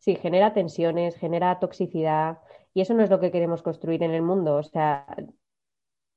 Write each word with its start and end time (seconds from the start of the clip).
sí, 0.00 0.16
genera 0.16 0.52
tensiones, 0.52 1.16
genera 1.16 1.58
toxicidad 1.60 2.40
y 2.74 2.80
eso 2.80 2.94
no 2.94 3.02
es 3.02 3.10
lo 3.10 3.20
que 3.20 3.30
queremos 3.30 3.62
construir 3.62 4.02
en 4.02 4.12
el 4.12 4.22
mundo. 4.22 4.56
O 4.56 4.62
sea, 4.62 5.06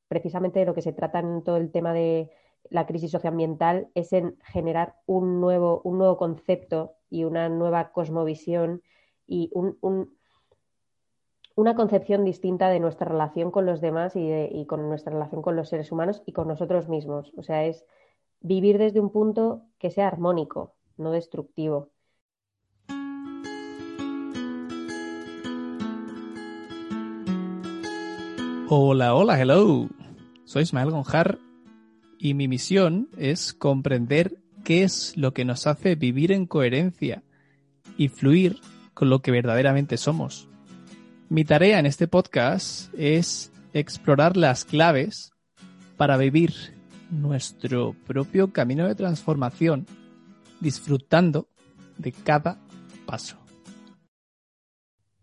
precisamente 0.08 0.60
de 0.60 0.66
lo 0.66 0.74
que 0.74 0.82
se 0.82 0.94
trata 0.94 1.20
en 1.20 1.44
todo 1.44 1.58
el 1.58 1.72
tema 1.72 1.94
de 1.94 2.32
la 2.70 2.86
crisis 2.86 3.12
socioambiental 3.12 3.90
es 3.94 4.14
en 4.14 4.38
generar 4.46 4.96
un 5.06 5.42
nuevo, 5.42 5.82
un 5.84 5.98
nuevo 5.98 6.18
concepto 6.18 6.96
y 7.10 7.26
una 7.26 7.50
nueva 7.50 7.92
cosmovisión 7.92 8.82
y 9.28 9.52
una 11.56 11.76
concepción 11.76 12.26
distinta 12.26 12.70
de 12.70 12.80
nuestra 12.80 13.08
relación 13.08 13.52
con 13.52 13.66
los 13.66 13.82
demás 13.82 14.16
y, 14.16 14.32
y, 14.32 14.66
con 14.66 14.88
nuestra 14.90 15.14
relación 15.14 15.42
con 15.42 15.56
los 15.56 15.70
seres 15.70 15.92
humanos 15.92 16.24
y 16.26 16.34
con 16.34 16.48
nosotros 16.48 16.90
mismos. 16.90 17.32
O 17.38 17.44
sea, 17.44 17.66
es 17.66 17.86
vivir 18.40 18.78
desde 18.78 19.00
un 19.00 19.12
punto 19.12 19.64
que 19.78 19.92
sea 19.92 20.08
armónico, 20.08 20.76
no 20.98 21.12
destructivo. 21.12 21.93
Hola, 28.76 29.14
hola, 29.14 29.40
hello. 29.40 29.88
Soy 30.46 30.64
Ismael 30.64 30.90
Gonjar 30.90 31.38
y 32.18 32.34
mi 32.34 32.48
misión 32.48 33.08
es 33.20 33.54
comprender 33.54 34.40
qué 34.64 34.82
es 34.82 35.16
lo 35.16 35.32
que 35.32 35.46
nos 35.46 35.68
hace 35.68 35.94
vivir 35.94 36.32
en 36.32 36.48
coherencia 36.48 37.22
y 37.98 38.08
fluir 38.08 38.62
con 38.96 39.12
lo 39.12 39.22
que 39.22 39.30
verdaderamente 39.30 39.98
somos. 39.98 40.50
Mi 41.30 41.46
tarea 41.46 41.78
en 41.78 41.86
este 41.86 42.08
podcast 42.08 42.92
es 42.98 43.52
explorar 43.74 44.38
las 44.38 44.66
claves 44.66 45.34
para 45.96 46.18
vivir 46.18 46.56
nuestro 47.12 47.96
propio 48.08 48.54
camino 48.54 48.88
de 48.88 48.96
transformación, 48.96 49.86
disfrutando 50.62 51.48
de 52.00 52.12
cada 52.12 52.60
paso. 53.06 53.38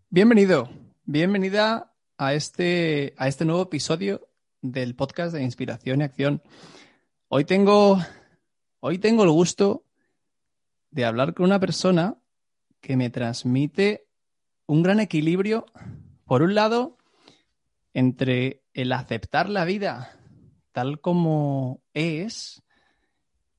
Bienvenido, 0.09 0.69
bienvenida 1.03 1.90
a 2.21 2.35
este, 2.35 3.15
a 3.17 3.27
este 3.27 3.45
nuevo 3.45 3.63
episodio 3.63 4.29
del 4.61 4.93
podcast 4.93 5.33
de 5.33 5.41
Inspiración 5.41 6.01
y 6.01 6.03
Acción. 6.03 6.43
Hoy 7.29 7.45
tengo, 7.45 7.97
hoy 8.79 8.99
tengo 8.99 9.23
el 9.23 9.31
gusto 9.31 9.85
de 10.91 11.03
hablar 11.05 11.33
con 11.33 11.47
una 11.47 11.59
persona 11.59 12.19
que 12.79 12.95
me 12.95 13.09
transmite 13.09 14.05
un 14.67 14.83
gran 14.83 14.99
equilibrio, 14.99 15.65
por 16.25 16.43
un 16.43 16.53
lado, 16.53 16.99
entre 17.91 18.61
el 18.75 18.91
aceptar 18.91 19.49
la 19.49 19.65
vida 19.65 20.15
tal 20.73 21.01
como 21.01 21.81
es 21.95 22.61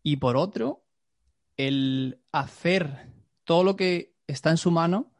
y 0.04 0.18
por 0.18 0.36
otro, 0.36 0.84
el 1.56 2.20
hacer 2.30 3.10
todo 3.42 3.64
lo 3.64 3.74
que 3.74 4.14
está 4.28 4.50
en 4.50 4.56
su 4.56 4.70
mano 4.70 5.10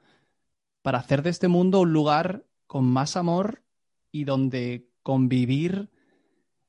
para 0.81 1.01
hacer 1.01 1.23
de 1.23 1.31
este 1.31 1.49
mundo 1.49 1.81
un 1.81 1.93
lugar 1.93 2.45
con 2.73 2.87
más 2.87 3.19
amor 3.19 3.63
y 4.11 4.25
donde 4.25 4.89
convivir 5.03 5.91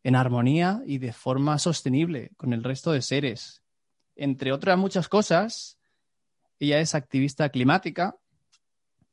en 0.03 0.17
armonía 0.17 0.81
y 0.85 0.97
de 0.97 1.13
forma 1.13 1.57
sostenible 1.59 2.31
con 2.35 2.51
el 2.51 2.61
resto 2.61 2.91
de 2.91 3.01
seres. 3.01 3.63
Entre 4.17 4.51
otras 4.51 4.77
muchas 4.77 5.07
cosas, 5.07 5.79
ella 6.59 6.81
es 6.81 6.93
activista 6.93 7.47
climática, 7.47 8.17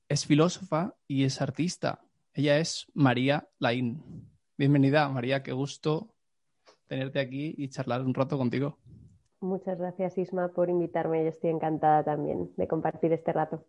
es 0.08 0.26
filósofa 0.26 0.96
y 1.06 1.22
es 1.22 1.40
artista. 1.40 2.00
Ella 2.34 2.58
es 2.58 2.88
María 2.92 3.48
Laín. 3.60 4.28
Bienvenida, 4.58 5.08
María, 5.10 5.44
qué 5.44 5.52
gusto 5.52 6.12
tenerte 6.88 7.20
aquí 7.20 7.54
y 7.56 7.68
charlar 7.68 8.02
un 8.02 8.14
rato 8.14 8.36
contigo. 8.36 8.80
Muchas 9.38 9.78
gracias, 9.78 10.18
Isma, 10.18 10.48
por 10.48 10.68
invitarme. 10.68 11.22
Yo 11.22 11.28
estoy 11.28 11.50
encantada 11.50 12.02
también 12.02 12.50
de 12.56 12.66
compartir 12.66 13.12
este 13.12 13.32
rato. 13.32 13.64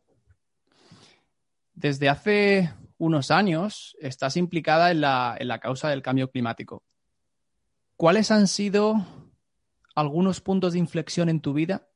Desde 1.76 2.10
hace 2.10 2.72
unos 3.02 3.32
años 3.32 3.98
estás 4.00 4.38
implicada 4.38 4.92
en 4.92 5.02
la, 5.02 5.60
causa 5.60 5.90
del 5.90 6.04
cambio 6.04 6.30
climático. 6.30 6.84
¿Cuáles 7.98 8.30
han 8.30 8.46
sido 8.46 8.94
algunos 9.96 10.40
puntos 10.40 10.74
de 10.74 10.80
inflexión 10.80 11.28
en 11.28 11.42
tu 11.42 11.54
vida 11.54 11.88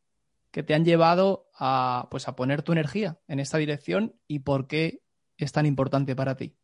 que 0.50 0.64
te 0.64 0.74
han 0.74 0.84
llevado 0.84 1.48
a, 1.60 2.08
pues, 2.10 2.28
a 2.28 2.36
poner 2.36 2.64
tu 2.64 2.72
energía 2.72 3.20
en 3.28 3.40
esta 3.40 3.60
dirección 3.60 4.16
y 4.28 4.40
por 4.40 4.66
qué 4.66 5.04
es 5.38 5.52
tan 5.52 5.68
importante 5.68 6.16
para 6.16 6.38
ti? 6.38 6.58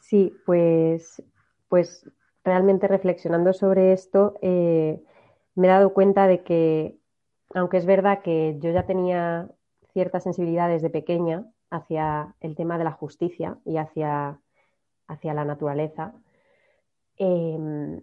Sí, 0.00 0.32
pues, 0.46 1.22
pues 1.68 2.10
realmente 2.42 2.88
reflexionando 2.88 3.52
sobre 3.52 3.92
esto, 3.92 4.38
eh, 4.40 4.98
me 5.54 5.66
he 5.66 5.70
dado 5.70 5.92
cuenta 5.92 6.26
de 6.26 6.42
que, 6.42 6.96
aunque 7.54 7.76
es 7.76 7.84
verdad 7.84 8.22
que 8.22 8.56
yo 8.60 8.70
ya 8.70 8.86
tenía 8.86 9.50
ciertas 9.92 10.22
sensibilidades 10.22 10.80
de 10.80 10.88
pequeña, 10.88 11.44
hacia 11.70 12.34
el 12.40 12.54
tema 12.56 12.78
de 12.78 12.84
la 12.84 12.92
justicia 12.92 13.58
y 13.64 13.76
hacia, 13.76 14.40
hacia 15.06 15.34
la 15.34 15.44
naturaleza, 15.44 16.14
em, 17.16 18.00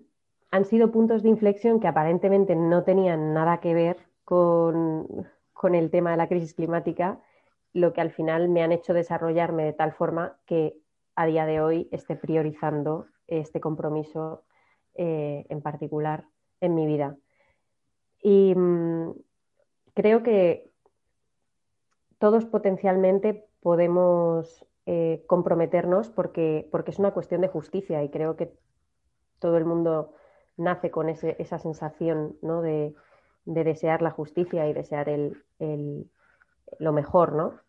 han 0.51 0.65
sido 0.65 0.91
puntos 0.91 1.23
de 1.23 1.29
inflexión 1.29 1.79
que 1.79 1.87
aparentemente 1.87 2.55
no 2.55 2.83
tenían 2.83 3.33
nada 3.33 3.59
que 3.59 3.73
ver 3.73 3.97
con, 4.25 5.07
con 5.53 5.75
el 5.75 5.89
tema 5.89 6.11
de 6.11 6.17
la 6.17 6.27
crisis 6.27 6.53
climática, 6.53 7.19
lo 7.73 7.93
que 7.93 8.01
al 8.01 8.11
final 8.11 8.49
me 8.49 8.63
han 8.63 8.71
hecho 8.71 8.93
desarrollarme 8.93 9.63
de 9.63 9.73
tal 9.73 9.93
forma 9.93 10.37
que 10.45 10.77
a 11.15 11.25
día 11.25 11.45
de 11.45 11.61
hoy 11.61 11.87
esté 11.91 12.15
priorizando 12.15 13.07
este 13.27 13.61
compromiso 13.61 14.43
eh, 14.95 15.45
en 15.49 15.61
particular 15.61 16.25
en 16.59 16.75
mi 16.75 16.85
vida. 16.85 17.15
Y 18.21 18.53
mm, 18.55 19.11
creo 19.93 20.23
que 20.23 20.69
todos 22.17 22.45
potencialmente 22.45 23.47
podemos 23.61 24.65
eh, 24.85 25.23
comprometernos 25.27 26.09
porque, 26.09 26.67
porque 26.71 26.91
es 26.91 26.99
una 26.99 27.11
cuestión 27.11 27.41
de 27.41 27.47
justicia 27.47 28.03
y 28.03 28.09
creo 28.09 28.35
que 28.35 28.53
todo 29.39 29.57
el 29.57 29.65
mundo 29.65 30.13
nace 30.57 30.91
con 30.91 31.09
esa 31.09 31.59
sensación 31.59 32.37
¿no? 32.41 32.61
de, 32.61 32.95
desear 33.45 34.01
la 34.01 34.11
justicia 34.11 34.67
y 34.67 34.73
desear 34.73 35.09
el, 35.09 35.43
lo 36.79 36.93
mejor, 36.93 37.33
¿no? 37.33 37.59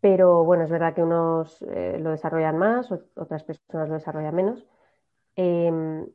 Pero 0.00 0.44
bueno, 0.44 0.64
es 0.64 0.70
verdad 0.70 0.94
que 0.94 1.02
unos 1.02 1.62
eh, 1.62 1.98
lo 2.00 2.10
desarrollan 2.10 2.58
más, 2.58 2.90
otras 3.14 3.44
personas 3.44 3.88
lo 3.88 3.94
desarrollan 3.94 4.34
menos. 4.34 4.66
Em, 5.36 6.06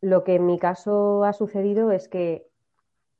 lo 0.00 0.24
que 0.24 0.36
en 0.36 0.46
mi 0.46 0.58
caso 0.58 1.24
ha 1.24 1.32
sucedido 1.32 1.90
es 1.90 2.08
que 2.08 2.48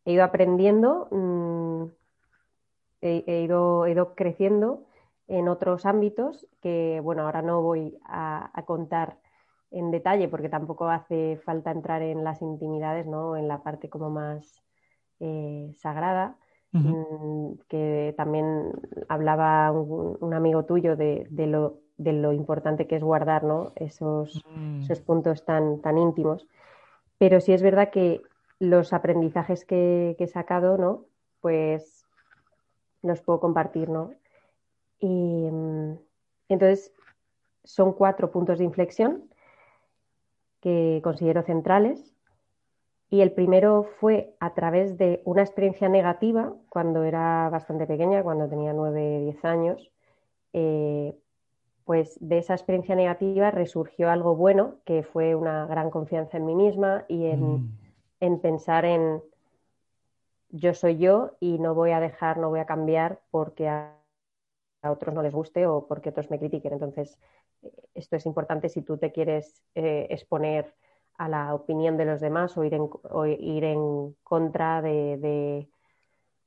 he 0.04 0.12
ido 0.12 0.24
aprendiendo 0.24 1.08
mm, 1.10 1.97
he, 3.00 3.42
ido, 3.42 3.86
ido, 3.86 4.14
creciendo 4.14 4.84
en 5.26 5.48
otros 5.48 5.86
ámbitos 5.86 6.46
que, 6.60 7.00
bueno, 7.02 7.22
ahora 7.22 7.42
no 7.42 7.62
voy 7.62 7.98
a, 8.04 8.50
contar 8.66 9.18
en 9.70 9.90
detalle 9.90 10.28
porque 10.28 10.48
tampoco 10.48 10.88
hace 10.88 11.38
falta 11.44 11.70
entrar 11.70 12.02
en 12.02 12.24
las 12.24 12.40
intimidades, 12.40 13.06
¿no? 13.06 13.36
En 13.36 13.48
la 13.48 13.62
parte 13.62 13.90
como 13.90 14.08
más 14.08 14.62
eh, 15.20 15.70
sagrada, 15.76 16.36
mm, 16.72 17.52
que 17.68 18.14
también 18.16 18.72
hablaba 19.08 19.70
un, 19.72 20.32
amigo 20.32 20.64
tuyo 20.64 20.96
de, 20.96 21.26
lo, 21.30 21.80
de, 21.98 22.14
lo, 22.14 22.32
importante 22.32 22.86
que 22.86 22.96
es 22.96 23.02
guardar, 23.02 23.44
¿no? 23.44 23.72
Esos, 23.76 24.42
mm. 24.56 24.80
esos 24.80 25.00
puntos 25.00 25.44
tan, 25.44 25.82
tan 25.82 25.98
íntimos. 25.98 26.46
Pero 27.18 27.40
sí 27.40 27.52
es 27.52 27.62
verdad 27.62 27.90
que 27.90 28.22
los 28.58 28.92
aprendizajes 28.92 29.64
que, 29.64 30.14
que 30.16 30.24
he 30.24 30.28
sacado, 30.28 30.78
¿no? 30.78 31.04
Pues 31.40 31.97
los 33.02 33.20
puedo 33.20 33.40
compartir, 33.40 33.88
¿no? 33.88 34.12
Y 34.98 35.06
mm, 35.50 35.98
entonces 36.48 36.92
son 37.64 37.92
cuatro 37.92 38.30
puntos 38.30 38.58
de 38.58 38.64
inflexión 38.64 39.28
que 40.60 41.00
considero 41.02 41.42
centrales. 41.42 42.14
Y 43.10 43.22
el 43.22 43.32
primero 43.32 43.84
fue 44.00 44.34
a 44.38 44.52
través 44.52 44.98
de 44.98 45.22
una 45.24 45.42
experiencia 45.42 45.88
negativa 45.88 46.54
cuando 46.68 47.04
era 47.04 47.48
bastante 47.48 47.86
pequeña, 47.86 48.22
cuando 48.22 48.48
tenía 48.48 48.74
9, 48.74 49.20
10 49.20 49.44
años. 49.44 49.90
Eh, 50.52 51.16
pues 51.84 52.18
de 52.20 52.36
esa 52.36 52.52
experiencia 52.52 52.94
negativa 52.94 53.50
resurgió 53.50 54.10
algo 54.10 54.36
bueno, 54.36 54.74
que 54.84 55.02
fue 55.02 55.34
una 55.34 55.64
gran 55.66 55.88
confianza 55.88 56.36
en 56.36 56.44
mí 56.44 56.54
misma 56.54 57.06
y 57.08 57.26
en, 57.26 57.40
mm. 57.40 57.78
en 58.20 58.40
pensar 58.40 58.84
en, 58.84 59.22
yo 60.50 60.74
soy 60.74 60.98
yo 60.98 61.36
y 61.40 61.58
no 61.58 61.74
voy 61.74 61.90
a 61.92 62.00
dejar, 62.00 62.38
no 62.38 62.48
voy 62.48 62.60
a 62.60 62.66
cambiar 62.66 63.20
porque 63.30 63.68
a, 63.68 63.94
otros 64.82 65.14
no 65.14 65.22
les 65.22 65.34
guste 65.34 65.66
o 65.66 65.86
porque 65.86 66.10
otros 66.10 66.30
me 66.30 66.38
critiquen. 66.38 66.72
Entonces, 66.74 67.18
eh, 67.62 67.72
esto 67.94 68.16
es 68.16 68.26
importante 68.26 68.68
si 68.68 68.82
tú 68.82 68.96
te 68.98 69.12
quieres 69.12 69.62
eh, 69.74 70.06
exponer 70.10 70.74
a 71.18 71.28
la 71.28 71.54
opinión 71.54 71.96
de 71.96 72.04
los 72.04 72.20
demás 72.20 72.56
o 72.56 72.64
ir 72.64 72.74
en, 73.64 74.16
contra 74.22 74.80
de, 74.82 75.68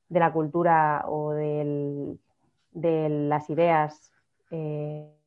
la 0.09 0.31
cultura 0.31 1.03
o 1.07 1.31
de 1.31 2.17
las 2.73 3.49
ideas. 3.49 4.11
Eh, 4.49 5.20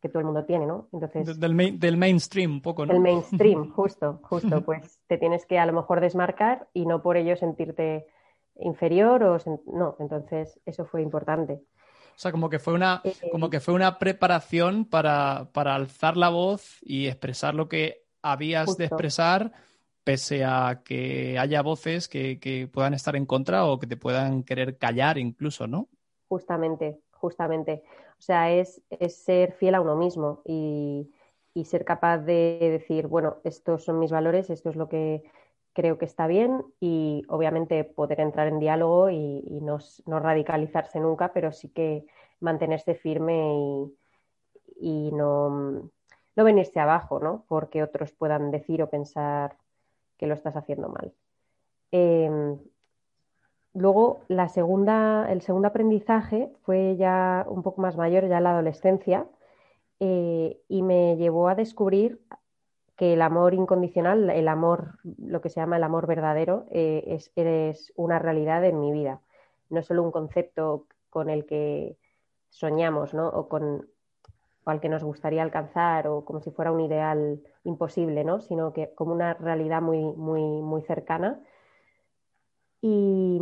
que 0.00 0.08
todo 0.08 0.20
el 0.20 0.26
mundo 0.26 0.44
tiene, 0.44 0.66
¿no? 0.66 0.88
Entonces, 0.92 1.38
del, 1.40 1.78
del 1.78 1.96
mainstream 1.96 2.52
un 2.52 2.62
poco, 2.62 2.86
¿no? 2.86 2.92
Del 2.92 3.02
mainstream, 3.02 3.70
justo, 3.74 4.20
justo, 4.22 4.62
pues 4.62 5.00
te 5.06 5.18
tienes 5.18 5.44
que 5.46 5.58
a 5.58 5.66
lo 5.66 5.72
mejor 5.72 6.00
desmarcar 6.00 6.68
y 6.72 6.86
no 6.86 7.02
por 7.02 7.16
ello 7.16 7.36
sentirte 7.36 8.06
inferior 8.60 9.22
o 9.22 9.38
no, 9.66 9.96
entonces 9.98 10.60
eso 10.66 10.84
fue 10.84 11.02
importante. 11.02 11.54
O 11.54 12.20
sea, 12.20 12.32
como 12.32 12.50
que 12.50 12.58
fue 12.58 12.74
una, 12.74 13.00
eh, 13.04 13.14
como 13.30 13.48
que 13.48 13.60
fue 13.60 13.74
una 13.74 13.98
preparación 13.98 14.84
para, 14.84 15.50
para, 15.52 15.76
alzar 15.76 16.16
la 16.16 16.28
voz 16.28 16.78
y 16.82 17.06
expresar 17.06 17.54
lo 17.54 17.68
que 17.68 18.04
habías 18.22 18.76
de 18.76 18.86
expresar, 18.86 19.52
pese 20.02 20.44
a 20.44 20.82
que 20.84 21.38
haya 21.38 21.62
voces 21.62 22.08
que, 22.08 22.40
que, 22.40 22.66
puedan 22.66 22.94
estar 22.94 23.14
en 23.14 23.24
contra 23.24 23.66
o 23.66 23.78
que 23.78 23.86
te 23.86 23.96
puedan 23.96 24.42
querer 24.42 24.78
callar 24.78 25.16
incluso, 25.16 25.68
¿no? 25.68 25.88
Justamente, 26.26 26.98
justamente. 27.12 27.84
O 28.18 28.22
sea, 28.22 28.52
es, 28.52 28.82
es 28.90 29.16
ser 29.16 29.52
fiel 29.52 29.74
a 29.74 29.80
uno 29.80 29.96
mismo 29.96 30.42
y, 30.44 31.10
y 31.54 31.64
ser 31.64 31.84
capaz 31.84 32.18
de 32.18 32.58
decir, 32.60 33.06
bueno, 33.06 33.38
estos 33.44 33.84
son 33.84 33.98
mis 33.98 34.10
valores, 34.10 34.50
esto 34.50 34.70
es 34.70 34.76
lo 34.76 34.88
que 34.88 35.22
creo 35.78 35.96
que 35.96 36.06
está 36.06 36.26
bien 36.26 36.64
y 36.80 37.22
obviamente 37.28 37.84
poder 37.84 38.18
entrar 38.20 38.48
en 38.48 38.58
diálogo 38.58 39.10
y, 39.10 39.60
no, 39.60 39.78
radicalizarse 40.06 40.98
nunca, 40.98 41.32
pero 41.32 41.52
sí 41.52 41.68
que 41.68 42.04
mantenerse 42.40 42.96
firme 42.96 43.54
y, 44.80 45.10
no, 45.12 45.90
no, 46.34 46.44
venirse 46.44 46.80
abajo, 46.80 47.20
¿no? 47.20 47.44
Porque 47.46 47.84
otros 47.84 48.12
puedan 48.12 48.50
decir 48.50 48.82
o 48.82 48.90
pensar 48.90 49.56
que 50.16 50.26
lo 50.26 50.34
estás 50.34 50.56
haciendo 50.56 50.88
mal. 50.88 51.14
Em, 51.92 52.58
luego, 53.74 54.20
la 54.28 54.48
segunda, 54.48 55.30
el 55.30 55.42
segundo 55.42 55.68
aprendizaje 55.68 56.50
fue 56.62 56.96
ya 56.96 57.44
un 57.48 57.62
poco 57.62 57.80
más 57.82 57.96
mayor, 57.96 58.28
ya 58.28 58.40
la 58.40 58.50
adolescencia, 58.50 59.26
eh, 60.00 60.60
y 60.68 60.82
me 60.82 61.16
llevó 61.16 61.48
a 61.48 61.54
descubrir 61.54 62.20
que 62.98 63.12
el 63.14 63.22
amor 63.22 63.54
incondicional, 63.54 64.28
el 64.28 64.48
amor, 64.48 64.98
lo 65.18 65.40
que 65.40 65.50
se 65.50 65.60
llama 65.60 65.76
el 65.76 65.84
amor 65.84 66.08
verdadero, 66.08 66.66
eh, 66.70 67.18
es, 67.36 67.92
una 67.94 68.18
realidad 68.18 68.64
en 68.64 68.80
mi 68.80 68.92
vida. 68.92 69.20
No 69.70 69.82
solo 69.82 70.02
un 70.02 70.10
concepto 70.10 70.86
con 71.08 71.30
el 71.30 71.46
que 71.46 71.96
soñamos, 72.50 73.14
¿no? 73.14 73.28
O 73.28 73.48
con 73.48 73.88
al 74.64 74.80
que 74.80 74.88
nos 74.88 75.02
gustaría 75.02 75.42
alcanzar, 75.42 76.08
o 76.08 76.24
como 76.24 76.40
si 76.40 76.50
fuera 76.50 76.72
un 76.72 76.80
ideal 76.80 77.40
imposible, 77.64 78.24
¿no? 78.24 78.40
Sino 78.40 78.72
que 78.72 78.92
como 78.94 79.12
una 79.12 79.34
realidad 79.34 79.80
muy, 79.80 80.04
muy, 80.04 80.42
muy 80.42 80.82
cercana. 80.82 81.40
Y 82.80 83.40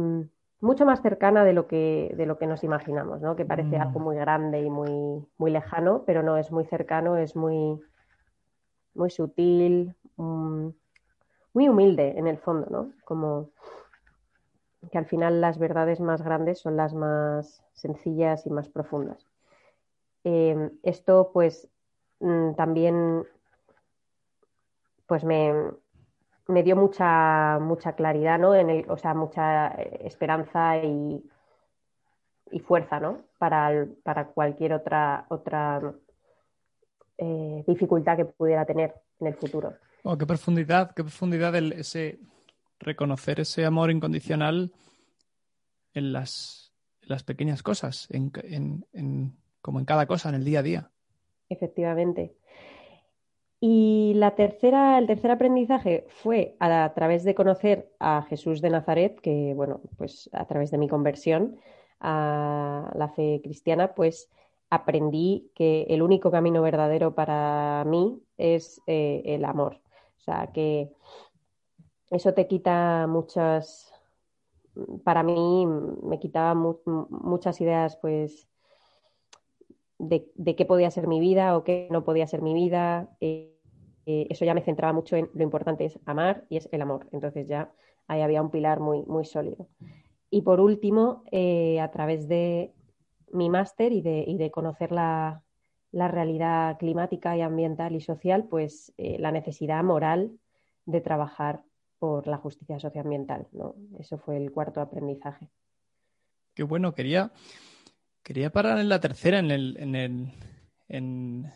mucho 0.60 0.86
más 0.86 1.02
cercana 1.02 1.44
de 1.44 1.52
lo 1.52 1.66
que, 1.66 2.12
de 2.16 2.26
lo 2.26 2.38
que 2.38 2.46
nos 2.46 2.64
imaginamos, 2.64 3.20
¿no? 3.20 3.36
Que 3.36 3.44
parece 3.44 3.78
mm. 3.78 3.80
algo 3.82 4.00
muy 4.00 4.16
grande 4.16 4.62
y 4.62 4.70
muy, 4.70 5.26
muy 5.38 5.50
lejano, 5.50 6.04
pero 6.06 6.22
no, 6.22 6.36
es 6.36 6.50
muy 6.50 6.64
cercano, 6.64 7.16
es 7.16 7.36
muy, 7.36 7.80
muy 8.94 9.10
sutil, 9.10 9.94
mm, 10.16 10.68
muy 11.54 11.68
humilde 11.68 12.18
en 12.18 12.26
el 12.26 12.38
fondo, 12.38 12.66
¿no? 12.70 12.92
Como 13.04 13.50
que 14.90 14.98
al 14.98 15.06
final 15.06 15.40
las 15.40 15.58
verdades 15.58 16.00
más 16.00 16.22
grandes 16.22 16.60
son 16.60 16.76
las 16.76 16.94
más 16.94 17.62
sencillas 17.74 18.46
y 18.46 18.50
más 18.50 18.68
profundas. 18.68 19.26
Em, 20.24 20.70
esto 20.82 21.30
pues 21.32 21.68
mm, 22.20 22.54
también 22.54 23.24
pues 25.06 25.24
me, 25.24 25.52
dio 26.62 26.76
mucha, 26.76 27.58
mucha 27.60 27.94
claridad, 27.94 28.38
¿no? 28.38 28.54
En 28.54 28.70
el, 28.70 28.90
o 28.90 28.96
sea, 28.96 29.14
mucha 29.14 29.68
eh, 29.68 30.02
esperanza 30.04 30.78
y, 30.78 31.22
y 32.50 32.60
fuerza, 32.60 33.00
¿no? 33.00 33.22
Para, 33.38 33.86
para 34.02 34.28
cualquier 34.28 34.72
otra, 34.72 35.26
otra 35.28 35.94
eh, 37.18 37.64
dificultad 37.66 38.16
que 38.16 38.24
pudiera 38.26 38.64
tener 38.64 38.94
en 39.20 39.26
el 39.26 39.34
futuro. 39.34 39.74
Oh, 40.04 40.16
qué 40.16 40.26
profundidad, 40.26 40.92
qué 40.94 41.02
profundidad 41.02 41.54
ese 41.56 42.20
reconocer 42.78 43.40
ese 43.40 43.64
amor 43.64 43.90
incondicional 43.90 44.72
en 45.94 46.12
las, 46.12 46.72
las 47.00 47.24
pequeñas 47.24 47.62
cosas, 47.62 48.06
en, 48.10 48.30
como 49.62 49.78
en 49.80 49.84
cada 49.84 50.06
cosa, 50.06 50.28
en 50.28 50.36
el 50.36 50.44
día 50.44 50.60
a 50.60 50.62
día. 50.62 50.90
Efectivamente. 51.48 52.36
Y 53.60 54.12
la 54.16 54.34
tercera, 54.34 54.98
el 54.98 55.06
tercer 55.06 55.30
aprendizaje 55.30 56.06
fue 56.08 56.56
a, 56.60 56.92
través 56.94 57.24
de 57.24 57.34
conocer 57.34 57.90
a 57.98 58.22
Jesús 58.22 58.60
de 58.60 58.70
Nazaret, 58.70 59.18
que 59.20 59.54
bueno, 59.54 59.80
pues 59.96 60.28
a 60.32 60.46
través 60.46 60.70
de 60.70 60.78
mi 60.78 60.88
conversión 60.88 61.56
a 62.00 62.92
la 62.94 63.08
fe 63.08 63.40
cristiana, 63.42 63.94
pues 63.94 64.30
aprendí 64.68 65.50
que 65.54 65.86
el 65.88 66.02
único 66.02 66.30
camino 66.30 66.60
verdadero 66.60 67.14
para 67.14 67.84
mí 67.86 68.20
es 68.36 68.80
eh, 68.86 69.22
el 69.24 69.44
amor. 69.44 69.80
O 70.18 70.20
sea, 70.20 70.48
que 70.52 70.92
eso 72.10 72.34
te 72.34 72.46
quita 72.46 73.06
muchas, 73.08 73.92
para 75.04 75.22
mí 75.22 75.66
me 75.66 76.18
quitaba 76.18 76.54
muchas 76.54 77.60
ideas, 77.60 77.96
pues, 77.96 78.48
de, 79.98 80.56
qué 80.56 80.64
podía 80.64 80.90
ser 80.90 81.06
mi 81.06 81.20
vida 81.20 81.56
o 81.56 81.64
qué 81.64 81.88
no 81.90 82.04
podía 82.04 82.26
ser 82.26 82.42
mi 82.42 82.54
vida. 82.54 83.08
Eh, 83.20 83.52
eh, 84.06 84.26
eso 84.30 84.44
ya 84.44 84.54
me 84.54 84.62
centraba 84.62 84.92
mucho 84.92 85.16
en 85.16 85.30
lo 85.34 85.42
importante 85.42 85.84
es 85.84 85.98
amar 86.06 86.44
y 86.48 86.56
es 86.56 86.68
el 86.72 86.82
amor. 86.82 87.08
Entonces 87.12 87.48
ya 87.48 87.72
ahí 88.06 88.20
había 88.20 88.42
un 88.42 88.50
pilar 88.50 88.80
muy, 88.80 89.02
muy 89.04 89.24
sólido. 89.24 89.68
Y 90.30 90.42
por 90.42 90.60
último, 90.60 91.22
a 91.32 91.90
través 91.90 92.28
de 92.28 92.74
mi 93.32 93.50
máster 93.50 93.92
y 93.92 94.02
de, 94.02 94.50
conocer 94.50 94.92
la, 94.92 95.42
realidad 95.92 96.78
climática 96.78 97.36
y 97.36 97.40
ambiental 97.40 97.94
y 97.94 98.00
social, 98.00 98.44
pues 98.48 98.92
eh, 98.98 99.16
la 99.18 99.32
necesidad 99.32 99.82
moral 99.82 100.38
de 100.84 101.00
trabajar 101.00 101.62
por 101.98 102.26
la 102.26 102.36
justicia 102.36 102.78
socioambiental. 102.78 103.46
¿no? 103.52 103.74
Eso 103.98 104.18
fue 104.18 104.36
el 104.36 104.52
cuarto 104.52 104.80
aprendizaje. 104.80 105.48
Qué 106.54 106.62
bueno, 106.62 106.94
quería, 106.94 107.32
quería 108.26 108.50
parar 108.50 108.80
en 108.80 108.88
la 108.88 108.98
tercera, 108.98 109.38
en 109.38 109.52
el, 109.52 109.76
en 109.78 109.94
el 109.94 110.32
en, 110.88 111.52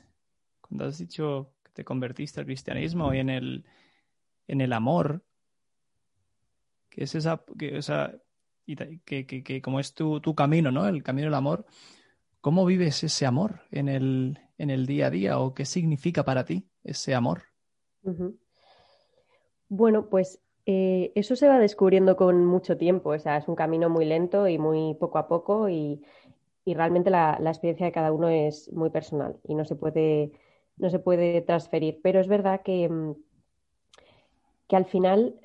cuando 0.61 0.85
has 0.85 0.99
dicho 0.99 1.51
que 1.65 1.73
te 1.73 1.85
convertiste 1.85 2.39
al 2.39 2.47
cristianismo 2.47 3.13
y 3.13 3.19
en 3.19 3.29
el, 3.29 3.65
en 4.47 4.61
el 4.61 4.73
amor, 4.73 5.25
que 6.89 7.03
es 7.03 7.17
esa, 7.17 7.43
que, 7.59 7.77
o 7.77 7.83
que, 9.05 9.27
que, 9.27 9.61
como 9.61 9.81
es 9.81 9.95
tu, 9.95 10.21
camino, 10.37 10.71
¿no? 10.71 10.87
El 10.87 11.03
camino 11.03 11.27
del 11.27 11.35
amor. 11.35 11.67
¿Cómo 12.41 12.65
vives 12.65 13.03
ese 13.03 13.27
amor 13.27 13.63
en 13.73 13.89
el, 13.89 14.39
en 14.57 14.71
el 14.71 14.87
día 14.87 15.09
a 15.09 15.11
día 15.11 15.41
o 15.41 15.55
qué 15.55 15.65
significa 15.65 16.25
para 16.25 16.45
ti 16.45 16.69
ese 16.85 17.17
amor? 17.17 17.43
Bueno, 19.69 20.09
pues 20.09 20.41
eh, 20.67 21.11
eso 21.17 21.35
se 21.35 21.49
va 21.49 21.59
descubriendo 21.59 22.15
con 22.15 22.47
mucho 22.47 22.77
tiempo. 22.77 23.11
O 23.11 23.19
sea, 23.19 23.39
es 23.39 23.49
un 23.49 23.57
camino 23.57 23.91
muy 23.91 24.05
lento 24.05 24.47
y 24.47 24.57
muy 24.57 24.95
poco 24.95 25.19
a 25.19 25.27
poco 25.27 25.69
y, 25.69 26.03
realmente 26.67 27.11
la, 27.11 27.39
experiencia 27.41 27.87
de 27.87 27.93
cada 27.93 28.13
uno 28.13 28.29
es 28.29 28.73
muy 28.73 28.91
personal 28.91 29.37
y 29.45 29.55
no 29.55 29.65
se 29.65 29.77
puede, 29.77 30.33
no 30.77 30.91
se 30.91 30.99
puede 30.99 31.41
transferir. 31.43 32.01
Pero 32.03 32.21
es 32.21 32.29
verdad 32.29 32.63
que, 32.63 32.89
mm, 32.89 33.15
que 34.69 34.77
al 34.77 34.85
final 34.85 35.41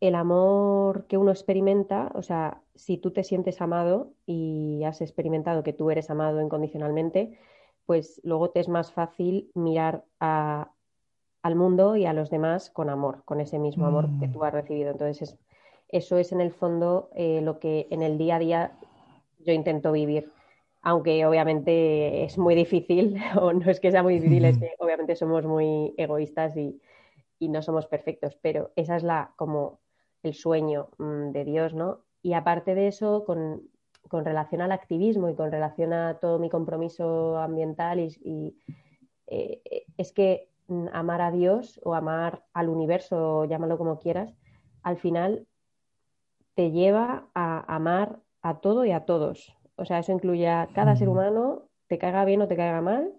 el 0.00 0.14
amor 0.14 1.06
que 1.06 1.16
uno 1.16 1.30
experimenta, 1.30 2.10
o 2.14 2.22
sea, 2.22 2.62
si 2.74 2.98
tú 2.98 3.10
te 3.10 3.24
sientes 3.24 3.60
amado 3.60 4.12
y 4.26 4.84
has 4.84 5.00
experimentado 5.00 5.62
que 5.62 5.72
tú 5.72 5.90
eres 5.90 6.10
amado 6.10 6.40
incondicionalmente, 6.40 7.38
pues 7.86 8.20
luego 8.22 8.50
te 8.50 8.60
es 8.60 8.68
más 8.68 8.92
fácil 8.92 9.50
mirar 9.54 10.04
al 10.20 11.54
mundo 11.56 11.96
y 11.96 12.04
a 12.04 12.12
los 12.12 12.30
demás 12.30 12.70
con 12.70 12.90
amor, 12.90 13.22
con 13.24 13.40
ese 13.40 13.58
mismo 13.58 13.86
amor 13.86 14.08
que 14.20 14.28
mm. 14.28 14.32
tú 14.32 14.44
has 14.44 14.52
recibido. 14.52 14.90
Entonces, 14.90 15.38
eso 15.88 16.18
es 16.18 16.32
en 16.32 16.40
el 16.40 16.52
fondo 16.52 17.08
eh, 17.14 17.40
lo 17.40 17.58
que 17.58 17.88
en 17.90 18.02
el 18.02 18.18
día 18.18 18.36
a 18.36 18.38
día 18.38 18.78
yo 19.38 19.52
intento 19.52 19.90
vivir. 19.92 20.30
Aunque 20.88 21.26
obviamente 21.26 22.24
es 22.24 22.38
muy 22.38 22.54
difícil, 22.54 23.16
o 23.38 23.52
no 23.52 23.70
es 23.70 23.78
que 23.78 23.90
sea 23.90 24.02
muy 24.02 24.14
difícil, 24.14 24.46
es 24.46 24.56
que 24.56 24.70
obviamente 24.78 25.16
somos 25.16 25.44
muy 25.44 25.92
egoístas 25.98 26.56
y, 26.56 26.80
y 27.38 27.50
no 27.50 27.60
somos 27.60 27.86
perfectos, 27.86 28.38
pero 28.40 28.72
esa 28.74 28.96
es 28.96 29.02
la 29.02 29.34
como 29.36 29.80
el 30.22 30.32
sueño 30.32 30.88
mm, 30.96 31.32
de 31.32 31.44
Dios, 31.44 31.74
¿no? 31.74 32.04
Y 32.22 32.32
aparte 32.32 32.74
de 32.74 32.88
eso, 32.88 33.24
con, 33.26 33.68
relación 34.10 34.62
al 34.62 34.72
activismo 34.72 35.28
y 35.28 35.34
con 35.34 35.52
relación 35.52 35.92
a 35.92 36.14
todo 36.14 36.38
mi 36.38 36.48
compromiso 36.48 37.36
ambiental, 37.36 38.00
y, 38.00 38.56
eh, 39.26 39.84
es 39.98 40.12
que 40.12 40.48
mm, 40.68 40.86
amar 40.94 41.20
a 41.20 41.30
Dios 41.30 41.78
o 41.84 41.94
amar 41.94 42.44
al 42.54 42.70
universo, 42.70 43.44
llámalo 43.44 43.76
como 43.76 43.98
quieras, 43.98 44.32
al 44.82 44.96
final 44.96 45.46
te 46.54 46.70
lleva 46.70 47.28
a 47.34 47.74
amar 47.74 48.20
a 48.40 48.60
todo 48.60 48.86
y 48.86 48.92
a 48.92 49.04
todos. 49.04 49.54
O 49.78 49.84
sea, 49.84 50.00
eso 50.00 50.12
incluye 50.12 50.48
a 50.48 50.68
cada 50.74 50.96
ser 50.96 51.08
humano, 51.08 51.62
te 51.86 51.98
caiga 51.98 52.24
bien 52.24 52.42
o 52.42 52.48
te 52.48 52.56
caiga 52.56 52.80
mal, 52.82 53.14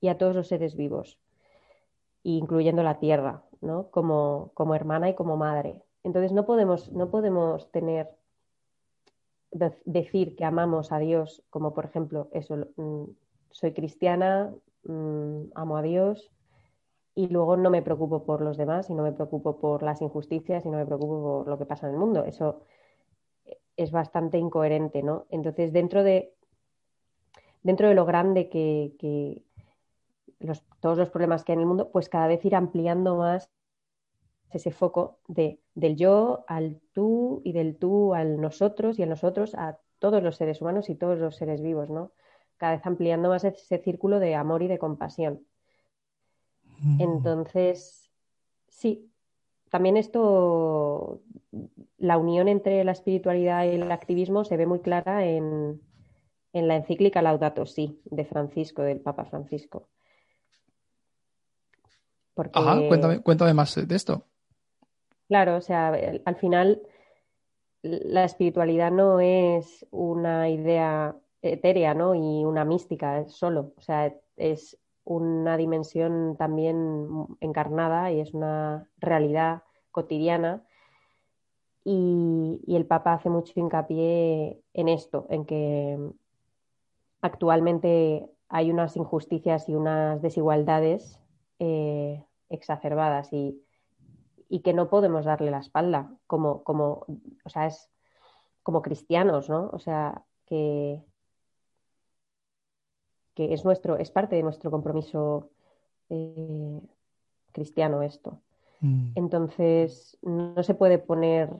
y 0.00 0.08
a 0.08 0.18
todos 0.18 0.36
los 0.36 0.46
seres 0.46 0.76
vivos, 0.76 1.18
incluyendo 2.22 2.82
la 2.82 2.98
tierra, 2.98 3.44
¿no? 3.62 3.90
Como, 3.90 4.50
como 4.52 4.74
hermana 4.74 5.08
y 5.08 5.14
como 5.14 5.38
madre. 5.38 5.82
Entonces 6.04 6.32
no 6.32 6.44
podemos, 6.44 6.92
no 6.92 7.10
podemos 7.10 7.70
tener, 7.70 8.10
decir 9.84 10.36
que 10.36 10.44
amamos 10.44 10.92
a 10.92 10.98
Dios, 10.98 11.42
como 11.48 11.72
por 11.72 11.86
ejemplo, 11.86 12.28
eso, 12.32 12.56
mm, 12.76 13.04
soy 13.50 13.72
cristiana, 13.72 14.52
mm, 14.84 15.44
amo 15.54 15.76
a 15.78 15.82
Dios, 15.82 16.30
y 17.14 17.28
luego 17.28 17.56
no 17.56 17.70
me 17.70 17.82
preocupo 17.82 18.24
por 18.24 18.42
los 18.42 18.58
demás 18.58 18.90
y 18.90 18.94
no 18.94 19.02
me 19.02 19.12
preocupo 19.12 19.58
por 19.58 19.82
las 19.82 20.02
injusticias 20.02 20.66
y 20.66 20.68
no 20.68 20.76
me 20.76 20.86
preocupo 20.86 21.22
por 21.22 21.48
lo 21.48 21.58
que 21.58 21.66
pasa 21.66 21.86
en 21.86 21.94
el 21.94 21.98
mundo. 21.98 22.24
Eso 22.24 22.60
es 23.76 23.90
bastante 23.90 24.38
incoherente, 24.38 25.02
¿no? 25.02 25.26
Entonces, 25.30 25.72
dentro 25.72 26.02
de, 26.02 26.34
dentro 27.62 27.88
de 27.88 27.94
lo 27.94 28.04
grande 28.04 28.48
que, 28.48 29.42
todos 30.80 30.98
los 30.98 31.10
problemas 31.10 31.44
que 31.44 31.52
hay 31.52 31.54
en 31.54 31.60
el 31.60 31.66
mundo, 31.66 31.90
pues 31.90 32.08
cada 32.08 32.26
vez 32.26 32.44
ir 32.44 32.54
ampliando 32.56 33.16
más 33.16 33.50
ese 34.50 34.70
foco 34.70 35.18
de, 35.28 35.60
del 35.74 35.96
yo 35.96 36.44
al 36.48 36.80
tú 36.92 37.40
y 37.44 37.52
del 37.52 37.76
tú 37.76 38.14
al 38.14 38.40
nosotros 38.40 38.98
y 38.98 39.02
el 39.02 39.08
nosotros 39.08 39.54
a 39.54 39.78
todos 39.98 40.22
los 40.22 40.36
seres 40.36 40.60
humanos 40.60 40.90
y 40.90 40.94
todos 40.94 41.18
los 41.18 41.36
seres 41.36 41.62
vivos, 41.62 41.88
¿no? 41.88 42.12
Cada 42.56 42.76
vez 42.76 42.84
ampliando 42.84 43.28
más 43.28 43.44
ese 43.44 43.78
círculo 43.78 44.18
de 44.18 44.34
amor 44.34 44.62
y 44.62 44.68
de 44.68 44.78
compasión. 44.78 45.46
Mm. 46.80 47.00
Entonces, 47.00 48.10
sí, 48.68 49.11
también 49.72 49.96
esto, 49.96 51.22
la 51.96 52.18
unión 52.18 52.46
entre 52.46 52.84
la 52.84 52.92
espiritualidad 52.92 53.64
y 53.64 53.70
el 53.70 53.90
activismo 53.90 54.44
se 54.44 54.58
ve 54.58 54.66
muy 54.66 54.80
clara 54.80 55.24
en, 55.24 55.80
la 56.52 56.76
encíclica 56.76 57.22
Laudato 57.22 57.64
Si 57.64 57.98
de 58.04 58.26
Francisco, 58.26 58.82
del 58.82 59.00
Papa 59.00 59.24
Francisco. 59.24 59.88
Ajá, 62.52 62.86
cuéntame, 62.86 63.22
cuéntame 63.22 63.54
más 63.54 63.74
de 63.74 63.96
esto. 63.96 64.26
Claro, 65.28 65.56
o 65.56 65.62
sea, 65.62 65.98
al 66.22 66.36
final 66.36 66.82
la 67.80 68.24
espiritualidad 68.24 68.90
no 68.90 69.20
es 69.20 69.86
una 69.90 70.50
idea 70.50 71.16
etérea, 71.40 71.94
¿no? 71.94 72.14
Y 72.14 72.44
una 72.44 72.66
mística 72.66 73.26
solo. 73.26 73.72
O 73.78 73.80
sea, 73.80 74.14
es 74.36 74.78
una 75.04 75.56
dimensión 75.56 76.36
también 76.36 77.08
encarnada 77.40 78.12
y 78.12 78.20
es 78.20 78.34
una 78.34 78.88
realidad 78.98 79.62
cotidiana. 79.90 80.64
Y, 81.84 82.60
el 82.68 82.86
Papa 82.86 83.14
hace 83.14 83.28
mucho 83.28 83.52
hincapié 83.58 84.62
en 84.72 84.88
esto, 84.88 85.26
en 85.30 85.44
que 85.44 85.98
actualmente 87.20 88.30
hay 88.48 88.70
unas 88.70 88.96
injusticias 88.96 89.68
y 89.68 89.74
unas 89.74 90.22
desigualdades 90.22 91.20
eh, 91.58 92.24
exacerbadas 92.50 93.32
y, 93.32 93.58
que 94.62 94.74
no 94.74 94.90
podemos 94.90 95.24
darle 95.24 95.50
la 95.50 95.60
espalda 95.60 96.14
como, 96.26 96.62
como, 96.62 97.06
o 97.44 97.48
sea, 97.48 97.66
es 97.66 97.90
como 98.62 98.82
cristianos, 98.82 99.48
¿no? 99.48 99.70
O 99.72 99.78
sea, 99.78 100.24
que, 100.44 101.02
que 103.34 103.52
es 103.54 103.64
nuestro, 103.64 103.96
es 103.96 104.10
parte 104.10 104.36
de 104.36 104.42
nuestro 104.42 104.70
compromiso 104.70 105.50
eh, 106.10 106.80
cristiano 107.52 108.02
esto. 108.02 108.40
Mm. 108.80 109.12
Entonces, 109.14 110.18
no 110.22 110.62
se 110.62 110.74
puede 110.74 110.98
poner, 110.98 111.50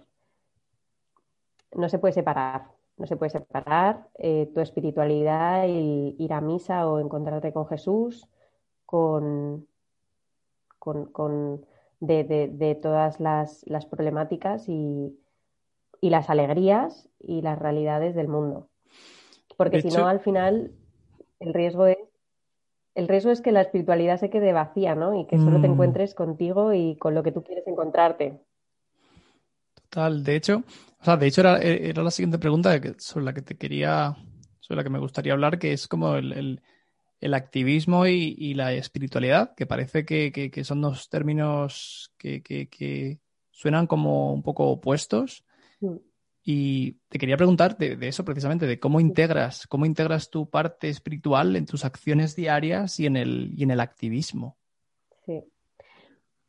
no 1.74 1.88
se 1.88 1.98
puede 1.98 2.12
separar, 2.12 2.68
no 2.96 3.06
se 3.06 3.16
puede 3.16 3.30
separar 3.30 4.08
eh, 4.18 4.50
tu 4.54 4.60
espiritualidad 4.60 5.66
y 5.68 6.16
ir 6.18 6.32
a 6.32 6.40
misa 6.40 6.86
o 6.88 6.98
encontrarte 6.98 7.52
con 7.52 7.66
Jesús 7.66 8.28
con, 8.92 9.66
con, 10.78 11.66
de, 12.00 12.78
todas 12.82 13.20
las, 13.20 13.64
problemáticas 13.90 14.68
y, 14.68 15.18
las 16.02 16.28
alegrías 16.28 17.08
y 17.18 17.40
las 17.40 17.58
realidades 17.58 18.14
del 18.14 18.28
mundo. 18.28 18.68
Porque 19.56 19.80
si 19.80 19.88
no, 19.88 20.06
al 20.06 20.20
final 20.20 20.72
el 21.42 21.54
riesgo 21.54 21.86
es 21.86 21.98
el 22.94 23.08
riesgo 23.08 23.30
es 23.30 23.40
que 23.40 23.52
la 23.52 23.62
espiritualidad 23.62 24.18
se 24.20 24.30
quede 24.30 24.52
vacía, 24.52 24.94
¿no? 24.94 25.18
Y 25.18 25.26
que 25.26 25.38
solo 25.38 25.60
te 25.60 25.68
mm. 25.68 25.72
encuentres 25.72 26.14
contigo 26.14 26.74
y 26.74 26.96
con 26.96 27.14
lo 27.14 27.22
que 27.22 27.32
tú 27.32 27.42
quieres 27.42 27.66
encontrarte. 27.66 28.40
Total, 29.74 30.22
de 30.22 30.36
hecho, 30.36 30.62
o 31.00 31.04
sea, 31.04 31.16
de 31.16 31.26
hecho 31.26 31.40
era, 31.40 32.02
la 32.02 32.10
siguiente 32.10 32.38
pregunta 32.38 32.78
sobre 32.98 33.24
la 33.24 33.32
que 33.32 33.42
te 33.42 33.56
quería, 33.56 34.16
sobre 34.60 34.76
la 34.76 34.84
que 34.84 34.90
me 34.90 34.98
gustaría 34.98 35.32
hablar, 35.32 35.58
que 35.58 35.72
es 35.72 35.88
como 35.88 36.16
el, 36.16 36.60
activismo 37.32 38.06
y, 38.06 38.54
la 38.54 38.72
espiritualidad, 38.74 39.54
que 39.54 39.66
parece 39.66 40.04
que, 40.04 40.64
son 40.64 40.82
dos 40.82 41.08
términos 41.08 42.12
que, 42.18 43.18
suenan 43.50 43.86
como 43.86 44.34
un 44.34 44.42
poco 44.42 44.68
opuestos. 44.68 45.44
Mm. 45.80 45.96
Y 46.44 46.94
te 47.08 47.18
quería 47.18 47.36
preguntar 47.36 47.76
de, 47.76 47.96
eso 48.08 48.24
precisamente, 48.24 48.66
de 48.66 48.80
cómo 48.80 48.98
integras, 48.98 49.66
cómo 49.68 49.86
integras 49.86 50.28
tu 50.28 50.50
parte 50.50 50.88
espiritual 50.88 51.54
en 51.54 51.66
tus 51.66 51.84
acciones 51.84 52.34
diarias 52.34 52.98
y 52.98 53.06
en 53.06 53.16
el, 53.16 53.52
y 53.56 53.62
en 53.62 53.70
el 53.70 53.80
activismo. 53.80 54.56
Sí. 55.24 55.44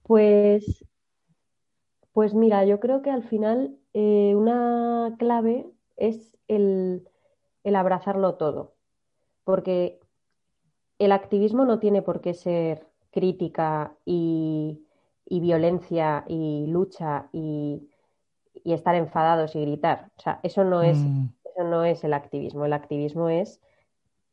Pues, 0.01 0.83
pues 2.11 2.33
mira, 2.33 2.65
yo 2.65 2.79
creo 2.79 3.03
que 3.03 3.11
al 3.11 3.23
final 3.23 3.77
eh, 3.93 4.33
una 4.35 5.15
clave 5.19 5.67
es 5.95 6.35
el, 6.47 7.07
abrazarlo 7.63 8.33
todo. 8.35 8.73
Porque 9.43 9.99
el 10.97 11.11
activismo 11.11 11.65
no 11.65 11.77
tiene 11.77 12.01
por 12.01 12.21
qué 12.21 12.33
ser 12.33 12.87
crítica 13.11 13.95
y 14.05 14.79
violencia 15.29 16.25
y 16.27 16.65
lucha 16.67 17.29
y 17.31 17.89
y 18.63 18.73
estar 18.73 18.95
enfadados 18.95 19.55
y 19.55 19.61
gritar. 19.61 20.11
O 20.17 20.21
sea, 20.21 20.39
eso 20.43 20.63
no 20.63 20.81
es, 20.81 20.97
mm. 20.97 21.29
eso 21.45 21.63
no 21.63 21.83
es 21.85 22.03
el 22.03 22.13
activismo. 22.13 22.65
El 22.65 22.73
activismo 22.73 23.29
es 23.29 23.61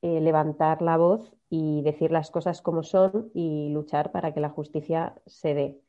eh, 0.03 0.21
levantar 0.21 0.83
la 0.83 0.97
voz 0.97 1.33
y 1.49 1.83
decir 1.83 2.11
las 2.11 2.31
cosas 2.31 2.63
como 2.63 2.83
son 2.83 3.31
y 3.35 3.71
luchar 3.71 4.13
para 4.13 4.33
que 4.33 4.41
la 4.41 4.51
justicia 4.51 5.15
se 5.27 5.55
dé. 5.55 5.81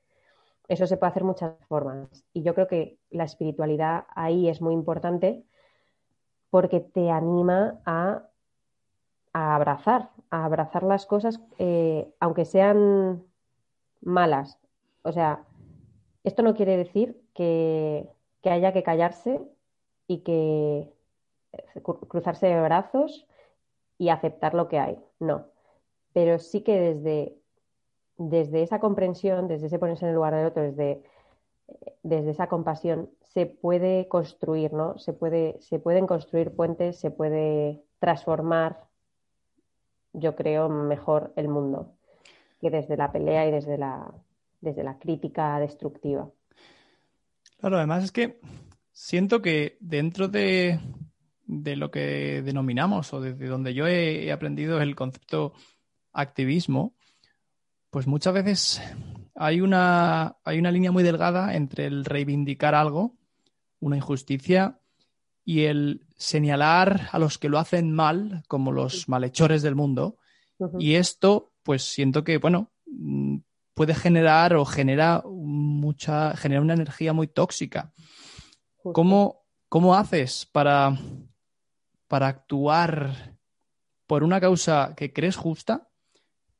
Eso 0.67 0.87
se 0.87 0.97
puede 0.97 1.11
hacer 1.11 1.23
muchas 1.23 1.53
formas. 1.67 2.25
Y 2.33 2.43
yo 2.43 2.53
creo 2.53 2.67
que 2.67 2.97
la 3.09 3.25
espiritualidad 3.25 4.05
ahí 4.15 4.49
es 4.49 4.61
muy 4.61 4.73
importante 4.73 5.43
porque 6.49 6.79
te 6.81 7.09
anima 7.09 7.79
a, 7.85 8.27
abrazar, 9.33 10.09
a 10.29 10.45
abrazar 10.45 10.83
las 10.83 11.05
cosas, 11.05 11.39
eh, 11.57 12.13
aunque 12.19 12.45
sean 12.45 13.23
malas. 14.01 14.59
O 15.03 15.11
sea, 15.11 15.45
esto 16.23 16.43
no 16.43 16.53
quiere 16.53 16.75
decir 16.77 17.21
que, 17.33 18.09
que 18.41 18.49
haya 18.49 18.73
que 18.73 18.83
callarse 18.83 19.41
y 20.07 20.19
que 20.19 20.91
eh, 21.53 21.81
cruzarse 21.81 22.47
de 22.47 22.61
brazos 22.61 23.27
y 23.97 24.09
aceptar 24.09 24.53
lo 24.53 24.67
que 24.67 24.79
hay. 24.79 24.99
No. 25.19 25.45
Pero 26.13 26.39
sí 26.39 26.61
que 26.61 26.79
desde, 26.79 27.37
desde 28.17 28.63
esa 28.63 28.79
comprensión, 28.79 29.47
desde 29.47 29.67
ese 29.67 29.79
ponerse 29.79 30.05
en 30.05 30.09
el 30.09 30.15
lugar 30.15 30.35
del 30.35 30.47
otro, 30.47 30.63
desde, 30.63 31.03
desde 32.03 32.31
esa 32.31 32.47
compasión, 32.47 33.09
se 33.21 33.45
puede 33.45 34.07
construir, 34.07 34.73
¿no? 34.73 34.97
Se, 34.97 35.13
puede, 35.13 35.57
se 35.61 35.79
pueden 35.79 36.07
construir 36.07 36.53
puentes, 36.55 36.99
se 36.99 37.11
puede 37.11 37.81
transformar, 37.99 38.83
yo 40.13 40.35
creo, 40.35 40.67
mejor 40.67 41.31
el 41.35 41.47
mundo 41.47 41.93
que 42.61 42.69
desde 42.69 42.95
la 42.95 43.11
pelea 43.11 43.47
y 43.47 43.51
desde 43.51 43.77
la, 43.77 44.13
desde 44.61 44.83
la 44.83 44.99
crítica 44.99 45.59
destructiva. 45.59 46.29
Claro, 47.61 47.77
además 47.77 48.03
es 48.03 48.11
que 48.11 48.39
siento 48.91 49.43
que 49.43 49.77
dentro 49.79 50.27
de, 50.27 50.79
lo 51.45 51.91
que 51.91 52.41
denominamos 52.41 53.13
o 53.13 53.21
desde 53.21 53.45
donde 53.45 53.75
yo 53.75 53.85
he, 53.85 54.31
aprendido 54.31 54.81
el 54.81 54.95
concepto 54.95 55.53
activismo, 56.11 56.95
pues 57.91 58.07
muchas 58.07 58.33
veces 58.33 58.81
hay 59.35 59.61
una, 59.61 60.37
hay 60.43 60.57
una 60.57 60.71
línea 60.71 60.91
muy 60.91 61.03
delgada 61.03 61.53
entre 61.53 61.85
el 61.85 62.03
reivindicar 62.03 62.73
algo, 62.73 63.15
una 63.79 63.95
injusticia, 63.95 64.79
y 65.45 65.65
el 65.65 66.07
señalar 66.17 67.09
a 67.11 67.19
los 67.19 67.37
que 67.37 67.49
lo 67.49 67.59
hacen 67.59 67.91
mal 67.93 68.41
como 68.47 68.71
los 68.71 69.07
malhechores 69.07 69.61
del 69.61 69.75
mundo. 69.75 70.17
Y 70.79 70.95
esto, 70.95 71.53
pues 71.61 71.83
siento 71.83 72.23
que, 72.23 72.39
bueno, 72.39 72.71
puede 73.73 73.93
generar 73.93 74.55
o 74.55 74.65
genera 74.65 75.23
mucha, 75.25 76.35
genera 76.35 76.61
una 76.61 76.73
energía 76.73 77.13
muy 77.13 77.27
tóxica. 77.27 77.93
¿Cómo, 78.83 79.45
¿Cómo, 79.69 79.95
haces 79.95 80.47
para, 80.51 80.97
para 82.07 82.27
actuar 82.27 83.37
por 84.07 84.23
una 84.23 84.41
causa 84.41 84.93
que 84.95 85.13
crees 85.13 85.35
justa 85.35 85.87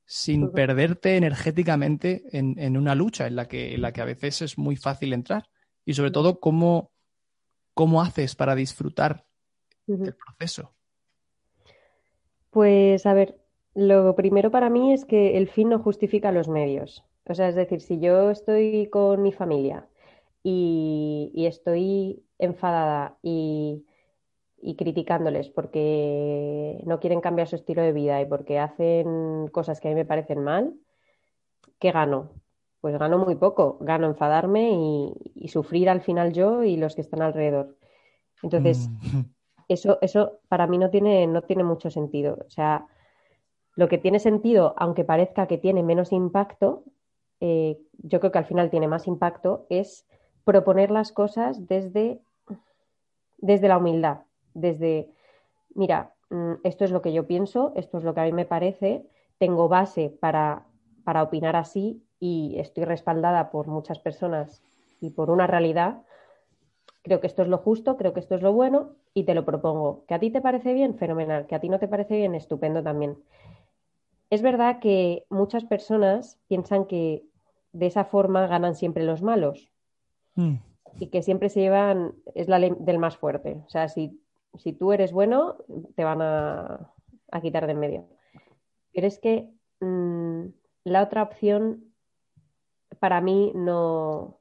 sin 0.05 0.51
perderte 0.51 1.15
energéticamente 1.15 2.23
en, 2.31 2.77
una 2.77 2.95
lucha 2.95 3.27
en 3.27 3.35
la, 3.35 3.47
que, 3.47 3.75
en 3.75 3.81
la 3.81 3.91
que 3.91 4.01
a 4.01 4.05
veces 4.05 4.41
es 4.41 4.57
muy 4.57 4.75
fácil 4.75 5.13
entrar? 5.13 5.49
Y 5.83 5.93
sobre 5.93 6.11
todo, 6.11 6.39
¿cómo, 6.39 6.91
cómo 7.73 8.01
haces 8.01 8.35
para 8.35 8.55
disfrutar 8.55 9.25
del 9.87 10.15
proceso? 10.15 10.75
Pues 12.51 13.05
a 13.05 13.13
ver, 13.13 13.40
lo 13.73 14.15
primero 14.15 14.51
para 14.51 14.69
mí 14.69 14.93
es 14.93 15.05
que 15.05 15.37
el 15.37 15.47
fin 15.47 15.69
no 15.69 15.79
justifica 15.79 16.31
los 16.31 16.47
medios. 16.47 17.03
O 17.27 17.33
sea, 17.33 17.47
es 17.47 17.55
decir, 17.55 17.81
si 17.81 17.99
yo 17.99 18.29
estoy 18.31 18.87
con 18.87 19.21
mi 19.21 19.31
familia 19.31 19.87
y, 20.43 21.31
estoy 21.35 22.23
enfadada 22.39 23.17
y, 23.21 23.85
criticándoles 24.77 25.49
porque 25.49 26.81
no 26.85 26.99
quieren 26.99 27.21
cambiar 27.21 27.47
su 27.47 27.55
estilo 27.55 27.81
de 27.81 27.93
vida 27.93 28.21
y 28.21 28.25
porque 28.25 28.59
hacen 28.59 29.47
cosas 29.51 29.79
que 29.79 29.87
a 29.87 29.91
mí 29.91 29.95
me 29.95 30.05
parecen 30.05 30.43
mal, 30.43 30.73
¿qué 31.79 31.91
gano? 31.91 32.31
Pues 32.81 32.97
gano 32.97 33.17
muy 33.19 33.35
poco. 33.35 33.77
Gano 33.81 34.07
enfadarme 34.07 34.71
y, 34.71 35.13
y 35.35 35.47
sufrir 35.49 35.89
al 35.89 36.01
final 36.01 36.33
yo 36.33 36.63
y 36.63 36.77
los 36.77 36.95
que 36.95 37.01
están 37.01 37.21
alrededor. 37.21 37.77
Entonces, 38.43 38.89
Mm. 38.89 39.19
eso, 39.67 39.97
eso 40.01 40.39
para 40.47 40.67
mí 40.67 40.77
no 40.77 40.89
tiene, 40.89 41.27
no 41.27 41.43
tiene 41.43 41.63
mucho 41.63 41.89
sentido. 41.89 42.37
O 42.45 42.49
sea, 42.49 42.85
lo 43.81 43.89
que 43.89 43.97
tiene 43.97 44.19
sentido, 44.19 44.75
aunque 44.77 45.03
parezca 45.03 45.47
que 45.47 45.57
tiene 45.57 45.81
menos 45.81 46.11
impacto, 46.11 46.83
eh, 47.39 47.79
yo 47.97 48.19
creo 48.19 48.31
que 48.31 48.37
al 48.37 48.45
final 48.45 48.69
tiene 48.69 48.87
más 48.87 49.07
impacto, 49.07 49.65
es 49.71 50.05
proponer 50.45 50.91
las 50.91 51.11
cosas 51.11 51.67
desde, 51.67 52.21
desde 53.39 53.67
la 53.67 53.79
humildad, 53.79 54.19
desde, 54.53 55.09
mira, 55.73 56.13
mm, 56.29 56.61
esto 56.63 56.85
es 56.85 56.91
lo 56.91 57.01
que 57.01 57.11
yo 57.11 57.25
pienso, 57.25 57.73
esto 57.75 57.97
es 57.97 58.03
lo 58.03 58.13
que 58.13 58.21
a 58.21 58.25
mí 58.25 58.33
me 58.33 58.45
parece, 58.45 59.03
tengo 59.39 59.67
base 59.67 60.15
para, 60.19 60.67
para 61.03 61.23
opinar 61.23 61.55
así 61.55 62.03
y 62.19 62.59
estoy 62.59 62.85
respaldada 62.85 63.49
por 63.49 63.65
muchas 63.65 63.97
personas 63.97 64.61
y 64.99 65.09
por 65.09 65.31
una 65.31 65.47
realidad. 65.47 66.03
Creo 67.01 67.19
que 67.19 67.25
esto 67.25 67.41
es 67.41 67.47
lo 67.47 67.57
justo, 67.57 67.97
creo 67.97 68.13
que 68.13 68.19
esto 68.19 68.35
es 68.35 68.43
lo 68.43 68.53
bueno 68.53 68.91
y 69.15 69.23
te 69.23 69.33
lo 69.33 69.43
propongo. 69.43 70.03
¿Que 70.07 70.13
a 70.13 70.19
ti 70.19 70.29
te 70.29 70.39
parece 70.39 70.71
bien? 70.75 70.99
Fenomenal. 70.99 71.47
¿Que 71.47 71.55
a 71.55 71.59
ti 71.59 71.67
no 71.67 71.79
te 71.79 71.87
parece 71.87 72.15
bien? 72.15 72.35
Estupendo 72.35 72.83
también. 72.83 73.17
Es 74.31 74.41
verdad 74.41 74.79
que 74.79 75.25
muchas 75.29 75.65
personas 75.65 76.39
piensan 76.47 76.85
que 76.85 77.23
de 77.73 77.85
esa 77.85 78.05
forma 78.05 78.47
ganan 78.47 78.75
siempre 78.75 79.03
los 79.03 79.21
malos 79.21 79.71
Mm. 80.35 80.55
y 80.99 81.07
que 81.07 81.21
siempre 81.21 81.49
se 81.49 81.59
llevan, 81.59 82.15
es 82.35 82.47
la 82.47 82.57
ley 82.57 82.73
del 82.79 82.97
más 82.99 83.17
fuerte. 83.17 83.61
O 83.65 83.69
sea, 83.69 83.89
si, 83.89 84.17
si 84.57 84.71
tú 84.71 84.93
eres 84.93 85.11
bueno, 85.11 85.57
te 85.95 86.05
van 86.05 86.21
a, 86.21 86.89
a 87.31 87.41
quitar 87.41 87.65
de 87.65 87.73
en 87.73 87.79
medio. 87.79 88.07
Pero 88.93 89.07
es 89.07 89.19
que 89.19 89.49
mm, 89.81 90.45
la 90.85 91.03
otra 91.03 91.23
opción 91.23 91.83
para 92.99 93.19
mí 93.19 93.51
no, 93.55 94.39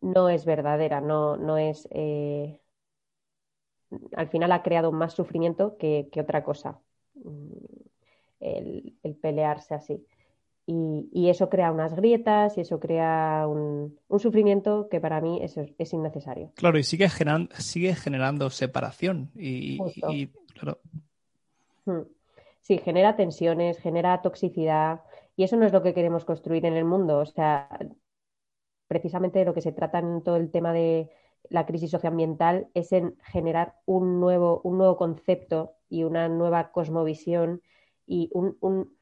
no 0.00 0.28
es 0.30 0.46
verdadera, 0.46 1.00
no, 1.02 1.36
no 1.36 1.58
es... 1.58 1.86
eh, 1.90 2.60
al 4.16 4.28
final 4.28 4.52
ha 4.52 4.62
creado 4.62 4.90
más 4.90 5.12
sufrimiento 5.12 5.76
que, 5.76 6.08
que 6.10 6.20
otra 6.22 6.42
cosa, 6.42 6.78
mm, 7.14 7.65
el, 8.40 8.94
el 9.02 9.14
pelearse 9.16 9.74
así. 9.74 10.04
Y, 10.68 11.08
y 11.12 11.28
eso 11.30 11.48
crea 11.48 11.70
unas 11.70 11.94
grietas 11.94 12.58
y 12.58 12.62
eso 12.62 12.80
crea 12.80 13.46
un, 13.48 13.96
un 14.08 14.18
sufrimiento 14.18 14.88
que 14.88 15.00
para 15.00 15.20
mí 15.20 15.38
es, 15.42 15.56
es 15.56 15.92
innecesario. 15.92 16.50
Claro, 16.56 16.76
y 16.78 16.82
sigue, 16.82 17.08
generan- 17.08 17.48
sigue 17.58 17.94
generando 17.94 18.50
separación. 18.50 19.30
Y, 19.36 19.78
y, 20.08 20.28
claro, 20.54 20.78
Mm. 21.84 22.00
Sí, 22.62 22.78
genera 22.78 23.14
tensiones, 23.14 23.78
genera 23.78 24.20
toxicidad 24.22 25.02
y 25.36 25.44
eso 25.44 25.56
no 25.56 25.66
es 25.66 25.72
lo 25.72 25.82
que 25.84 25.94
queremos 25.94 26.24
construir 26.24 26.66
en 26.66 26.74
el 26.74 26.84
mundo. 26.84 27.18
O 27.18 27.26
sea, 27.26 27.68
precisamente 28.88 29.38
de 29.38 29.44
lo 29.44 29.54
que 29.54 29.60
se 29.60 29.70
trata 29.70 30.00
en 30.00 30.22
todo 30.22 30.34
el 30.36 30.50
tema 30.50 30.72
de 30.72 31.08
la 31.48 31.64
crisis 31.64 31.92
socioambiental 31.92 32.66
es 32.74 32.90
en 32.92 33.16
generar 33.22 33.74
un 33.84 34.18
nuevo, 34.18 34.60
un 34.64 34.78
nuevo 34.78 34.96
concepto 34.96 35.74
y 35.88 36.02
una 36.02 36.28
nueva 36.28 36.72
cosmovisión 36.72 37.62
y 38.06 38.30
un- 38.32 38.56
un- 38.60 38.96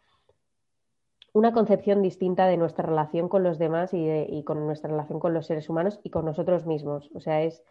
una 1.32 1.52
concepción 1.52 2.00
distinta 2.00 2.46
de 2.46 2.56
nuestra 2.56 2.86
relación 2.86 3.28
con 3.28 3.42
los 3.42 3.58
demás 3.58 3.90
y, 3.92 4.42
con 4.44 4.64
nuestra 4.66 4.90
relación 4.90 5.18
con 5.18 5.34
los 5.34 5.46
seres 5.46 5.68
humanos 5.68 5.98
y 6.04 6.10
con 6.10 6.24
nosotros 6.24 6.64
mismos. 6.64 7.10
O 7.12 7.20
sea, 7.20 7.42
es 7.42 7.62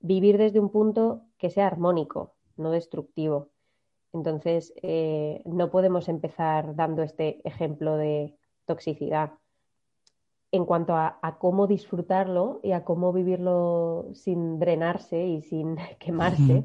vivir 0.00 0.36
desde 0.36 0.60
un 0.60 0.68
punto 0.70 1.22
que 1.38 1.48
sea 1.48 1.66
armónico, 1.66 2.34
no 2.56 2.70
destructivo. 2.70 3.48
Entonces, 4.12 4.74
eh, 4.82 5.42
no 5.46 5.70
podemos 5.70 6.08
empezar 6.08 6.74
dando 6.76 7.02
este 7.02 7.40
ejemplo 7.48 7.96
de 7.96 8.36
toxicidad. 8.66 9.32
En 10.52 10.64
cuanto 10.66 10.94
a, 10.94 11.18
cómo 11.38 11.66
disfrutarlo 11.66 12.60
y 12.62 12.72
a 12.72 12.84
cómo 12.84 13.12
vivirlo 13.12 14.08
sin 14.12 14.58
drenarse 14.58 15.26
y 15.26 15.40
sin 15.42 15.76
quemarse. 15.98 16.64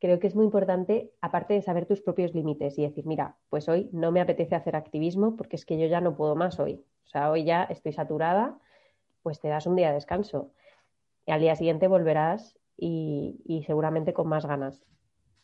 Creo 0.00 0.18
que 0.18 0.26
es 0.26 0.34
muy 0.34 0.44
importante, 0.44 1.12
aparte 1.20 1.54
de 1.54 1.62
saber 1.62 1.86
tus 1.86 2.00
propios 2.00 2.34
límites 2.34 2.78
y 2.78 2.82
decir, 2.82 3.06
mira, 3.06 3.36
pues 3.48 3.68
hoy 3.68 3.88
no 3.92 4.12
me 4.12 4.20
apetece 4.20 4.54
hacer 4.54 4.76
activismo 4.76 5.36
porque 5.36 5.56
es 5.56 5.64
que 5.64 5.78
yo 5.78 5.86
ya 5.86 6.00
no 6.00 6.16
puedo 6.16 6.36
más 6.36 6.60
hoy. 6.60 6.84
O 7.04 7.08
sea, 7.08 7.30
hoy 7.30 7.44
ya 7.44 7.64
estoy 7.64 7.92
saturada, 7.92 8.58
pues 9.22 9.40
te 9.40 9.48
das 9.48 9.66
un 9.66 9.76
día 9.76 9.88
de 9.88 9.94
descanso. 9.94 10.50
Y 11.24 11.32
al 11.32 11.40
día 11.40 11.56
siguiente 11.56 11.88
volverás 11.88 12.58
y, 12.76 13.40
y 13.44 13.62
seguramente 13.64 14.12
con 14.12 14.28
más 14.28 14.46
ganas. 14.46 14.84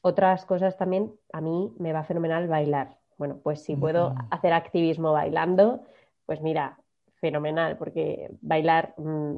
Otras 0.01 0.45
cosas 0.45 0.77
también, 0.77 1.13
a 1.33 1.41
mí 1.41 1.73
me 1.79 1.93
va 1.93 2.05
fenomenal 2.05 2.49
bailar. 2.49 2.99
Bueno, 3.19 3.39
pues 3.43 3.63
si 3.63 3.77
puedo 3.77 4.15
hacer 4.31 4.53
activismo 4.53 5.13
bailando, 5.13 5.85
pues 6.27 6.41
mira, 6.41 6.81
fenomenal, 7.21 7.79
porque 7.79 8.31
bailar 8.41 8.95
mm, 8.97 9.37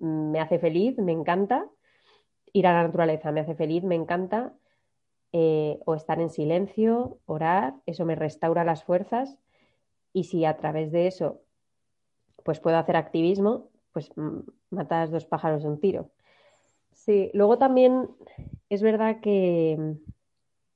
me 0.00 0.40
hace 0.40 0.58
feliz, 0.58 0.98
me 0.98 1.12
encanta. 1.12 1.64
Ir 2.52 2.66
a 2.66 2.72
la 2.72 2.82
naturaleza 2.82 3.32
me 3.32 3.40
hace 3.40 3.54
feliz, 3.54 3.84
me 3.84 3.94
encanta. 3.94 4.52
Eh, 5.32 5.78
o 5.84 5.94
estar 5.94 6.20
en 6.20 6.28
silencio, 6.30 7.18
orar, 7.26 7.74
eso 7.86 8.04
me 8.04 8.16
restaura 8.16 8.64
las 8.64 8.82
fuerzas. 8.82 9.38
Y 10.12 10.24
si 10.24 10.44
a 10.44 10.56
través 10.56 10.90
de 10.90 11.06
eso 11.06 11.42
pues 12.42 12.58
puedo 12.58 12.76
hacer 12.78 12.96
activismo, 12.96 13.68
pues 13.92 14.10
mm, 14.16 14.38
matas 14.70 15.10
dos 15.10 15.26
pájaros 15.26 15.62
de 15.62 15.68
un 15.68 15.80
tiro. 15.80 16.10
Sí, 16.92 17.30
luego 17.34 17.58
también 17.58 18.08
es 18.68 18.82
verdad 18.82 19.20
que, 19.20 19.96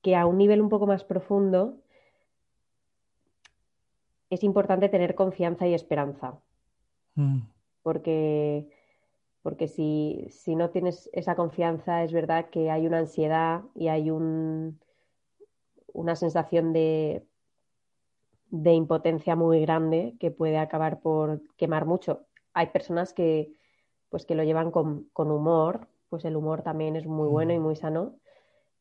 que 0.03 0.15
a 0.15 0.27
un 0.27 0.39
nivel 0.39 0.61
un 0.61 0.69
poco 0.69 0.87
más 0.87 1.05
profundo 1.05 1.79
es 4.31 4.43
importante 4.43 4.89
tener 4.89 5.15
confianza 5.15 5.67
y 5.67 5.75
esperanza, 5.75 6.39
Mm. 7.17 7.43
porque, 7.83 8.69
porque 9.45 9.69
si, 9.69 10.27
si 10.31 10.57
no 10.57 10.71
tienes 10.71 11.11
esa 11.13 11.37
confianza, 11.37 12.03
es 12.03 12.15
verdad 12.15 12.49
que 12.49 12.71
hay 12.71 12.87
una 12.87 13.01
ansiedad 13.01 13.61
y 13.75 13.89
hay 13.89 14.11
un, 14.11 14.81
una 15.93 16.17
sensación 16.17 16.73
de, 16.73 17.27
de 18.49 18.73
impotencia 18.73 19.37
muy 19.37 19.61
grande 19.61 20.17
que 20.19 20.31
puede 20.31 20.57
acabar 20.57 21.01
por 21.01 21.43
quemar 21.59 21.85
mucho. 21.85 22.25
Hay 22.55 22.69
personas 22.69 23.13
que, 23.13 23.53
pues, 24.09 24.25
que 24.25 24.35
lo 24.35 24.45
llevan 24.45 24.71
con, 24.71 25.11
con 25.13 25.31
humor, 25.31 25.89
pues 26.09 26.25
el 26.25 26.37
humor 26.37 26.63
también 26.63 26.97
es 26.97 27.05
muy 27.05 27.29
bueno 27.29 27.53
y 27.53 27.59
muy 27.59 27.77
sano. 27.77 28.17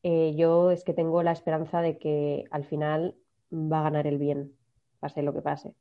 Eh, 0.02 0.34
yo 0.38 0.72
es 0.72 0.86
que 0.86 0.94
tengo 0.94 1.24
la 1.24 1.34
esperanza 1.34 1.82
de 1.82 1.98
que 1.98 2.46
al 2.52 2.64
final 2.64 3.18
va 3.52 3.82
a 3.82 3.84
ganar 3.84 4.08
el 4.08 4.18
bien, 4.18 4.54
pase 5.02 5.24
lo 5.24 5.34
que 5.34 5.42
pase. 5.42 5.76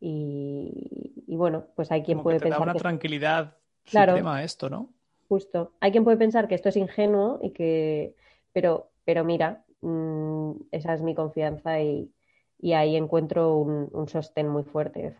Y, 0.00 1.24
y 1.26 1.36
bueno, 1.36 1.66
pues 1.76 1.92
hay 1.92 2.02
quien 2.02 2.16
Como 2.16 2.24
puede 2.24 2.38
que 2.38 2.44
te 2.44 2.48
da 2.48 2.58
una 2.58 2.72
que 2.72 2.78
tranquilidad 2.78 3.57
Claro. 3.90 4.38
esto, 4.38 4.68
¿no? 4.70 4.90
justo, 5.28 5.74
hay 5.80 5.92
quien 5.92 6.04
puede 6.04 6.16
pensar 6.16 6.48
que 6.48 6.54
esto 6.54 6.70
es 6.70 6.76
ingenuo 6.76 7.38
y 7.42 7.50
que, 7.52 8.16
pero, 8.52 8.90
pero 9.04 9.24
mira, 9.24 9.64
mm, 9.82 10.52
esa 10.72 10.94
es 10.94 11.02
mi 11.02 11.14
confianza 11.14 11.80
y, 11.80 12.10
y 12.58 12.72
ahí 12.72 12.96
encuentro 12.96 13.56
un, 13.58 13.88
un 13.92 14.08
sostén 14.08 14.48
muy 14.48 14.64
fuerte 14.64 15.00
de 15.00 15.16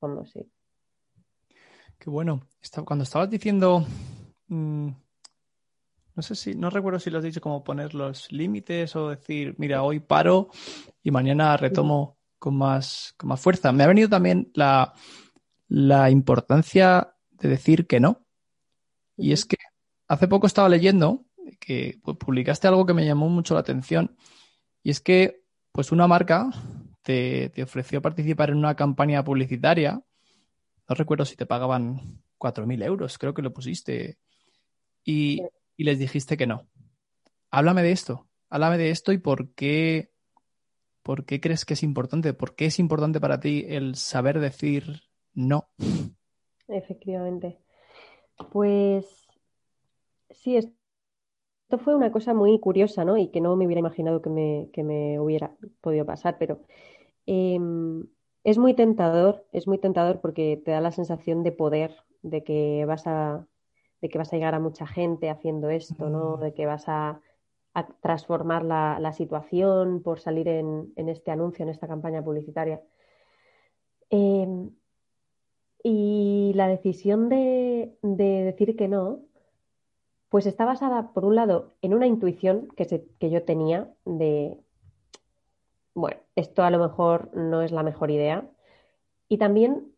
fondo, 0.00 0.26
sí. 0.26 0.50
Qué 1.98 2.10
bueno. 2.10 2.40
Cuando 2.84 3.04
estabas 3.04 3.30
diciendo, 3.30 3.86
mm, 4.48 4.88
no 6.16 6.22
sé 6.22 6.34
si, 6.34 6.54
no 6.54 6.68
recuerdo 6.70 6.98
si 6.98 7.10
lo 7.10 7.18
has 7.18 7.24
dicho 7.24 7.40
como 7.40 7.62
poner 7.62 7.94
los 7.94 8.30
límites 8.32 8.94
o 8.96 9.10
decir, 9.10 9.54
mira, 9.58 9.82
hoy 9.82 10.00
paro 10.00 10.48
y 11.02 11.10
mañana 11.10 11.56
retomo 11.56 12.18
con 12.38 12.56
más, 12.56 13.14
con 13.16 13.28
más 13.28 13.40
fuerza. 13.40 13.72
Me 13.72 13.84
ha 13.84 13.88
venido 13.88 14.08
también 14.08 14.50
la, 14.54 14.92
la 15.68 16.10
importancia 16.10 17.13
de 17.40 17.48
decir 17.48 17.86
que 17.86 18.00
no. 18.00 18.26
Y 19.16 19.32
es 19.32 19.44
que 19.44 19.56
hace 20.08 20.28
poco 20.28 20.46
estaba 20.46 20.68
leyendo 20.68 21.24
que 21.60 21.98
pues, 22.02 22.16
publicaste 22.16 22.68
algo 22.68 22.86
que 22.86 22.94
me 22.94 23.06
llamó 23.06 23.28
mucho 23.28 23.54
la 23.54 23.60
atención. 23.60 24.16
Y 24.82 24.90
es 24.90 25.00
que, 25.00 25.42
pues, 25.72 25.92
una 25.92 26.06
marca 26.06 26.50
te, 27.02 27.50
te 27.50 27.62
ofreció 27.62 28.02
participar 28.02 28.50
en 28.50 28.56
una 28.58 28.74
campaña 28.74 29.24
publicitaria. 29.24 30.02
No 30.88 30.94
recuerdo 30.94 31.24
si 31.24 31.36
te 31.36 31.46
pagaban 31.46 32.22
4.000 32.38 32.82
euros, 32.82 33.18
creo 33.18 33.34
que 33.34 33.42
lo 33.42 33.52
pusiste. 33.52 34.18
Y, 35.04 35.36
Sí. 35.38 35.42
y 35.76 35.84
les 35.84 35.98
dijiste 35.98 36.36
que 36.36 36.46
no. 36.46 36.66
Háblame 37.50 37.82
de 37.82 37.92
esto. 37.92 38.28
Háblame 38.50 38.78
de 38.78 38.90
esto 38.90 39.12
y 39.12 39.18
por 39.18 39.54
qué, 39.54 40.12
por 41.02 41.24
qué 41.24 41.40
crees 41.40 41.64
que 41.64 41.74
es 41.74 41.82
importante. 41.82 42.34
¿Por 42.34 42.54
qué 42.54 42.66
es 42.66 42.78
importante 42.78 43.20
para 43.20 43.40
ti 43.40 43.64
el 43.68 43.96
saber 43.96 44.40
decir 44.40 45.02
no? 45.32 45.68
Efectivamente. 46.68 47.58
Pues 48.52 49.26
sí, 50.30 50.56
es- 50.56 50.68
esto 51.64 51.78
fue 51.78 51.94
una 51.96 52.12
cosa 52.12 52.34
muy 52.34 52.58
curiosa, 52.60 53.04
¿no? 53.04 53.16
Y 53.16 53.28
que 53.30 53.40
no 53.40 53.56
me 53.56 53.66
hubiera 53.66 53.80
imaginado 53.80 54.22
que 54.22 54.30
me, 54.30 54.70
que 54.72 54.82
me 54.84 55.18
hubiera 55.20 55.56
podido 55.80 56.06
pasar, 56.06 56.38
pero 56.38 56.62
em, 57.26 58.06
es 58.44 58.58
muy 58.58 58.74
tentador, 58.74 59.46
es 59.52 59.66
muy 59.68 59.78
tentador 59.78 60.20
porque 60.22 60.62
te 60.64 60.72
da 60.72 60.80
la 60.82 60.92
sensación 60.92 61.42
de 61.44 61.52
poder, 61.52 61.96
de 62.22 62.44
que 62.44 62.84
vas 62.86 63.06
a, 63.06 63.46
de 64.02 64.08
que 64.10 64.18
vas 64.18 64.32
a 64.32 64.36
llegar 64.36 64.54
a 64.56 64.60
mucha 64.60 64.86
gente 64.86 65.30
haciendo 65.30 65.70
esto, 65.70 66.10
¿no? 66.10 66.38
Mm. 66.38 66.40
De 66.42 66.54
que 66.54 66.66
vas 66.66 66.88
a, 66.88 67.20
a 67.74 67.86
transformar 68.02 68.64
la, 68.64 68.98
la 69.00 69.12
situación 69.12 70.02
por 70.02 70.20
salir 70.20 70.48
en, 70.48 70.92
en 70.96 71.08
este 71.10 71.30
anuncio, 71.32 71.64
en 71.64 71.70
esta 71.70 71.88
campaña 71.88 72.24
publicitaria. 72.24 72.82
Em, 74.10 74.70
y 75.86 76.52
la 76.54 76.66
decisión 76.66 77.28
de, 77.28 77.94
de 78.02 78.42
decir 78.42 78.74
que 78.74 78.88
no, 78.88 79.20
Pues 80.30 80.46
está 80.46 80.64
basada, 80.64 81.12
por 81.12 81.24
un 81.24 81.36
lado, 81.36 81.74
en 81.82 81.94
una 81.94 82.06
intuición 82.08 82.66
que, 82.76 83.04
que 83.20 83.30
yo 83.30 83.44
tenía 83.44 83.88
de, 84.04 84.56
bueno, 85.94 86.16
esto 86.34 86.64
a 86.64 86.70
lo 86.70 86.78
mejor 86.78 87.30
no 87.36 87.62
es 87.62 87.70
la 87.70 87.84
mejor 87.84 88.10
idea. 88.10 88.50
Y 89.28 89.38
también 89.38 89.92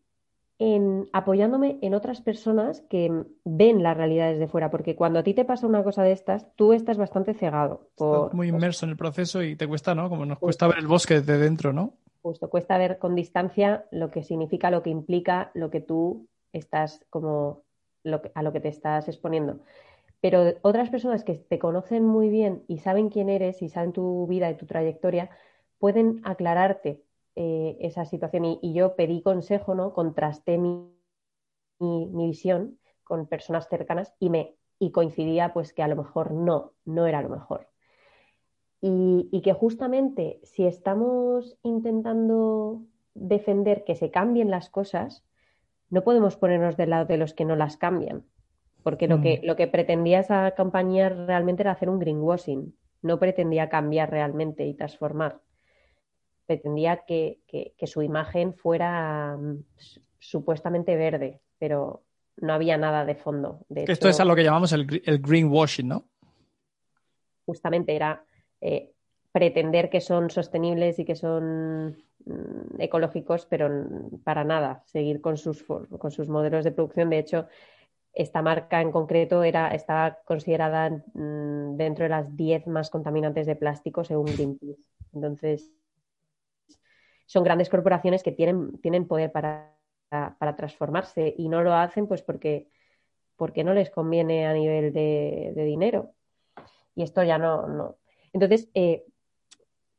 en 0.59 1.09
apoyándome 1.13 1.79
en 1.83 1.95
otras 1.95 2.21
personas 2.21 2.83
que 2.89 3.25
ven 3.45 3.83
la 3.83 3.95
realidad 3.95 4.31
desde 4.33 4.49
fuera, 4.49 4.71
porque 4.71 4.97
cuando 4.97 5.19
a 5.19 5.23
ti 5.23 5.35
te 5.35 5.45
pasa 5.45 5.67
una 5.67 5.85
cosa 5.85 6.03
de 6.03 6.13
estas, 6.13 6.47
tú 6.57 6.73
estás 6.73 6.97
bastante 6.97 7.35
cegado. 7.35 7.89
Por, 7.95 8.35
muy 8.35 8.49
inmerso 8.49 8.87
en 8.87 8.91
el 8.91 8.97
proceso 8.97 9.43
y 9.43 9.55
te 9.55 9.69
cuesta, 9.69 9.95
¿no? 9.95 10.09
Como 10.09 10.25
nos 10.27 10.39
cuesta 10.39 10.67
ver 10.67 10.79
el 10.79 10.87
bosque 10.87 11.21
desde 11.21 11.39
dentro, 11.39 11.73
¿no? 11.73 11.93
Justo, 12.27 12.51
cuesta 12.51 12.77
ver 12.77 12.99
con 12.99 13.15
distancia 13.15 13.87
lo 13.93 14.11
que 14.11 14.25
significa, 14.25 14.73
lo 14.73 14.83
que 14.83 14.91
implica, 14.91 15.53
lo 15.55 15.71
que 15.71 15.81
tú 15.81 16.27
estás 16.53 17.07
como 17.09 17.63
a 18.35 18.43
lo 18.43 18.53
que 18.53 18.59
te 18.59 18.67
estás 18.67 19.07
exponiendo. 19.07 19.61
Pero 20.21 20.55
otras 20.63 20.91
personas 20.91 21.23
que 21.23 21.35
te 21.35 21.61
conocen 21.61 22.05
muy 22.05 22.29
bien 22.29 22.65
y 22.67 22.79
saben 22.79 23.11
quién 23.11 23.29
eres 23.29 23.63
y 23.63 23.69
saben 23.69 23.93
tu 23.93 24.27
vida 24.27 24.51
y 24.51 24.57
tu 24.57 24.67
trayectoria, 24.67 25.31
pueden 25.79 26.21
aclararte 26.25 27.05
eh, 27.37 27.77
esa 27.79 28.05
situación. 28.05 28.59
Y, 28.61 28.75
yo 28.75 28.97
pedí 28.97 29.23
consejo, 29.23 29.77
¿no? 29.77 29.93
Contrasté 29.93 30.59
mi, 30.59 30.91
mi, 31.79 32.27
visión 32.27 32.81
con 33.05 33.29
personas 33.29 33.69
cercanas 33.69 34.13
y 34.19 34.31
me 34.31 34.57
y 34.81 34.91
coincidía 34.91 35.53
pues 35.53 35.73
que 35.73 35.85
a 35.85 35.89
lo 35.89 35.95
mejor 35.95 36.33
no, 36.33 36.73
no 36.85 37.07
era 37.07 37.23
lo 37.23 37.29
mejor. 37.29 37.69
Y, 38.89 39.29
y, 39.33 39.41
que 39.41 39.53
justamente 39.53 40.39
si 40.45 40.67
estamos 40.67 41.59
intentando 41.63 42.83
defender 43.15 43.85
que 43.85 43.97
se 43.97 44.11
cambien 44.11 44.51
las 44.51 44.71
cosas, 44.71 45.25
no 45.91 46.05
podemos 46.05 46.37
ponernos 46.37 46.77
del 46.77 46.91
lado 46.91 47.07
de 47.07 47.17
los 47.17 47.35
que 47.35 47.45
no 47.45 47.57
las 47.57 47.77
cambian, 47.77 48.25
porque 48.83 49.09
lo, 49.09 49.21
que, 49.21 49.41
mm. 49.43 49.47
lo 49.47 49.57
que 49.57 49.67
pretendía 49.67 50.21
esa 50.21 50.53
compañía 50.53 51.09
realmente 51.09 51.63
era 51.63 51.73
hacer 51.73 51.89
un 51.89 51.99
greenwashing, 51.99 52.77
no 53.03 53.19
pretendía 53.19 53.69
cambiar 53.69 54.11
realmente 54.11 54.67
y 54.67 54.75
transformar 54.75 55.41
pretendía 56.47 57.05
que, 57.07 57.41
su 57.85 58.03
imagen 58.03 58.55
fuera 58.55 59.37
mm, 59.37 59.65
supuestamente 60.19 60.97
verde, 60.97 61.41
pero 61.59 62.05
no 62.37 62.53
había 62.53 62.79
nada 62.79 63.05
de 63.05 63.17
fondo. 63.17 63.65
De 63.69 63.85
Esto 63.89 64.09
es 64.09 64.21
a 64.21 64.25
lo 64.25 64.37
que 64.37 64.45
llamamos 64.45 64.73
el, 64.73 64.87
greenwashing, 64.87 65.89
¿no? 65.89 66.09
Justamente 67.45 67.95
era 67.95 68.25
eh, 68.67 68.93
pretender 69.33 69.91
que 69.91 70.01
son 70.01 70.31
sostenibles 70.31 70.99
y 70.99 71.05
que 71.05 71.15
son 71.15 71.97
mm, 72.25 72.81
ecológicos, 72.81 73.47
pero 73.47 73.71
para 74.25 74.45
nada, 74.45 74.83
seguir 74.87 75.21
con 75.21 75.37
sus, 75.37 75.63
con 75.63 76.11
sus 76.11 76.29
modelos 76.29 76.65
de 76.65 76.73
producción. 76.73 77.11
De 77.11 77.19
hecho, 77.19 77.47
esta 78.13 78.41
marca 78.43 78.81
en 78.81 78.93
concreto 78.93 79.45
era, 79.45 79.69
estaba 79.69 80.19
considerada 80.25 80.91
dentro 81.13 82.05
de 82.05 82.09
las 82.09 82.35
10 82.35 82.67
más 82.67 82.89
contaminantes 82.89 83.47
de 83.47 83.57
plástico 83.57 84.05
según 84.05 84.25
Greenpeace. 84.27 84.83
Entonces, 85.13 85.71
son 87.27 87.45
grandes 87.45 87.69
corporaciones 87.69 88.23
que 88.23 88.33
tienen, 88.33 88.79
tienen 88.81 89.07
poder 89.07 89.31
para, 89.33 89.77
para, 90.09 90.57
transformarse 90.57 91.35
y 91.37 91.49
no 91.49 91.63
lo 91.63 91.75
hacen 91.75 92.07
pues 92.07 92.23
porque, 92.23 92.71
porque 93.37 93.65
no 93.65 93.75
les 93.75 93.91
conviene 93.91 94.47
a 94.47 94.55
nivel 94.55 94.93
de, 94.93 95.53
dinero. 95.55 96.15
Y 96.95 97.03
esto 97.03 97.23
ya 97.23 97.37
no. 97.37 97.99
Entonces, 98.33 98.69
eh, 98.75 99.05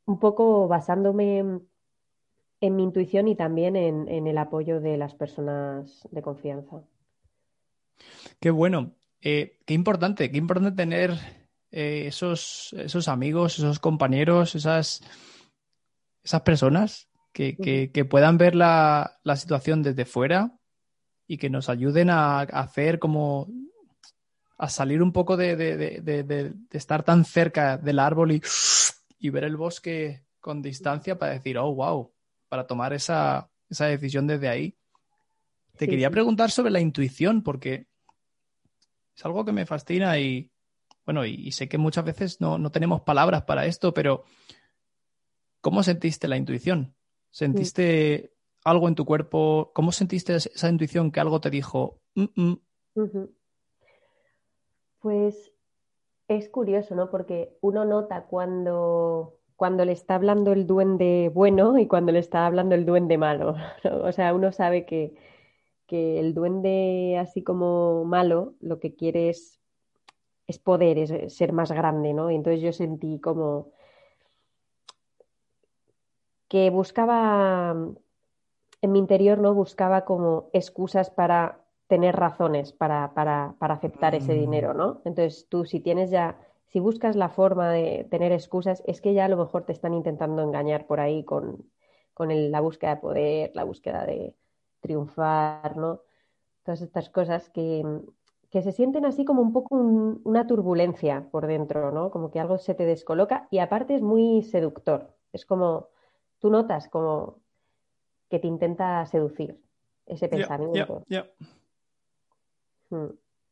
un 0.06 0.20
poco 0.20 0.68
basándome 0.68 1.40
en, 1.40 2.76
mi 2.76 2.84
intuición 2.84 3.28
y 3.28 3.36
también 3.36 3.76
en, 3.76 4.28
el 4.28 4.38
apoyo 4.38 4.80
de 4.80 4.98
las 4.98 5.14
personas 5.14 6.08
de 6.12 6.22
confianza. 6.22 6.82
Qué 8.40 8.50
bueno, 8.50 8.96
eh, 9.22 9.60
qué 9.66 9.74
importante, 9.74 10.32
qué 10.32 10.38
importante 10.38 10.76
tener 10.76 11.12
eh, 11.72 12.06
esos, 12.08 12.74
esos 12.78 13.08
amigos, 13.08 13.60
esos 13.60 13.80
compañeros, 13.80 14.56
esas, 14.56 15.02
esas 16.24 16.42
personas 16.42 17.08
que, 17.34 18.08
puedan 18.10 18.38
ver 18.38 18.56
la, 18.56 19.20
situación 19.36 19.84
desde 19.84 20.06
fuera 20.06 20.58
y 21.28 21.38
que 21.38 21.50
nos 21.50 21.70
ayuden 21.70 22.10
a, 22.10 22.40
hacer 22.40 23.00
como 23.00 23.48
a 24.58 24.70
salir 24.70 25.04
un 25.04 25.12
poco 25.12 25.38
de, 25.38 26.54
estar 26.72 27.04
tan 27.04 27.26
cerca 27.26 27.78
del 27.78 28.00
árbol 28.00 28.32
y, 28.32 28.42
y, 29.20 29.30
ver 29.30 29.44
el 29.44 29.56
bosque 29.56 30.24
con 30.40 30.62
distancia 30.62 31.18
para 31.18 31.34
decir, 31.34 31.58
oh, 31.58 31.74
wow, 31.74 32.12
para 32.50 32.66
tomar 32.66 32.94
esa, 32.94 33.50
decisión 33.70 34.26
desde 34.28 34.50
ahí. 34.50 34.76
Te 35.78 35.88
quería 35.88 36.10
preguntar 36.10 36.50
sobre 36.50 36.72
la 36.72 36.80
intuición, 36.80 37.44
porque 37.44 37.88
es 39.16 39.26
algo 39.26 39.46
que 39.46 39.52
me 39.52 39.68
fascina 39.68 40.18
y, 40.18 40.52
bueno, 41.06 41.24
y, 41.24 41.52
sé 41.52 41.70
que 41.70 41.78
muchas 41.78 42.06
veces 42.06 42.42
no, 42.42 42.58
no, 42.58 42.72
tenemos 42.72 43.02
palabras 43.02 43.44
para 43.44 43.68
esto, 43.68 43.94
pero 43.94 44.24
¿cómo 45.62 45.84
sentiste 45.84 46.28
la 46.28 46.38
intuición? 46.38 46.96
¿Sentiste 47.30 48.34
algo 48.64 48.88
en 48.88 48.96
tu 48.96 49.06
cuerpo? 49.06 49.72
¿Cómo 49.76 49.92
sentiste 49.92 50.36
esa 50.36 50.70
intuición 50.70 51.12
que 51.12 51.20
algo 51.20 51.40
te 51.40 51.52
dijo? 51.52 52.02
Mm, 52.16 52.26
mm"? 52.36 52.60
Pues 55.08 55.54
es 56.28 56.50
curioso, 56.50 56.94
¿no? 56.94 57.10
Porque 57.10 57.58
uno 57.62 57.86
nota 57.86 58.26
cuando, 58.26 59.40
cuando 59.56 59.86
le 59.86 59.94
está 59.94 60.16
hablando 60.16 60.52
el 60.52 60.68
duende 60.68 61.32
bueno 61.34 61.80
y 61.80 61.88
cuando 61.88 62.12
le 62.12 62.20
está 62.20 62.46
hablando 62.46 62.76
el 62.76 62.86
duende 62.86 63.18
malo. 63.18 63.56
O 64.04 64.12
sea, 64.12 64.34
uno 64.34 64.52
sabe 64.52 64.86
que, 64.86 65.16
que 65.88 66.20
el 66.20 66.34
duende 66.34 67.18
así 67.18 67.42
como 67.42 68.04
malo 68.04 68.56
lo 68.60 68.82
que 68.82 68.96
quiere 68.96 69.30
es, 69.30 69.62
es 70.46 70.60
poder, 70.60 70.98
es 70.98 71.34
ser 71.34 71.54
más 71.54 71.72
grande, 71.72 72.14
¿no? 72.14 72.30
Y 72.30 72.36
entonces 72.36 72.62
yo 72.62 72.74
sentí 72.74 73.22
como 73.22 73.72
que 76.50 76.70
buscaba, 76.70 77.72
en 78.82 78.92
mi 78.92 79.00
interior, 79.00 79.38
¿no? 79.38 79.54
Buscaba 79.54 80.04
como 80.04 80.50
excusas 80.52 81.10
para 81.10 81.64
tener 81.88 82.16
razones 82.16 82.74
para, 82.74 83.14
para, 83.14 83.56
para 83.60 83.76
aceptar 83.76 84.14
ese 84.14 84.34
mm. 84.34 84.40
dinero, 84.40 84.74
¿no? 84.74 85.02
Entonces 85.06 85.48
tú 85.50 85.66
si 85.66 85.80
tienes 85.80 86.10
ya, 86.12 86.38
si 86.68 86.80
buscas 86.80 87.16
la 87.16 87.30
forma 87.30 87.72
de 87.72 88.06
tener 88.12 88.32
excusas, 88.32 88.84
es 88.86 89.02
que 89.02 89.14
ya 89.14 89.26
a 89.26 89.30
lo 89.30 89.38
mejor 89.38 89.64
te 89.64 89.72
están 89.72 89.94
intentando 89.94 90.42
engañar 90.42 90.86
por 90.86 91.00
ahí 91.00 91.24
con, 91.24 91.66
con 92.14 92.52
la 92.52 92.60
búsqueda 92.60 92.96
de 92.96 93.02
poder, 93.02 93.52
la 93.54 93.64
búsqueda 93.64 94.06
de 94.06 94.36
triunfar, 94.82 95.78
¿no? 95.78 96.02
Todas 96.64 96.82
estas 96.82 97.10
cosas 97.10 97.50
que, 97.50 97.84
que 98.50 98.62
se 98.62 98.74
sienten 98.74 99.06
así 99.06 99.24
como 99.24 99.42
un 99.42 99.54
poco 99.54 99.76
una 99.76 100.46
turbulencia 100.46 101.28
por 101.32 101.48
dentro, 101.48 101.92
¿no? 101.92 102.12
Como 102.12 102.32
que 102.32 102.40
algo 102.40 102.58
se 102.58 102.76
te 102.76 102.86
descoloca 102.86 103.48
y 103.50 103.60
aparte 103.60 103.96
es 103.96 104.02
muy 104.02 104.44
seductor. 104.44 105.14
Es 105.32 105.46
como, 105.46 105.88
tú 106.40 106.50
notas 106.50 106.90
como 106.90 107.40
que 108.30 108.40
te 108.40 108.48
intenta 108.48 109.06
seducir 109.06 109.58
ese 110.06 110.28
pensamiento. 110.28 111.04
Hmm. 111.08 111.46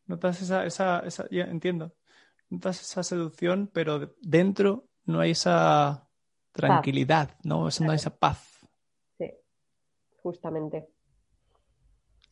Notas 0.08 0.42
esa, 0.42 0.66
esa, 0.66 1.00
esa 1.00 1.28
ya 1.30 1.46
entiendo. 1.46 1.96
Notas 2.50 2.82
esa 2.82 3.04
seducción, 3.04 3.70
pero 3.74 4.16
dentro 4.22 4.88
no 5.06 5.20
hay 5.20 5.32
esa 5.32 6.08
tranquilidad, 6.52 7.38
¿no? 7.44 7.68
No 7.82 7.92
hay 7.92 7.96
esa 7.96 8.16
paz. 8.16 8.68
Sí, 9.18 9.32
justamente. 10.22 10.88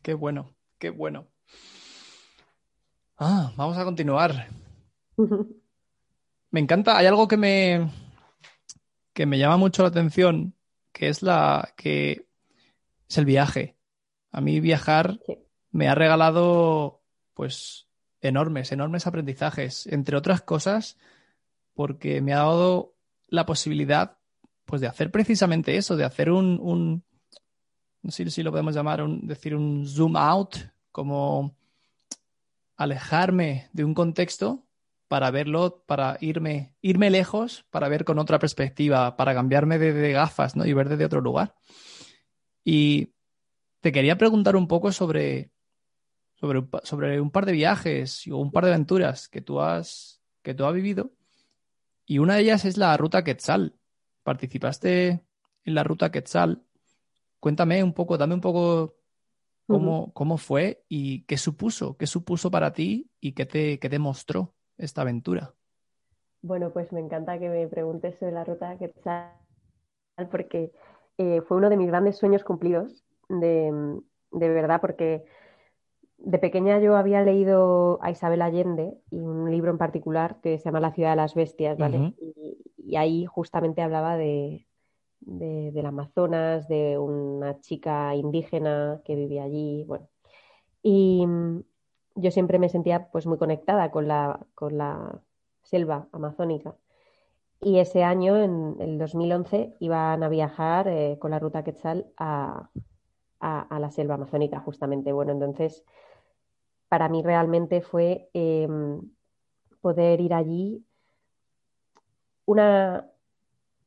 Qué 0.02 0.13
bueno, 0.13 0.56
qué 0.78 0.89
bueno. 0.89 1.28
Ah, 3.18 3.54
vamos 3.56 3.78
a 3.78 3.86
continuar. 3.86 4.48
me 6.52 6.60
encanta, 6.60 6.98
hay 6.98 7.08
algo 7.08 7.28
que 7.28 7.38
me, 7.38 7.89
que 9.13 9.26
me 9.26 9.39
llama 9.39 9.58
mucho 9.58 9.82
la 9.84 9.89
atención, 9.89 10.56
que 10.92 11.10
es 11.10 11.24
la 11.24 11.74
que 11.76 12.28
es 13.10 13.18
el 13.18 13.26
viaje. 13.26 13.78
A 14.32 14.42
mí 14.42 14.60
viajar 14.60 15.20
me 15.73 15.89
ha 15.89 15.95
regalado 15.95 17.03
pues 17.33 17.89
enormes, 18.21 18.71
enormes 18.71 19.05
aprendizajes, 19.05 19.86
entre 19.88 20.15
otras 20.15 20.41
cosas, 20.41 20.97
porque 21.73 22.21
me 22.21 22.33
ha 22.33 22.38
dado 22.38 22.95
la 23.27 23.45
posibilidad 23.45 24.17
pues 24.65 24.79
de 24.79 24.88
hacer 24.88 25.12
precisamente 25.12 25.75
eso, 25.75 25.97
de 25.97 26.05
hacer 26.05 26.31
un, 26.31 26.59
un 26.62 27.03
no 28.01 28.12
sé 28.12 28.29
si 28.29 28.43
lo 28.43 28.51
podemos 28.51 28.75
llamar, 28.75 29.01
un, 29.01 29.27
decir 29.27 29.55
un 29.55 29.86
zoom 29.88 30.15
out, 30.15 30.55
como 30.91 31.57
alejarme 32.77 33.69
de 33.73 33.83
un 33.83 33.93
contexto 33.93 34.65
para 35.07 35.31
verlo, 35.31 35.83
para 35.86 36.17
irme, 36.21 36.75
irme 36.81 37.09
lejos, 37.09 37.65
para 37.71 37.88
ver 37.88 38.03
con 38.03 38.19
otra 38.19 38.39
perspectiva, 38.39 39.15
para 39.15 39.33
cambiarme 39.33 39.79
de, 39.79 40.12
gafas 40.12 40.55
¿no? 40.55 40.65
y 40.65 40.73
ver 40.73 40.89
desde 40.89 41.05
otro 41.05 41.21
lugar. 41.21 41.55
Y 42.63 43.13
te 43.79 43.91
quería 43.91 44.17
preguntar 44.17 44.55
un 44.55 44.67
poco 44.67 44.91
sobre, 44.91 45.53
sobre, 46.43 46.62
sobre 46.84 47.21
un 47.21 47.32
par 47.32 47.45
de 47.45 47.53
viajes 47.53 48.27
o 48.27 48.38
un 48.38 48.51
par 48.51 48.65
de 48.65 48.71
aventuras 48.71 49.29
que 49.29 49.39
tú 49.39 49.62
has, 49.62 50.21
que 50.41 50.53
tú 50.53 50.65
has 50.65 50.73
vivido. 50.73 51.12
Y 52.06 52.19
una 52.19 52.36
de 52.36 52.41
ellas 52.41 52.65
es 52.65 52.77
la 52.77 52.97
ruta 52.97 53.23
Quetzal. 53.23 53.77
Participaste 54.23 55.23
en 55.63 55.73
la 55.73 55.86
ruta 55.86 56.12
Quetzal. 56.12 56.62
Cuéntame 57.39 57.82
un 57.82 57.93
poco, 57.93 58.17
dame 58.17 58.34
un 58.34 58.41
poco 58.41 58.97
cómo, 59.67 60.12
cómo 60.13 60.38
fue 60.38 60.84
y 60.89 61.23
qué 61.23 61.38
supuso, 61.38 61.95
qué 61.95 62.08
supuso 62.08 62.51
para 62.51 62.73
ti 62.73 63.10
y 63.21 63.32
qué 63.32 63.45
te, 63.45 63.79
qué 63.79 63.88
te 63.89 63.99
mostró 63.99 64.53
esta 64.77 65.01
aventura. 65.01 65.53
Bueno, 66.41 66.71
pues 66.73 66.91
me 66.91 66.99
encanta 66.99 67.39
que 67.39 67.47
me 67.47 67.69
preguntes 67.69 68.19
sobre 68.19 68.34
la 68.34 68.43
ruta 68.43 68.77
Quetzal 68.77 69.32
porque 70.29 70.73
eh, 71.17 71.41
fue 71.47 71.56
uno 71.56 71.69
de 71.69 71.77
mis 71.77 71.88
grandes 71.88 72.17
sueños 72.17 72.43
cumplidos, 72.43 73.06
de, 73.29 74.01
de, 74.32 74.49
verdad, 74.49 74.82
porque 74.82 75.23
de 76.23 76.39
pequeña 76.39 76.79
yo 76.79 76.95
había 76.95 77.21
leído 77.21 77.99
a 78.01 78.09
Isabel 78.09 78.41
Allende 78.41 78.97
y 79.12 79.19
un 79.19 79.51
libro 79.51 79.71
en 79.71 79.77
particular 79.77 80.39
que 80.41 80.57
se 80.57 80.65
llama 80.65 80.79
La 80.79 80.93
ciudad 80.93 81.12
de 81.12 81.15
las 81.17 81.36
bestias, 81.36 81.77
¿vale? 81.77 81.97
Uh 81.97 82.01
-huh. 82.01 82.15
y, 82.17 82.57
y, 82.77 82.95
ahí 82.95 83.25
justamente 83.25 83.81
hablaba 83.81 84.15
de, 84.17 84.65
de, 85.19 85.71
del 85.73 85.86
Amazonas, 85.86 86.67
de 86.69 86.97
una 86.97 87.59
chica 87.59 88.15
indígena 88.15 89.01
que 89.03 89.15
vivía 89.15 89.43
allí, 89.43 89.83
bueno. 89.86 90.07
Y 90.81 91.25
yo 92.15 92.31
siempre 92.31 92.57
me 92.59 92.69
sentía 92.69 93.09
pues 93.12 93.25
muy 93.25 93.38
conectada 93.38 93.91
con 93.91 94.07
la, 94.07 94.39
con 94.55 94.77
la 94.77 95.21
selva 95.63 96.07
amazónica. 96.12 96.75
Y 97.59 97.79
ese 97.79 98.03
año, 98.03 98.38
en 98.38 98.75
el 98.79 98.97
2011, 98.97 99.75
iban 99.79 100.23
a 100.23 100.29
viajar 100.29 100.88
eh, 100.88 101.17
con 101.19 101.31
la 101.31 101.39
ruta 101.39 101.63
Quetzal 101.63 102.07
a, 102.17 102.69
a, 103.39 103.62
a, 103.62 103.79
la 103.79 103.89
selva 103.91 104.15
amazónica, 104.15 104.59
justamente. 104.59 105.13
Bueno, 105.13 105.31
entonces, 105.31 105.86
para 106.93 107.10
mí 107.10 107.23
realmente 107.23 107.82
fue 107.82 108.29
eh, 108.36 108.67
poder 109.82 110.21
ir 110.21 110.32
allí 110.32 110.86
una, 112.45 113.10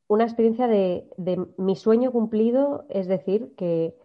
una 0.09 0.25
experiencia 0.25 0.67
de, 0.67 1.09
de, 1.15 1.41
mi 1.57 1.77
sueño 1.77 2.11
cumplido, 2.11 2.85
es 2.89 3.07
decir, 3.07 3.55
que 3.55 3.95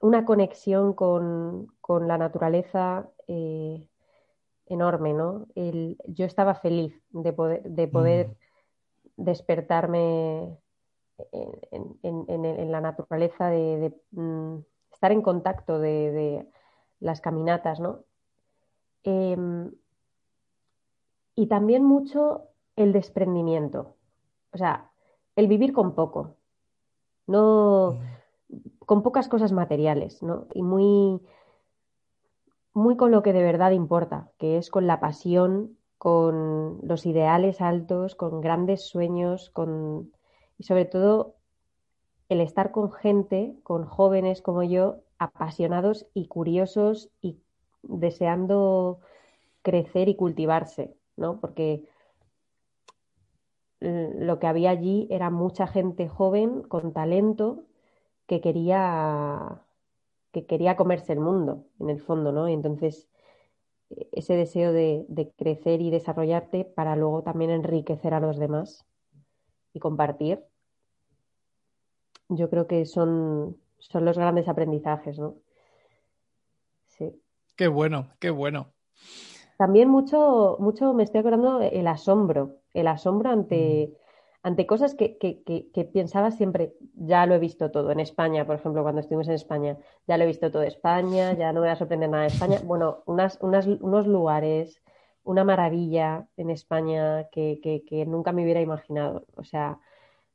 una 0.00 0.26
conexión 0.26 0.92
con, 0.92 1.68
con 1.80 2.08
la 2.08 2.18
naturaleza 2.18 3.08
eh, 3.26 3.88
enorme, 4.66 5.14
¿no? 5.14 5.46
El, 5.54 5.96
yo 6.04 6.26
estaba 6.26 6.54
feliz 6.54 6.92
de 7.08 7.32
poder, 7.32 7.62
de 7.62 7.88
poder 7.88 8.26
mm. 9.16 9.22
despertarme 9.24 10.58
en, 11.32 11.96
en, 12.02 12.26
en, 12.28 12.44
en, 12.44 12.70
la 12.70 12.82
naturaleza, 12.82 13.48
de, 13.48 13.78
de 13.78 14.20
mm, 14.20 14.58
estar 14.92 15.10
en 15.10 15.22
contacto 15.22 15.78
de, 15.78 16.12
de, 16.12 16.48
las 17.00 17.22
caminatas, 17.22 17.80
¿no? 17.80 18.04
Eh, 19.04 19.36
y 21.34 21.46
también 21.46 21.84
mucho 21.84 22.48
el 22.76 22.92
desprendimiento. 22.92 23.96
O 24.52 24.58
sea, 24.58 24.90
el 25.36 25.48
vivir 25.48 25.72
con 25.72 25.94
poco, 25.94 26.36
no 27.26 27.98
con 28.86 29.02
pocas 29.02 29.28
cosas 29.28 29.52
materiales, 29.52 30.22
¿no? 30.22 30.46
Y 30.52 30.62
muy, 30.62 31.20
muy 32.74 32.96
con 32.96 33.10
lo 33.10 33.22
que 33.22 33.32
de 33.32 33.42
verdad 33.42 33.70
importa, 33.70 34.30
que 34.38 34.58
es 34.58 34.70
con 34.70 34.86
la 34.86 35.00
pasión, 35.00 35.78
con 35.98 36.80
los 36.82 37.06
ideales 37.06 37.60
altos, 37.60 38.14
con 38.14 38.40
grandes 38.40 38.86
sueños, 38.88 39.50
con 39.50 40.12
y 40.58 40.64
sobre 40.64 40.84
todo 40.84 41.36
el 42.28 42.40
estar 42.40 42.70
con 42.72 42.92
gente, 42.92 43.56
con 43.62 43.84
jóvenes 43.84 44.42
como 44.42 44.62
yo, 44.62 44.96
apasionados 45.18 46.06
y 46.14 46.26
curiosos 46.26 47.10
y 47.20 47.38
deseando 47.82 49.00
crecer 49.62 50.08
y 50.08 50.16
cultivarse, 50.16 50.94
¿no? 51.16 51.40
Porque 51.40 51.84
lo 53.80 54.38
que 54.38 54.46
había 54.46 54.70
allí 54.70 55.08
era 55.10 55.30
mucha 55.30 55.66
gente 55.66 56.08
joven 56.08 56.62
con 56.62 56.92
talento 56.92 57.64
que 58.26 58.40
quería 58.40 59.62
que 60.30 60.46
quería 60.46 60.76
comerse 60.76 61.12
el 61.12 61.20
mundo 61.20 61.66
en 61.78 61.90
el 61.90 62.00
fondo, 62.00 62.32
¿no? 62.32 62.48
Y 62.48 62.54
entonces 62.54 63.08
ese 64.12 64.34
deseo 64.34 64.72
de, 64.72 65.04
de, 65.08 65.30
crecer 65.32 65.82
y 65.82 65.90
desarrollarte 65.90 66.64
para 66.64 66.96
luego 66.96 67.22
también 67.22 67.50
enriquecer 67.50 68.14
a 68.14 68.20
los 68.20 68.38
demás 68.38 68.86
y 69.74 69.80
compartir, 69.80 70.42
yo 72.28 72.48
creo 72.48 72.66
que 72.66 72.86
son, 72.86 73.58
son 73.78 74.04
los 74.06 74.16
grandes 74.16 74.48
aprendizajes, 74.48 75.18
¿no? 75.18 75.36
Qué 77.56 77.68
bueno, 77.68 78.08
qué 78.18 78.30
bueno. 78.30 78.72
También 79.58 79.88
mucho, 79.88 80.56
mucho 80.58 80.92
me 80.94 81.04
estoy 81.04 81.20
acordando 81.20 81.60
el 81.60 81.86
asombro, 81.86 82.56
el 82.74 82.88
asombro 82.88 83.30
ante, 83.30 83.92
mm. 83.92 83.96
ante 84.42 84.66
cosas 84.66 84.94
que, 84.94 85.18
que, 85.18 85.42
que, 85.44 85.70
que, 85.70 85.84
pensaba 85.84 86.30
siempre, 86.30 86.74
ya 86.94 87.26
lo 87.26 87.34
he 87.34 87.38
visto 87.38 87.70
todo. 87.70 87.90
En 87.92 88.00
España, 88.00 88.46
por 88.46 88.56
ejemplo, 88.56 88.82
cuando 88.82 89.00
estuvimos 89.00 89.28
en 89.28 89.34
España, 89.34 89.76
ya 90.08 90.16
lo 90.16 90.24
he 90.24 90.26
visto 90.26 90.50
todo. 90.50 90.62
España, 90.62 91.34
ya 91.34 91.52
no 91.52 91.60
me 91.60 91.66
va 91.66 91.74
a 91.74 91.76
sorprender 91.76 92.10
nada 92.10 92.24
de 92.24 92.30
España. 92.30 92.58
Bueno, 92.64 93.02
unas, 93.06 93.38
unas, 93.40 93.66
unos 93.66 94.06
lugares, 94.06 94.82
una 95.22 95.44
maravilla 95.44 96.26
en 96.36 96.50
España 96.50 97.28
que, 97.30 97.60
que 97.62 98.06
nunca 98.06 98.32
me 98.32 98.42
hubiera 98.42 98.60
imaginado. 98.60 99.26
O 99.36 99.44
sea, 99.44 99.78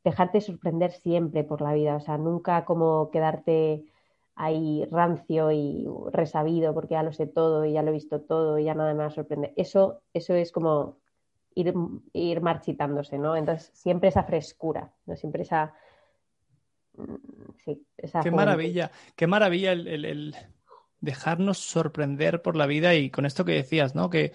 dejarte 0.05 0.39
sorprender 0.39 0.91
siempre 0.91 1.43
por 1.43 1.61
la 1.61 1.73
vida. 1.73 1.95
O 1.95 1.99
sea, 1.99 2.17
nunca 2.17 2.63
como 2.63 3.11
quedarte 3.11 3.83
ahí 4.37 4.85
rancio 4.91 5.51
y 5.51 5.85
resabido 6.11 6.73
porque 6.73 6.93
ya 6.93 7.03
lo 7.03 7.11
sé 7.11 7.27
todo 7.27 7.65
y 7.65 7.73
ya 7.73 7.81
lo 7.81 7.89
he 7.89 7.93
visto 7.93 8.21
todo 8.21 8.59
y 8.59 8.65
ya 8.65 8.75
nada 8.75 8.93
me 8.93 8.99
va 8.99 9.07
a 9.07 9.11
sorprender. 9.11 9.53
Eso, 9.57 10.03
eso 10.13 10.35
es 10.35 10.51
como 10.51 10.99
ir, 11.55 11.73
ir 12.13 12.41
marchitándose, 12.41 13.17
¿no? 13.17 13.35
Entonces, 13.35 13.71
siempre 13.73 14.09
esa 14.09 14.23
frescura, 14.23 14.93
¿no? 15.05 15.15
Siempre 15.15 15.41
esa... 15.41 15.73
Mm, 16.93 17.15
sí, 17.65 17.83
esa 17.97 18.21
qué 18.21 18.31
maravilla, 18.31 18.91
qué 19.15 19.25
maravilla 19.25 19.71
el, 19.71 19.87
el, 19.87 20.05
el, 20.05 20.35
dejarnos 21.01 21.57
sorprender 21.57 22.41
por 22.41 22.55
la 22.55 22.67
vida 22.67 22.93
y 22.93 23.09
con 23.09 23.25
esto 23.25 23.43
que 23.43 23.53
decías, 23.53 23.95
¿no? 23.95 24.09
Que 24.09 24.33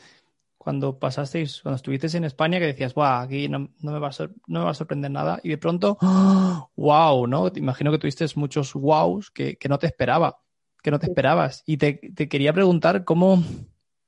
cuando 0.62 0.96
pasasteis, 0.96 1.60
cuando 1.60 1.74
estuvisteis 1.74 2.14
en 2.14 2.22
España, 2.22 2.60
que 2.60 2.66
decías, 2.66 2.94
guau, 2.94 3.24
aquí 3.24 3.48
no, 3.48 3.68
me 3.80 3.98
va 3.98 4.08
a 4.08 4.28
no, 4.46 4.64
me 4.64 4.70
a 4.70 4.74
sorprender 4.74 5.10
nada, 5.10 5.40
y 5.42 5.48
de 5.48 5.58
pronto, 5.58 5.98
wow, 6.76 7.26
¿no? 7.26 7.50
Te 7.50 7.58
imagino 7.58 7.90
que 7.90 7.98
tuviste 7.98 8.24
muchos 8.36 8.72
wows 8.76 9.32
que, 9.32 9.58
no 9.68 9.80
te 9.80 9.88
esperaba, 9.88 10.38
que 10.80 10.92
no 10.92 11.00
te 11.00 11.06
esperabas. 11.06 11.64
Y 11.66 11.78
te, 11.78 11.98
quería 12.28 12.52
preguntar 12.52 13.02
cómo, 13.02 13.42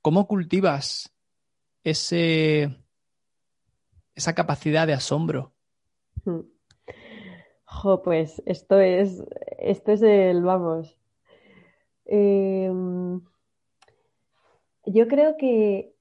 cómo 0.00 0.28
cultivas 0.28 1.12
ese, 1.82 2.72
esa 4.14 4.32
capacidad 4.34 4.86
de 4.86 4.92
asombro. 4.92 5.52
Hmm. 6.24 6.42
Jo, 7.64 8.00
pues 8.00 8.40
esto 8.46 8.78
es, 8.78 9.24
esto 9.58 9.90
es 9.90 10.02
el, 10.02 10.42
vamos. 10.44 10.96
Eh, 12.06 12.70
yo 14.86 15.08
creo 15.08 15.36
que 15.36 15.93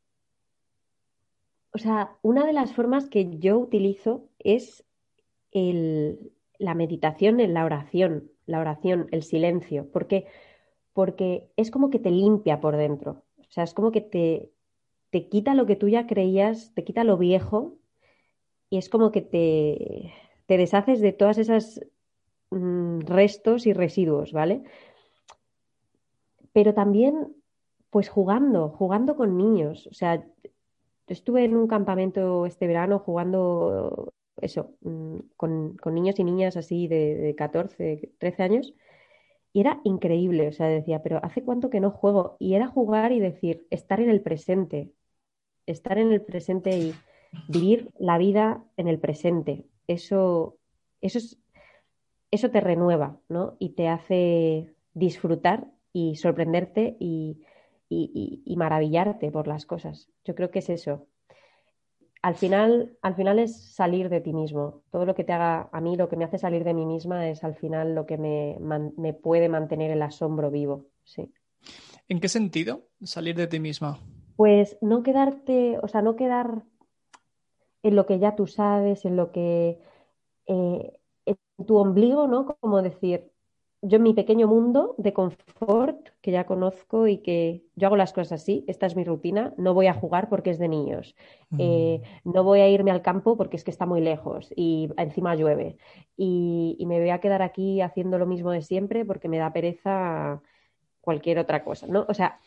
o 1.73 1.77
sea, 1.79 2.17
una 2.21 2.45
de 2.45 2.53
las 2.53 2.73
formas 2.73 3.09
que 3.09 3.38
yo 3.39 3.57
utilizo 3.57 4.29
es 4.39 4.86
el, 5.51 6.31
la 6.59 6.75
meditación 6.75 7.39
en 7.39 7.53
la 7.53 7.65
oración, 7.65 8.31
la 8.45 8.59
oración, 8.59 9.07
el 9.12 9.23
silencio, 9.23 9.89
porque, 9.91 10.27
porque 10.93 11.49
es 11.57 11.71
como 11.71 11.89
que 11.89 11.99
te 11.99 12.12
limpia 12.12 12.62
por 12.62 12.77
dentro, 12.77 13.23
o 13.39 13.51
sea, 13.51 13.63
es 13.63 13.73
como 13.73 13.91
que 13.91 14.01
te, 14.01 14.51
te 15.09 15.27
quita 15.27 15.55
lo 15.55 15.65
que 15.65 15.75
tú 15.75 15.89
ya 15.89 16.05
creías, 16.05 16.73
te 16.75 16.83
quita 16.83 17.03
lo 17.03 17.17
viejo 17.17 17.75
y 18.69 18.77
es 18.77 18.88
como 18.88 19.12
que 19.12 19.21
te, 19.21 20.13
te 20.45 20.57
deshaces 20.57 21.01
de 21.01 21.12
todas 21.12 21.39
esas 21.39 21.81
mmm, 22.51 22.99
restos 22.99 23.65
y 23.65 23.73
residuos, 23.73 24.31
¿vale? 24.31 24.63
Pero 26.51 26.75
también, 26.75 27.36
pues 27.89 28.09
jugando, 28.09 28.69
jugando 28.69 29.15
con 29.15 29.38
niños, 29.38 29.88
o 29.88 29.93
sea, 29.95 30.23
estuve 31.07 31.45
en 31.45 31.55
un 31.55 31.67
campamento 31.67 32.45
este 32.45 32.67
verano 32.67 32.99
jugando 32.99 34.13
eso, 34.41 34.75
mm, 34.81 35.17
con, 35.37 35.77
niños 35.91 36.19
y 36.19 36.23
niñas 36.23 36.57
así 36.57 36.87
de, 36.87 37.15
de, 37.15 37.35
14, 37.35 38.11
13 38.17 38.43
años. 38.43 38.73
Y 39.53 39.61
era 39.61 39.81
increíble, 39.83 40.47
o 40.47 40.51
sea, 40.51 40.67
decía, 40.67 41.03
pero 41.03 41.19
¿hace 41.23 41.43
cuánto 41.43 41.69
que 41.69 41.79
no 41.79 41.91
juego? 41.91 42.37
Y 42.39 42.55
era 42.55 42.67
jugar 42.67 43.11
y 43.11 43.19
decir, 43.19 43.67
estar 43.69 43.99
en 43.99 44.09
el 44.09 44.21
presente, 44.21 44.91
estar 45.67 45.97
en 45.99 46.11
el 46.11 46.21
presente 46.21 46.77
y 46.77 46.93
vivir 47.47 47.91
la 47.99 48.17
vida 48.17 48.63
en 48.77 48.87
el 48.87 48.99
presente. 48.99 49.65
Eso, 49.87 50.57
eso, 51.01 51.19
es, 51.19 51.39
eso 52.31 52.49
te 52.49 52.61
renueva, 52.61 53.19
¿no? 53.29 53.55
Y 53.59 53.69
te 53.69 53.87
hace 53.89 54.73
disfrutar 54.93 55.67
y 55.93 56.15
sorprenderte 56.15 56.97
y, 56.99 57.41
y, 57.93 58.41
y, 58.45 58.53
y, 58.53 58.56
maravillarte 58.58 59.32
por 59.32 59.47
las 59.47 59.65
cosas. 59.65 60.10
Yo 60.23 60.36
creo 60.36 60.49
que 60.49 60.60
es 60.60 60.69
eso. 60.69 61.08
Al 62.21 62.36
final, 62.36 62.97
al 63.01 63.15
final 63.15 63.38
es 63.39 63.73
salir 63.75 64.10
de 64.10 64.21
ti 64.21 64.34
mismo. 64.34 64.84
Todo 64.91 65.06
lo 65.06 65.13
que 65.13 65.23
te 65.23 65.34
haga 65.34 65.69
a 65.71 65.82
mí, 65.82 65.97
lo 65.97 66.08
que 66.08 66.15
me 66.15 66.23
hace 66.23 66.38
salir 66.38 66.63
de 66.63 66.73
mí 66.73 66.86
misma 66.86 67.29
es 67.29 67.43
al 67.43 67.56
final 67.56 67.95
lo 67.95 68.06
que 68.06 68.17
me, 68.17 68.58
man, 68.62 68.93
me 68.97 69.13
puede 69.13 69.49
mantener 69.49 69.91
el 69.91 70.01
asombro 70.01 70.49
vivo. 70.49 70.88
Sí. 71.03 71.32
¿En 72.08 72.19
qué 72.19 72.29
sentido 72.29 72.88
salir 73.01 73.36
de 73.36 73.47
ti 73.47 73.60
misma? 73.60 73.99
Pues 74.38 74.77
no 74.82 75.03
quedarte, 75.03 75.77
o 75.82 75.88
sea, 75.88 76.01
no 76.01 76.15
quedar 76.15 76.63
en 77.84 77.95
lo 77.95 78.06
que 78.06 78.19
ya 78.19 78.36
tú 78.36 78.47
sabes, 78.47 79.03
en 79.03 79.17
lo 79.17 79.32
que, 79.32 79.79
eh, 80.47 80.99
en 81.25 81.38
tu 81.65 81.77
ombligo, 81.77 82.27
¿no? 82.27 82.45
Como 82.60 82.82
decir, 82.82 83.33
yo 83.86 83.98
en 83.98 84.04
mi 84.04 84.13
pequeño 84.13 84.48
mundo 84.48 84.96
de 84.98 85.12
confort 85.12 86.08
que 86.22 86.32
ya 86.32 86.46
conozco 86.46 87.08
y 87.08 87.17
que 87.17 87.63
yo 87.76 87.88
hago 87.88 87.98
las 87.98 88.13
cosas 88.13 88.41
así, 88.41 88.63
esta 88.67 88.86
es 88.86 88.96
mi 88.96 89.04
rutina, 89.04 89.54
no 89.58 89.74
voy 89.74 89.88
a 89.88 89.93
jugar 89.93 90.30
porque 90.30 90.52
es 90.52 90.58
de 90.58 90.69
niños, 90.69 91.15
eh, 91.60 92.02
mm. 92.24 92.32
no 92.32 92.46
voy 92.46 92.62
a 92.62 92.69
irme 92.69 92.91
al 92.91 93.02
campo 93.02 93.36
porque 93.36 93.58
es 93.58 93.65
que 93.65 93.72
está 93.72 93.86
muy 93.86 94.00
lejos 94.00 94.54
y 94.56 94.89
encima 94.98 95.36
llueve 95.36 95.78
y, 96.15 96.82
me 96.88 97.00
voy 97.00 97.10
a 97.10 97.19
quedar 97.19 97.41
aquí 97.41 97.82
haciendo 97.82 98.17
lo 98.17 98.26
mismo 98.26 98.52
de 98.52 98.62
siempre 98.62 99.04
porque 99.04 99.28
me 99.28 99.38
da 99.38 99.52
pereza 99.52 100.41
cualquier 101.02 101.39
otra 101.39 101.63
cosa, 101.65 101.88
¿no? 101.88 102.06
O 102.08 102.13
sea, 102.13 102.39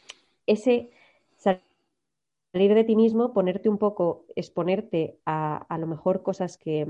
ese 0.47 0.91
salir 1.37 2.75
de 2.75 2.85
ti 2.85 2.97
mismo, 2.97 3.35
ponerte 3.35 3.69
un 3.69 3.77
poco, 3.77 4.25
exponerte 4.37 5.19
a, 5.27 5.57
a 5.69 5.79
lo 5.79 5.87
mejor 5.87 6.23
cosas 6.23 6.57
que, 6.57 6.87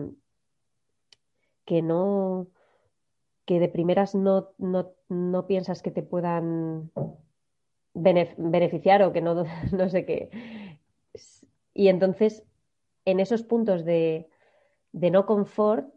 que 1.64 1.82
no 1.82 2.46
que 3.46 3.60
de 3.60 3.68
primeras 3.68 4.14
no, 4.14 4.50
no, 4.58 5.46
piensas 5.46 5.80
que 5.80 5.92
te 5.92 6.02
puedan 6.02 6.90
beneficiar 7.94 9.02
o 9.02 9.12
que 9.12 9.22
no, 9.22 9.44
no 9.72 9.88
sé 9.88 10.04
qué. 10.04 10.30
Y 11.72 11.88
entonces, 11.88 12.42
en 13.04 13.20
esos 13.20 13.42
puntos 13.44 13.84
de, 13.84 14.28
de, 14.92 15.10
no 15.10 15.24
confort 15.26 15.88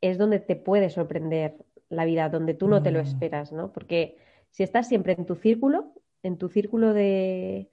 es 0.00 0.18
donde 0.18 0.38
te 0.38 0.56
puede 0.56 0.90
sorprender 0.90 1.56
la 1.88 2.04
vida, 2.04 2.28
donde 2.28 2.54
tú 2.54 2.68
no 2.68 2.82
te 2.82 2.90
lo 2.90 2.98
mm. 2.98 3.06
esperas, 3.06 3.52
¿no? 3.52 3.72
Porque 3.72 4.18
si 4.50 4.62
estás 4.62 4.88
siempre 4.88 5.14
en 5.14 5.24
tu 5.24 5.36
círculo, 5.36 5.94
en 6.22 6.36
tu 6.36 6.48
círculo 6.48 6.92
de 6.92 7.70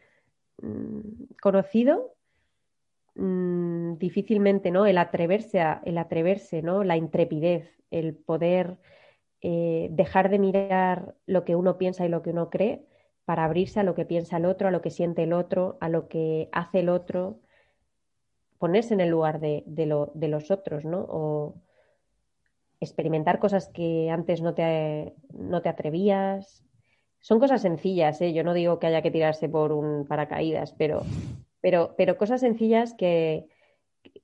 mm, 0.62 1.34
conocido, 1.42 2.16
mm, 3.16 3.98
difícilmente, 3.98 4.72
¿no? 4.72 4.86
El 4.86 4.98
atreverse 4.98 5.62
a, 5.62 5.82
el 5.86 5.98
atreverse, 5.98 6.62
¿no? 6.62 6.84
La 6.84 6.98
intrepidez, 6.98 7.70
el 7.92 8.16
poder 8.16 8.78
eh, 9.42 9.90
dejar 9.92 10.30
de 10.30 10.40
mirar 10.40 11.16
lo 11.26 11.44
que 11.44 11.56
uno 11.56 11.78
piensa 11.78 12.06
y 12.06 12.10
lo 12.10 12.22
que 12.22 12.30
uno 12.30 12.50
cree 12.50 12.86
para 13.26 13.46
abrirse 13.46 13.80
a 13.80 13.84
lo 13.84 13.96
que 13.96 14.06
piensa 14.06 14.38
el 14.38 14.46
otro, 14.46 14.68
a 14.68 14.72
lo 14.72 14.82
que 14.82 14.90
siente 14.90 15.24
el 15.24 15.34
otro, 15.34 15.78
a 15.82 15.90
lo 15.90 16.08
que 16.08 16.50
hace 16.52 16.80
el 16.80 16.90
otro, 16.90 17.40
ponerse 18.58 18.94
en 18.94 19.02
el 19.02 19.10
lugar 19.10 19.42
de, 19.42 19.64
los 20.16 20.52
otros, 20.52 20.86
¿no? 20.86 21.06
O 21.10 21.56
experimentar 22.80 23.40
cosas 23.40 23.68
que 23.68 24.10
antes 24.10 24.42
no 24.42 24.54
te, 24.54 25.16
no 25.34 25.62
te 25.62 25.70
atrevías. 25.70 26.64
Son 27.20 27.40
cosas 27.40 27.62
sencillas, 27.62 28.22
¿eh? 28.22 28.34
Yo 28.34 28.44
no 28.46 28.54
digo 28.54 28.80
que 28.80 28.88
haya 28.88 29.02
que 29.02 29.12
tirarse 29.12 29.50
por 29.50 29.74
un 29.74 30.06
paracaídas, 30.08 30.74
pero, 30.78 31.02
pero, 31.64 31.96
pero 31.98 32.18
cosas 32.18 32.42
sencillas 32.42 32.94
que, 32.94 33.48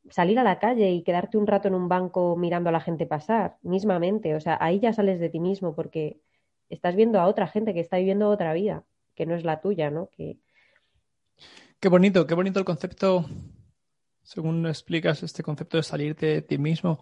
salir 0.10 0.38
a 0.40 0.44
la 0.44 0.60
calle 0.60 0.92
y 0.92 1.04
quedarte 1.04 1.38
un 1.38 1.48
rato 1.48 1.70
en 1.70 1.74
un 1.74 1.88
banco 1.88 2.36
mirando 2.36 2.68
a 2.68 2.74
la 2.74 2.82
gente 2.82 3.06
pasar, 3.06 3.56
mismamente. 3.62 4.36
O 4.36 4.42
sea, 4.42 4.58
ahí 4.60 4.82
ya 4.82 4.92
sales 4.92 5.22
de 5.22 5.30
ti 5.30 5.40
mismo 5.40 5.74
porque 5.74 6.20
estás 6.68 6.98
viendo 6.98 7.18
a 7.18 7.28
otra 7.28 7.48
gente 7.48 7.74
que 7.74 7.80
está 7.80 7.98
viviendo 7.98 8.28
otra 8.30 8.54
vida, 8.54 8.84
que 9.16 9.26
no 9.26 9.36
es 9.36 9.46
la 9.46 9.62
tuya, 9.62 9.90
¿no? 9.90 10.10
Qué 11.80 11.88
bonito, 11.88 12.28
qué 12.28 12.34
bonito 12.34 12.60
el 12.60 12.66
concepto, 12.66 13.26
según 14.22 14.68
explicas, 14.68 15.24
este 15.24 15.42
concepto 15.42 15.78
de 15.78 15.84
salir 15.84 16.18
de 16.18 16.42
ti 16.42 16.58
mismo 16.58 17.00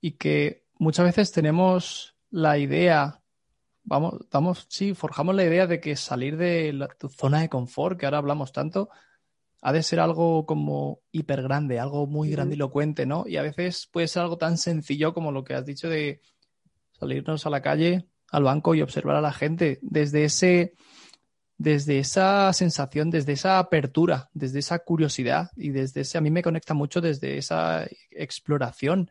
y 0.00 0.12
que 0.12 0.66
muchas 0.78 1.06
veces 1.06 1.32
tenemos 1.32 2.16
la 2.30 2.58
idea, 2.58 3.22
vamos, 3.82 4.20
vamos, 4.30 4.66
sí, 4.70 4.94
forjamos 4.94 5.34
la 5.34 5.42
idea 5.42 5.66
de 5.66 5.80
que 5.80 5.96
salir 5.96 6.36
de 6.36 6.88
tu 6.96 7.08
zona 7.08 7.40
de 7.40 7.48
confort, 7.48 7.98
que 7.98 8.06
ahora 8.06 8.18
hablamos 8.18 8.52
tanto, 8.52 8.88
ha 9.60 9.72
de 9.72 9.82
ser 9.82 10.00
algo 10.00 10.46
como 10.46 11.00
hiper 11.10 11.42
grande, 11.42 11.80
algo 11.80 12.06
muy 12.06 12.30
grandilocuente, 12.30 13.06
¿no? 13.06 13.24
Y 13.26 13.36
a 13.36 13.42
veces 13.42 13.88
puede 13.90 14.08
ser 14.08 14.22
algo 14.22 14.38
tan 14.38 14.56
sencillo 14.56 15.12
como 15.12 15.32
lo 15.32 15.44
que 15.44 15.54
has 15.54 15.66
dicho 15.66 15.88
de 15.88 16.20
salirnos 16.92 17.46
a 17.46 17.50
la 17.50 17.62
calle, 17.62 18.06
al 18.30 18.44
banco 18.44 18.74
y 18.74 18.82
observar 18.82 19.16
a 19.16 19.20
la 19.20 19.32
gente 19.32 19.78
desde 19.82 20.24
ese 20.24 20.74
desde 21.58 21.98
esa 21.98 22.52
sensación, 22.52 23.10
desde 23.10 23.32
esa 23.32 23.58
apertura, 23.58 24.30
desde 24.32 24.60
esa 24.60 24.78
curiosidad 24.78 25.50
y 25.56 25.70
desde 25.70 26.02
ese 26.02 26.16
a 26.16 26.20
mí 26.20 26.30
me 26.30 26.42
conecta 26.42 26.72
mucho 26.72 27.00
desde 27.00 27.36
esa 27.36 27.84
exploración 28.12 29.10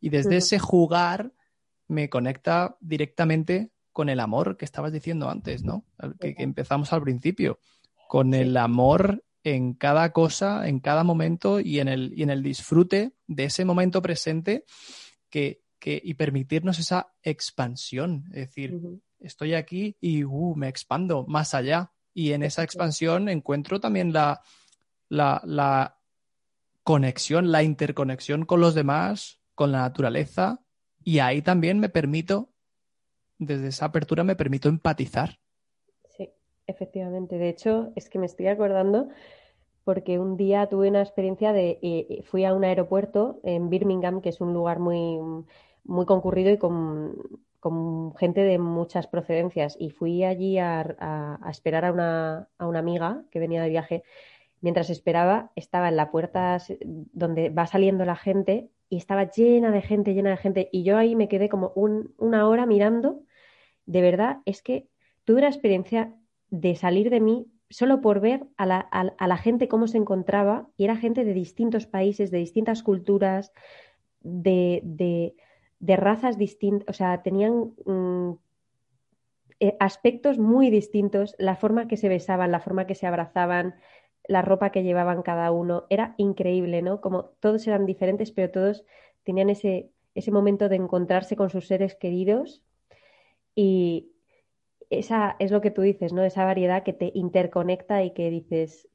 y 0.00 0.08
desde 0.08 0.38
ese 0.38 0.58
jugar 0.58 1.32
me 1.86 2.10
conecta 2.10 2.76
directamente 2.80 3.70
con 3.92 4.08
el 4.08 4.18
amor 4.18 4.56
que 4.56 4.64
estabas 4.64 4.92
diciendo 4.92 5.30
antes, 5.30 5.62
¿no? 5.62 5.84
Que, 6.18 6.34
empezamos 6.38 6.92
al 6.92 7.02
principio, 7.02 7.60
con 8.08 8.34
el 8.34 8.56
amor 8.56 9.22
en 9.44 9.74
cada 9.74 10.10
cosa, 10.12 10.66
en 10.66 10.80
cada 10.80 11.04
momento 11.04 11.60
y 11.60 11.78
en 11.78 11.88
el, 11.88 12.12
y 12.16 12.22
en 12.22 12.30
el 12.30 12.42
disfrute 12.42 13.12
de 13.26 13.44
ese 13.44 13.66
momento 13.66 14.00
presente 14.00 14.64
que, 15.28 15.62
que, 15.78 16.00
y 16.02 16.14
permitirnos 16.14 16.78
esa 16.78 17.12
expansión. 17.22 18.24
Es 18.28 18.48
decir, 18.48 18.80
estoy 19.20 19.52
aquí 19.52 19.96
y 20.00 20.24
uh, 20.24 20.54
me 20.56 20.68
expando 20.68 21.26
más 21.26 21.54
allá. 21.54 21.92
Y 22.14 22.32
en 22.32 22.42
esa 22.42 22.62
expansión 22.62 23.28
encuentro 23.28 23.80
también 23.80 24.14
la, 24.14 24.40
la, 25.10 25.42
la 25.44 25.98
conexión, 26.82 27.52
la 27.52 27.62
interconexión 27.62 28.46
con 28.46 28.60
los 28.60 28.74
demás, 28.74 29.40
con 29.54 29.72
la 29.72 29.80
naturaleza. 29.80 30.64
Y 31.02 31.18
ahí 31.18 31.42
también 31.42 31.78
me 31.80 31.90
permito, 31.90 32.54
desde 33.36 33.68
esa 33.68 33.86
apertura, 33.86 34.24
me 34.24 34.36
permito 34.36 34.70
empatizar 34.70 35.38
Efectivamente, 36.66 37.36
de 37.38 37.48
hecho, 37.48 37.92
es 37.94 38.08
que 38.08 38.18
me 38.18 38.26
estoy 38.26 38.46
acordando 38.46 39.08
porque 39.84 40.18
un 40.18 40.36
día 40.36 40.66
tuve 40.66 40.88
una 40.88 41.02
experiencia 41.02 41.52
de, 41.52 41.78
eh, 41.82 42.06
eh, 42.08 42.22
fui 42.24 42.44
a 42.44 42.54
un 42.54 42.64
aeropuerto 42.64 43.40
en 43.44 43.68
Birmingham, 43.68 44.22
que 44.22 44.30
es 44.30 44.40
un 44.40 44.54
lugar 44.54 44.78
muy, 44.80 45.18
muy 45.84 46.06
concurrido 46.06 46.50
y 46.50 46.58
con, 46.58 47.44
gente 48.18 48.42
de 48.42 48.58
muchas 48.58 49.06
procedencias, 49.06 49.76
y 49.78 49.90
fui 49.90 50.24
allí 50.24 50.58
a, 50.58 51.38
esperar 51.50 51.86
a 51.86 51.92
una, 51.92 52.48
a 52.58 52.66
una, 52.66 52.78
amiga 52.78 53.24
que 53.30 53.40
venía 53.40 53.62
de 53.62 53.70
viaje. 53.70 54.02
Mientras 54.60 54.90
esperaba, 54.90 55.50
estaba 55.56 55.88
en 55.88 55.96
la 55.96 56.10
puerta 56.10 56.58
donde 57.12 57.48
va 57.50 57.66
saliendo 57.66 58.04
la 58.04 58.16
gente 58.16 58.70
y 58.90 58.98
estaba 58.98 59.30
llena 59.30 59.70
de 59.70 59.80
gente, 59.82 60.14
llena 60.14 60.30
de 60.30 60.36
gente, 60.36 60.68
y 60.72 60.84
yo 60.84 60.98
ahí 60.98 61.16
me 61.16 61.28
quedé 61.28 61.48
como 61.48 61.72
una 61.74 62.48
hora 62.48 62.66
mirando. 62.66 63.22
De 63.86 64.02
verdad, 64.02 64.38
es 64.44 64.62
que 64.62 64.88
tuve 65.24 65.38
una 65.38 65.48
experiencia 65.48 66.14
de 66.60 66.76
salir 66.76 67.10
de 67.10 67.20
mí 67.20 67.46
solo 67.68 68.00
por 68.00 68.20
ver 68.20 68.46
a 68.56 68.66
la, 68.66 69.36
gente 69.38 69.66
cómo 69.66 69.88
se 69.88 69.98
encontraba 69.98 70.68
y 70.76 70.84
era 70.84 70.96
gente 70.96 71.24
de 71.24 71.34
distintos 71.34 71.86
países, 71.86 72.30
de 72.30 72.38
distintas 72.38 72.84
culturas, 72.84 73.52
de, 74.20 75.34
razas 75.80 76.38
distintas, 76.38 76.88
o 76.88 76.92
sea, 76.92 77.22
tenían 77.22 77.74
mm, 77.84 78.32
eh, 79.58 79.76
aspectos 79.80 80.38
muy 80.38 80.70
distintos, 80.70 81.34
la 81.38 81.56
forma 81.56 81.88
que 81.88 81.96
se 81.96 82.08
besaban, 82.08 82.52
la 82.52 82.60
forma 82.60 82.86
que 82.86 82.94
se 82.94 83.08
abrazaban, 83.08 83.74
la 84.28 84.42
ropa 84.42 84.70
que 84.70 84.84
llevaban 84.84 85.22
cada 85.22 85.50
uno, 85.50 85.86
era 85.90 86.14
increíble, 86.18 86.82
¿no? 86.82 87.00
Como 87.00 87.24
todos 87.40 87.66
eran 87.66 87.84
diferentes, 87.84 88.30
pero 88.30 88.52
todos 88.52 88.84
tenían 89.24 89.50
ese, 89.50 89.90
ese 90.14 90.30
momento 90.30 90.68
de 90.68 90.76
encontrarse 90.76 91.34
con 91.34 91.50
sus 91.50 91.66
seres 91.66 91.96
queridos 91.96 92.62
y, 93.56 94.13
esa 94.90 95.36
es 95.38 95.50
lo 95.50 95.60
que 95.60 95.70
tú 95.70 95.82
dices, 95.82 96.12
¿no? 96.12 96.22
Esa 96.22 96.44
variedad 96.44 96.82
que 96.82 96.92
te 96.92 97.10
interconecta 97.14 98.02
y 98.04 98.12
que 98.12 98.30
dices 98.30 98.88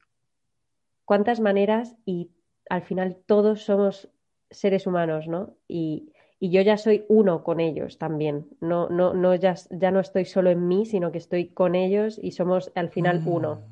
cuántas 1.04 1.40
maneras 1.40 1.96
y 2.04 2.30
al 2.68 2.82
final 2.82 3.18
todos 3.26 3.64
somos 3.64 4.08
seres 4.50 4.86
humanos, 4.86 5.26
¿no? 5.28 5.56
Y, 5.68 6.12
yo 6.42 6.62
ya 6.62 6.78
soy 6.78 7.04
uno 7.08 7.44
con 7.44 7.60
ellos 7.60 7.98
también. 7.98 8.48
No, 8.62 8.88
no, 8.88 9.12
no 9.12 9.34
ya, 9.34 9.56
ya, 9.70 9.90
no 9.90 10.00
estoy 10.00 10.24
solo 10.24 10.48
en 10.48 10.68
mí, 10.68 10.86
sino 10.86 11.12
que 11.12 11.18
estoy 11.18 11.48
con 11.48 11.74
ellos 11.74 12.18
y 12.22 12.30
somos 12.30 12.72
al 12.74 12.88
final 12.88 13.20
mm. 13.20 13.28
uno. 13.28 13.62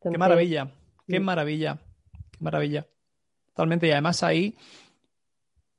qué 0.00 0.16
maravilla, 0.16 0.70
qué 1.08 1.18
maravilla, 1.18 1.80
qué 2.30 2.38
maravilla. 2.38 2.86
Totalmente. 3.48 3.88
Y 3.88 3.90
además 3.90 4.22
ahí, 4.22 4.56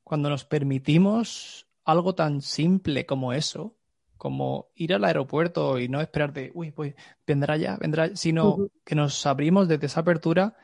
cuando 0.04 0.30
nos 0.30 0.43
permitimos 0.43 1.69
algo 1.86 2.15
tan 2.15 2.41
simple 2.41 3.06
como 3.06 3.32
eso, 3.32 3.79
como 4.19 4.67
ir 4.76 4.93
al 4.93 5.03
aeropuerto 5.03 5.80
y 5.80 5.88
no 5.88 5.99
esperar 5.99 6.32
de, 6.34 6.51
uy, 6.53 6.70
pues 6.70 6.93
vendrá 7.26 7.57
ya, 7.57 7.78
vendrá, 7.78 8.15
sino 8.15 8.70
que 8.86 8.93
nos 8.93 9.26
abrimos 9.26 9.67
desde 9.67 9.88
esa 9.88 10.01
apertura 10.01 10.55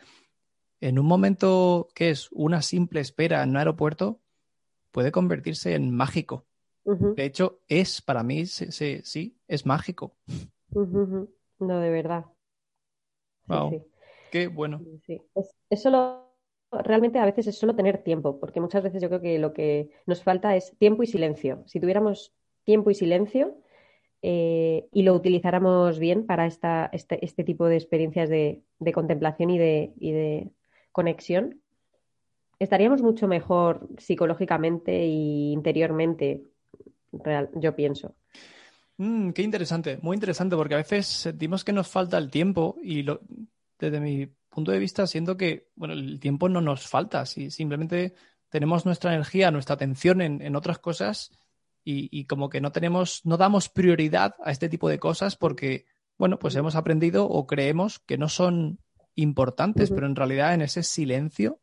en 0.80 1.00
un 1.00 1.06
momento 1.08 1.88
que 1.96 2.12
es 2.12 2.30
una 2.32 2.62
simple 2.62 3.00
espera 3.00 3.42
en 3.42 3.50
un 3.50 3.58
aeropuerto, 3.58 4.20
puede 4.92 5.12
convertirse 5.12 5.74
en 5.74 5.92
mágico. 5.92 6.46
De 6.84 7.26
hecho, 7.26 7.62
es 7.68 8.04
para 8.04 8.22
mí, 8.22 8.46
sí, 8.46 9.38
es 9.48 9.66
mágico. 9.66 10.16
No, 10.70 11.80
de 11.80 11.90
verdad. 11.90 12.26
Wow. 13.48 13.84
Qué 14.32 14.48
bueno. 14.48 14.82
Es, 15.70 15.82
solo, 15.82 16.30
realmente 16.72 17.18
a 17.18 17.26
veces 17.26 17.48
es 17.48 17.58
solo 17.58 17.76
tener 17.76 18.04
tiempo, 18.04 18.40
porque 18.40 18.62
muchas 18.62 18.84
veces 18.84 19.02
yo 19.02 19.08
creo 19.08 19.22
que 19.22 19.40
lo 19.40 19.54
que 19.54 19.90
nos 20.06 20.22
falta 20.22 20.56
es 20.56 20.78
tiempo 20.78 21.02
y 21.02 21.08
silencio. 21.08 21.64
Si 21.66 21.80
tuviéramos 21.80 22.32
tiempo 22.66 22.90
y 22.92 22.96
silencio 22.96 23.56
eh, 24.22 24.88
y 24.92 25.04
lo 25.04 25.14
utilizáramos 25.14 26.00
bien 26.00 26.26
para 26.26 26.48
esta, 26.48 26.90
este, 26.92 27.24
este 27.24 27.44
tipo 27.44 27.68
de 27.68 27.76
experiencias 27.76 28.30
de, 28.30 28.64
contemplación 28.94 29.52
y 29.52 29.58
de, 29.58 30.50
conexión, 30.92 31.62
estaríamos 32.58 33.02
mucho 33.02 33.28
mejor 33.28 33.88
psicológicamente 33.98 34.92
e 34.92 35.08
interiormente. 35.08 36.42
real, 37.12 37.50
yo 37.56 37.76
pienso. 37.76 38.16
Mm, 38.98 39.32
qué 39.32 39.42
interesante, 39.42 40.00
muy 40.02 40.16
interesante, 40.16 40.56
porque 40.56 40.74
a 40.74 40.78
veces 40.78 41.06
sentimos 41.06 41.64
que 41.64 41.74
nos 41.74 41.88
falta 41.88 42.18
el 42.18 42.32
tiempo 42.32 42.78
y 42.82 43.06
desde 43.78 44.00
mi 44.00 44.28
punto 44.50 44.72
de 44.72 44.80
vista 44.80 45.06
siento 45.06 45.36
que 45.36 45.68
bueno, 45.76 45.94
el 45.94 46.20
tiempo 46.20 46.48
no 46.48 46.62
nos 46.62 46.88
falta, 46.88 47.26
si 47.26 47.52
simplemente 47.52 48.14
tenemos 48.50 48.86
nuestra 48.86 49.14
energía, 49.14 49.52
nuestra 49.52 49.76
atención 49.76 50.22
en, 50.22 50.56
otras 50.56 50.80
cosas 50.80 51.32
y, 51.88 52.26
como 52.26 52.50
que 52.50 52.62
no 52.62 52.72
tenemos, 52.72 53.22
no 53.26 53.38
damos 53.38 53.70
prioridad 53.70 54.36
a 54.44 54.50
este 54.50 54.70
tipo 54.70 54.90
de 54.90 54.98
cosas 54.98 55.36
porque, 55.36 55.86
bueno, 56.18 56.40
pues 56.40 56.56
hemos 56.56 56.76
aprendido 56.76 57.30
o 57.30 57.46
creemos 57.46 58.00
que 58.00 58.18
no 58.18 58.28
son 58.28 58.80
importantes, 59.14 59.92
pero 59.92 60.08
en 60.08 60.16
realidad 60.16 60.56
en 60.56 60.62
ese 60.62 60.82
silencio 60.82 61.60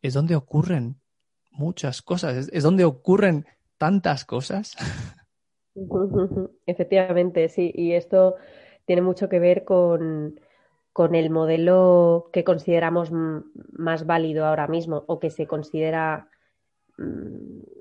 es 0.00 0.14
donde 0.14 0.36
ocurren 0.36 1.00
muchas 1.50 2.02
cosas, 2.02 2.48
es 2.52 2.62
donde 2.62 2.84
ocurren 2.84 3.46
tantas 3.78 4.24
cosas. 4.24 4.76
Efectivamente, 6.66 7.48
sí, 7.48 7.72
y 7.74 7.92
esto 7.92 8.36
tiene 8.84 9.02
mucho 9.02 9.28
que 9.28 9.40
ver 9.40 9.64
con, 9.64 10.38
con 10.92 11.16
el 11.16 11.30
modelo 11.30 12.30
que 12.32 12.44
consideramos 12.44 13.10
más 13.10 14.06
válido 14.06 14.46
ahora 14.46 14.68
mismo 14.68 15.02
o 15.08 15.18
que 15.18 15.30
se 15.30 15.48
considera 15.48 16.30
mm, 16.96 17.75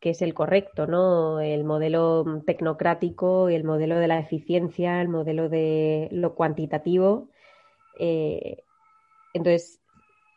que 0.00 0.10
es 0.10 0.22
el 0.22 0.34
correcto, 0.34 0.86
¿no? 0.86 1.40
El 1.40 1.64
modelo 1.64 2.42
tecnocrático, 2.46 3.48
el 3.48 3.64
modelo 3.64 3.96
de 3.96 4.08
la 4.08 4.18
eficiencia, 4.18 5.00
el 5.00 5.08
modelo 5.08 5.48
de 5.48 6.08
lo 6.12 6.34
cuantitativo. 6.34 7.28
Eh, 7.98 8.62
entonces, 9.34 9.80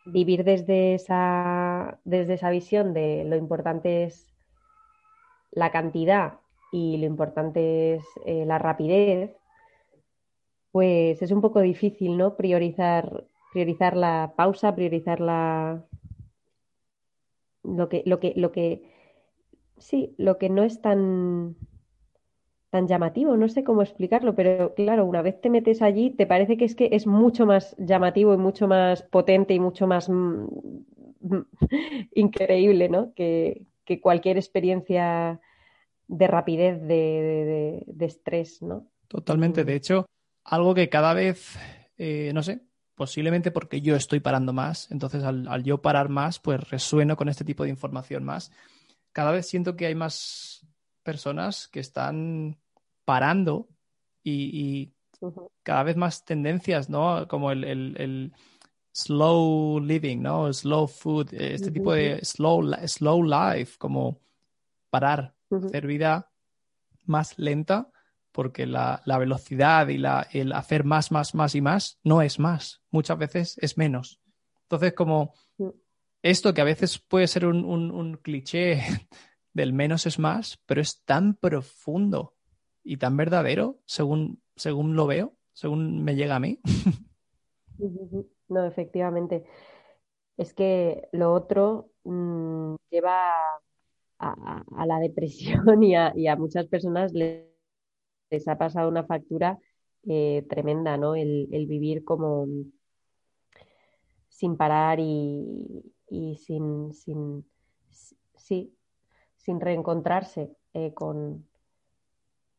vivir 0.05 0.43
desde 0.43 0.95
esa, 0.95 1.99
desde 2.05 2.35
esa 2.35 2.49
visión 2.49 2.93
de 2.93 3.23
lo 3.25 3.35
importante 3.35 4.03
es 4.03 4.33
la 5.51 5.71
cantidad 5.71 6.39
y 6.71 6.97
lo 6.97 7.05
importante 7.05 7.95
es 7.95 8.05
eh, 8.25 8.45
la 8.45 8.57
rapidez, 8.57 9.35
pues 10.71 11.21
es 11.21 11.31
un 11.31 11.41
poco 11.41 11.59
difícil, 11.61 12.17
¿no? 12.17 12.35
Priorizar, 12.35 13.25
priorizar 13.53 13.95
la 13.95 14.33
pausa, 14.35 14.73
priorizar 14.73 15.19
la 15.19 15.83
lo 17.63 17.89
que, 17.89 18.03
lo 18.05 18.19
que, 18.19 18.33
lo 18.35 18.51
que 18.51 18.90
sí, 19.81 20.15
lo 20.17 20.37
que 20.37 20.49
no 20.49 20.63
es 20.63 20.81
tan 20.81 21.55
tan 22.69 22.87
llamativo, 22.87 23.35
no 23.35 23.49
sé 23.49 23.65
cómo 23.65 23.81
explicarlo, 23.81 24.33
pero 24.33 24.73
claro, 24.75 25.03
una 25.05 25.21
vez 25.21 25.41
te 25.41 25.49
metes 25.49 25.81
allí, 25.81 26.11
te 26.11 26.25
parece 26.25 26.55
que 26.55 26.63
es 26.63 26.73
que 26.73 26.87
es 26.93 27.05
mucho 27.05 27.45
más 27.45 27.75
llamativo 27.77 28.33
y 28.33 28.37
mucho 28.37 28.65
más 28.65 29.03
potente 29.03 29.53
y 29.53 29.59
mucho 29.59 29.87
más 29.87 30.07
mm, 30.07 30.45
increíble, 32.15 32.87
¿no? 32.87 33.13
Que, 33.13 33.67
cualquier 34.01 34.37
experiencia 34.37 35.41
de 36.07 36.27
rapidez, 36.27 36.81
de, 36.81 37.83
de 37.85 38.05
estrés, 38.05 38.61
¿no? 38.61 38.87
Totalmente. 39.09 39.65
De 39.65 39.73
mm. 39.73 39.75
hecho, 39.75 40.05
algo 40.45 40.73
que 40.73 40.87
cada 40.87 41.13
vez, 41.13 41.57
eh, 41.97 42.31
no 42.33 42.43
sé, 42.43 42.61
posiblemente 42.95 43.51
porque 43.51 43.81
yo 43.81 43.95
estoy 43.95 44.19
parando 44.19 44.53
más, 44.53 44.89
entonces 44.91 45.23
al, 45.23 45.63
yo 45.63 45.81
parar 45.81 46.09
más, 46.09 46.39
pues 46.39 46.69
resueno 46.69 47.17
con 47.17 47.29
este 47.29 47.43
tipo 47.43 47.63
de 47.63 47.69
información 47.69 48.23
más. 48.23 48.51
Cada 49.11 49.31
vez 49.31 49.47
siento 49.47 49.75
que 49.75 49.85
hay 49.85 49.95
más 49.95 50.65
personas 51.03 51.67
que 51.67 51.79
están 51.79 52.57
parando 53.05 53.67
y, 54.23 54.93
cada 55.63 55.83
vez 55.83 55.97
más 55.97 56.25
tendencias, 56.25 56.89
¿no? 56.89 57.27
Como 57.27 57.51
el, 57.51 58.33
slow 58.93 59.79
living, 59.79 60.17
¿no? 60.17 60.51
Slow 60.51 60.87
food, 60.87 61.33
este 61.33 61.71
tipo 61.71 61.93
de 61.93 62.23
slow, 62.25 62.63
slow 62.87 63.23
life, 63.23 63.77
como 63.77 64.19
parar, 64.89 65.35
hacer 65.49 65.87
vida 65.87 66.31
más 67.05 67.37
lenta 67.37 67.91
porque 68.31 68.65
la, 68.65 69.01
velocidad 69.05 69.87
y 69.89 69.97
la, 69.97 70.27
el 70.31 70.53
hacer 70.53 70.83
más, 70.83 71.11
más, 71.11 71.35
más 71.35 71.55
y 71.55 71.61
más 71.61 71.99
no 72.03 72.21
es 72.21 72.39
más. 72.39 72.81
Muchas 72.89 73.17
veces 73.17 73.57
es 73.61 73.77
menos. 73.77 74.19
Entonces, 74.63 74.93
como 74.93 75.33
esto 76.23 76.53
que 76.53 76.61
a 76.61 76.65
veces 76.65 76.99
puede 76.99 77.27
ser 77.27 77.45
un, 77.45 78.19
cliché 78.21 78.81
del 79.53 79.73
menos 79.73 80.05
es 80.05 80.19
más, 80.19 80.61
pero 80.65 80.81
es 80.81 81.03
tan 81.03 81.35
profundo 81.35 82.35
y 82.83 82.97
tan 82.97 83.17
verdadero 83.17 83.79
según, 83.85 84.41
según 84.55 84.95
lo 84.95 85.07
veo, 85.07 85.35
según 85.53 86.03
me 86.03 86.15
llega 86.15 86.35
a 86.35 86.39
mí. 86.39 86.59
No, 88.47 88.65
efectivamente. 88.65 89.45
Es 90.37 90.53
que 90.53 91.07
lo 91.13 91.33
otro 91.33 91.89
mm, 92.03 92.75
lleva 92.91 93.31
a, 94.19 94.85
la 94.85 94.99
depresión 94.99 95.81
y 95.83 95.95
a, 95.95 96.35
muchas 96.35 96.67
personas 96.67 97.13
les 97.13 97.51
les 98.31 98.47
ha 98.47 98.57
pasado 98.57 98.89
una 98.89 99.03
factura 99.03 99.59
eh, 100.07 100.43
tremenda, 100.49 100.97
¿no? 100.97 101.15
El, 101.15 101.47
vivir 101.67 102.03
como 102.03 102.47
sin 104.29 104.57
parar 104.57 104.99
y, 104.99 105.93
sin, 106.35 106.93
sin, 106.93 107.45
sí, 108.35 108.75
sin 109.37 109.61
reencontrarse 109.61 110.51
eh, 110.73 110.93
con, 110.93 111.47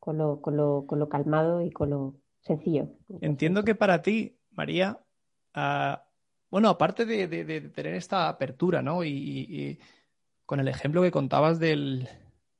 con, 0.00 0.18
lo, 0.18 0.40
con, 0.40 0.56
lo, 0.56 0.86
con, 0.86 0.98
lo, 0.98 1.08
calmado 1.08 1.60
y 1.60 1.70
con 1.70 1.90
lo 1.90 2.14
sencillo. 2.40 2.88
Entiendo 3.20 3.62
que 3.62 3.74
para 3.74 4.00
ti, 4.00 4.38
María, 4.50 5.00
ah, 5.54 6.04
bueno, 6.50 6.68
aparte 6.68 7.04
de, 7.04 7.26
tener 7.70 7.94
esta 7.94 8.28
apertura, 8.28 8.82
¿no? 8.82 9.04
Y, 9.04 9.78
con 10.46 10.60
el 10.60 10.68
ejemplo 10.68 11.02
que 11.02 11.10
contabas 11.10 11.58
del, 11.58 12.08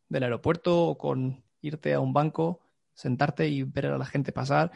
del 0.09 0.23
aeropuerto 0.23 0.89
o 0.89 0.99
con 0.99 1.43
irte 1.61 1.93
a 1.93 2.01
un 2.01 2.13
banco, 2.13 2.61
sentarte 2.95 3.49
y 3.49 3.65
ver 3.65 3.87
a 3.87 3.99
la 3.99 4.07
gente 4.07 4.33
pasar. 4.33 4.71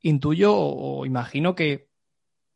Intuyo 0.00 0.54
o 0.54 1.06
imagino 1.06 1.54
que 1.54 1.88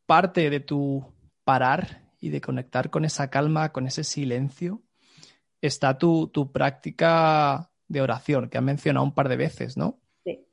parte 0.06 0.50
de 0.50 0.60
tu 0.60 1.14
parar 1.44 2.05
y 2.20 2.30
de 2.30 2.40
conectar 2.40 2.90
con 2.90 3.04
esa 3.04 3.30
calma, 3.30 3.72
con 3.72 3.86
ese 3.86 4.04
silencio, 4.04 4.82
está 5.60 5.98
tu, 5.98 6.30
práctica 6.52 7.70
de 7.88 8.00
oración, 8.00 8.48
que 8.48 8.58
has 8.58 8.64
mencionado 8.64 9.04
un 9.04 9.14
par 9.14 9.28
de 9.28 9.36
veces, 9.36 9.76
¿no? 9.76 10.00
Sí. 10.24 10.46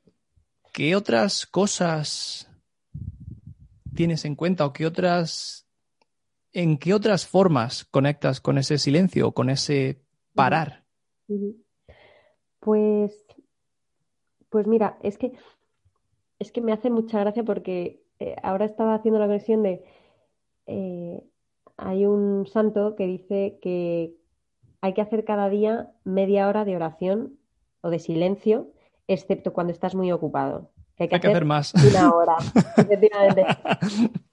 ¿Qué 0.72 0.96
otras 0.96 1.46
cosas 1.46 2.50
tienes 3.94 4.24
en 4.24 4.34
cuenta 4.34 4.66
o 4.66 4.72
qué 4.72 4.86
otras, 4.86 5.68
en 6.52 6.78
qué 6.78 6.94
otras 6.94 7.26
formas 7.26 7.84
conectas 7.84 8.40
con 8.40 8.58
ese 8.58 8.78
silencio 8.78 9.28
o 9.28 9.32
con 9.32 9.50
ese 9.50 10.02
parar? 10.34 10.84
Pues 12.60 13.24
pues 14.54 14.68
mira, 14.68 14.96
es 15.02 15.18
que, 15.18 15.32
es 16.38 16.52
que 16.52 16.60
me 16.60 16.72
hace 16.72 16.88
mucha 16.88 17.18
gracia 17.18 17.42
porque 17.42 18.04
eh, 18.20 18.36
ahora 18.40 18.66
estaba 18.66 18.94
haciendo 18.94 19.18
la 19.18 19.26
versión 19.26 19.64
de, 19.64 19.84
eh, 20.66 21.24
hay 21.76 22.06
un 22.06 22.46
santo 22.46 22.96
que 22.96 23.06
dice 23.06 23.58
que 23.60 24.14
hay 24.80 24.94
que 24.94 25.00
hacer 25.00 25.24
cada 25.24 25.48
día 25.48 25.90
media 26.04 26.48
hora 26.48 26.64
de 26.64 26.76
oración 26.76 27.38
o 27.80 27.90
de 27.90 27.98
silencio, 27.98 28.70
excepto 29.08 29.52
cuando 29.52 29.72
estás 29.72 29.94
muy 29.94 30.12
ocupado. 30.12 30.70
hay 30.98 31.08
que, 31.08 31.16
hacer, 31.16 31.44
más. 31.44 31.74
Una 31.74 32.12
hora, 32.14 32.36
efectivamente. 32.76 33.44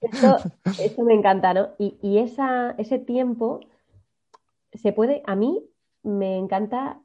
Esto, 0.78 1.02
me 1.04 1.14
encanta, 1.14 1.54
¿no? 1.54 1.70
Y, 1.78 1.98
y 2.02 2.18
esa, 2.18 2.74
ese 2.78 2.98
tiempo 2.98 3.60
se 4.72 4.92
puede, 4.92 5.22
a 5.26 5.34
mí 5.34 5.64
me 6.02 6.36
encanta 6.36 7.00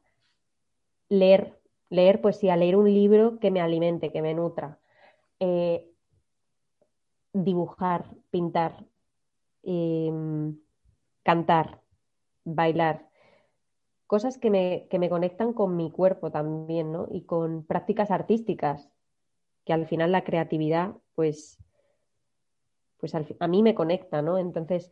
leer 1.09 1.57
leer 1.89 2.21
poesía, 2.21 2.55
leer 2.55 2.75
un 2.75 2.93
libro 2.93 3.39
que 3.39 3.51
me 3.51 3.61
alimente, 3.61 4.11
que 4.11 4.21
me 4.21 4.33
nutra, 4.33 4.79
eh, 5.39 5.89
dibujar, 7.33 8.05
pintar, 8.29 8.83
em, 9.68 10.57
cantar, 11.24 11.82
bailar, 12.45 13.09
cosas 14.07 14.38
que 14.38 14.49
me, 14.49 14.88
que 14.89 14.99
me, 14.99 15.09
conectan 15.09 15.53
con 15.53 15.76
mi 15.76 15.91
cuerpo 15.91 16.32
también, 16.32 16.91
¿no? 16.93 17.07
Y 17.11 17.24
con 17.24 17.65
prácticas 17.65 18.09
artísticas, 18.09 18.89
que 19.65 19.74
al 19.74 19.86
final 19.86 20.13
la 20.13 20.24
creatividad, 20.24 20.95
pues, 21.13 21.59
pues 22.97 23.13
a 23.13 23.47
mí 23.47 23.61
me 23.61 23.76
conecta, 23.76 24.22
¿no? 24.22 24.38
Entonces, 24.38 24.91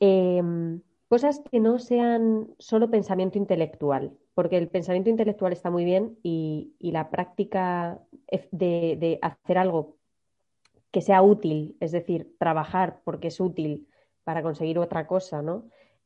em, 0.00 0.82
cosas 1.08 1.40
que 1.50 1.60
no 1.60 1.78
sean 1.78 2.54
solo 2.58 2.90
pensamiento 2.90 3.38
intelectual, 3.38 4.18
porque 4.34 4.58
el 4.58 4.68
pensamiento 4.68 5.10
intelectual 5.10 5.52
está 5.52 5.70
muy 5.70 5.84
bien 5.84 6.18
y, 6.22 6.74
la 6.80 7.10
práctica 7.10 8.02
de, 8.50 9.18
hacer 9.22 9.58
algo 9.58 9.95
que 10.90 11.00
sea 11.00 11.22
útil, 11.22 11.76
es 11.80 11.92
decir, 11.92 12.36
trabajar 12.38 13.00
porque 13.04 13.28
es 13.28 13.40
útil 13.40 13.88
para 14.24 14.42
conseguir 14.42 14.78
otra 14.78 15.06
cosa, 15.06 15.42
¿no? 15.42 15.64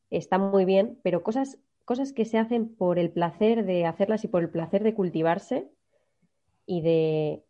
Está 0.09 0.37
muy 0.37 0.65
bien, 0.65 0.99
pero 1.03 1.23
cosas, 1.23 1.59
cosas 1.85 2.13
que 2.13 2.25
se 2.25 2.37
hacen 2.37 2.75
por 2.75 2.99
el 2.99 3.11
placer 3.11 3.65
de 3.65 3.85
hacerlas 3.85 4.23
y 4.23 4.27
por 4.27 4.41
el 4.43 4.49
placer 4.49 4.83
de 4.83 4.93
cultivarse 4.93 5.69
y 6.65 6.81
de, 6.81 7.43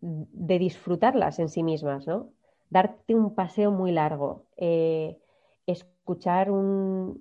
de 0.00 0.58
disfrutarlas 0.58 1.38
en 1.38 1.48
sí 1.48 1.62
mismas, 1.62 2.06
¿no? 2.06 2.32
Darte 2.70 3.14
un 3.14 3.34
paseo 3.34 3.72
muy 3.72 3.90
largo, 3.90 4.46
eh, 4.56 5.18
escuchar 5.66 6.50
un, 6.50 7.20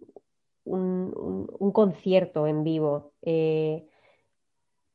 un, 0.65 1.71
concierto 1.71 2.47
en 2.47 2.63
vivo, 2.63 3.13
eh, 3.21 3.87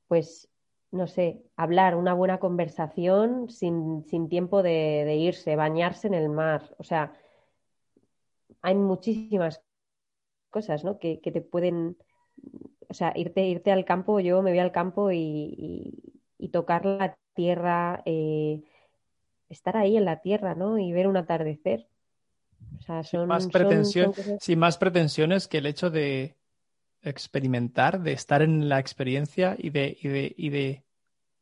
pues, 0.09 0.49
no 0.95 1.09
sé, 1.09 1.43
hablar, 1.57 1.97
una 1.97 2.15
buena 2.15 2.39
conversación 2.39 3.51
sin, 3.51 4.05
tiempo 4.29 4.63
de, 4.63 5.17
irse, 5.17 5.57
bañarse 5.57 6.07
en 6.07 6.15
el 6.15 6.29
mar. 6.29 6.75
O 6.79 6.85
sea, 6.85 7.13
hay 8.63 8.77
muchísimas 8.77 9.61
cosas, 10.51 10.85
¿no? 10.85 11.01
Que, 11.01 11.19
te 11.19 11.41
pueden, 11.41 11.97
o 12.89 12.95
sea, 12.95 13.13
irte, 13.17 13.45
irte 13.45 13.73
al 13.73 13.85
campo, 13.85 14.21
yo 14.21 14.41
me 14.41 14.51
voy 14.51 14.61
al 14.61 14.73
campo 14.73 15.11
y, 15.13 16.01
tocar 16.53 16.85
la 16.85 17.17
tierra, 17.35 18.03
eh, 18.05 18.63
estar 19.49 19.77
ahí 19.77 19.97
en 19.97 20.05
la 20.05 20.21
tierra, 20.21 20.55
¿no? 20.55 20.79
Y 20.79 20.93
ver 20.93 21.09
un 21.09 21.17
atardecer 21.17 21.89
sin, 23.03 23.27
más 23.27 23.49
sin 24.39 24.59
más 24.59 24.79
pretensiones 24.79 25.49
que 25.49 25.59
el 25.59 25.67
hecho 25.67 25.91
de 25.91 26.37
experimentar, 27.05 28.03
de 28.03 28.13
estar 28.13 28.43
en 28.43 28.69
la 28.69 28.79
experiencia 28.79 29.57
y 29.59 29.71
de, 29.71 29.97
y 30.01 30.49
de, 30.49 30.83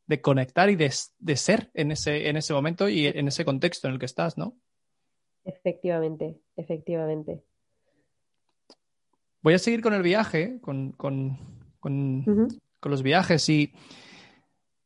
de, 0.07 0.21
conectar 0.21 0.69
y 0.69 0.75
de, 0.75 0.91
ser 1.35 1.71
en 1.73 1.91
ese, 1.91 2.29
en 2.29 2.37
ese 2.37 2.53
momento 2.53 2.89
y 2.89 3.07
en 3.07 3.27
ese 3.27 3.45
contexto 3.45 3.87
en 3.87 3.93
el 3.93 3.99
que 3.99 4.05
estás, 4.05 4.37
¿no? 4.37 4.55
Efectivamente, 5.45 6.39
efectivamente. 6.55 7.43
Voy 9.41 9.53
a 9.53 9.59
seguir 9.59 9.81
con 9.81 9.93
el 9.93 10.01
viaje, 10.01 10.59
con, 10.61 10.95
los 12.81 13.03
viajes 13.03 13.49
y 13.49 13.73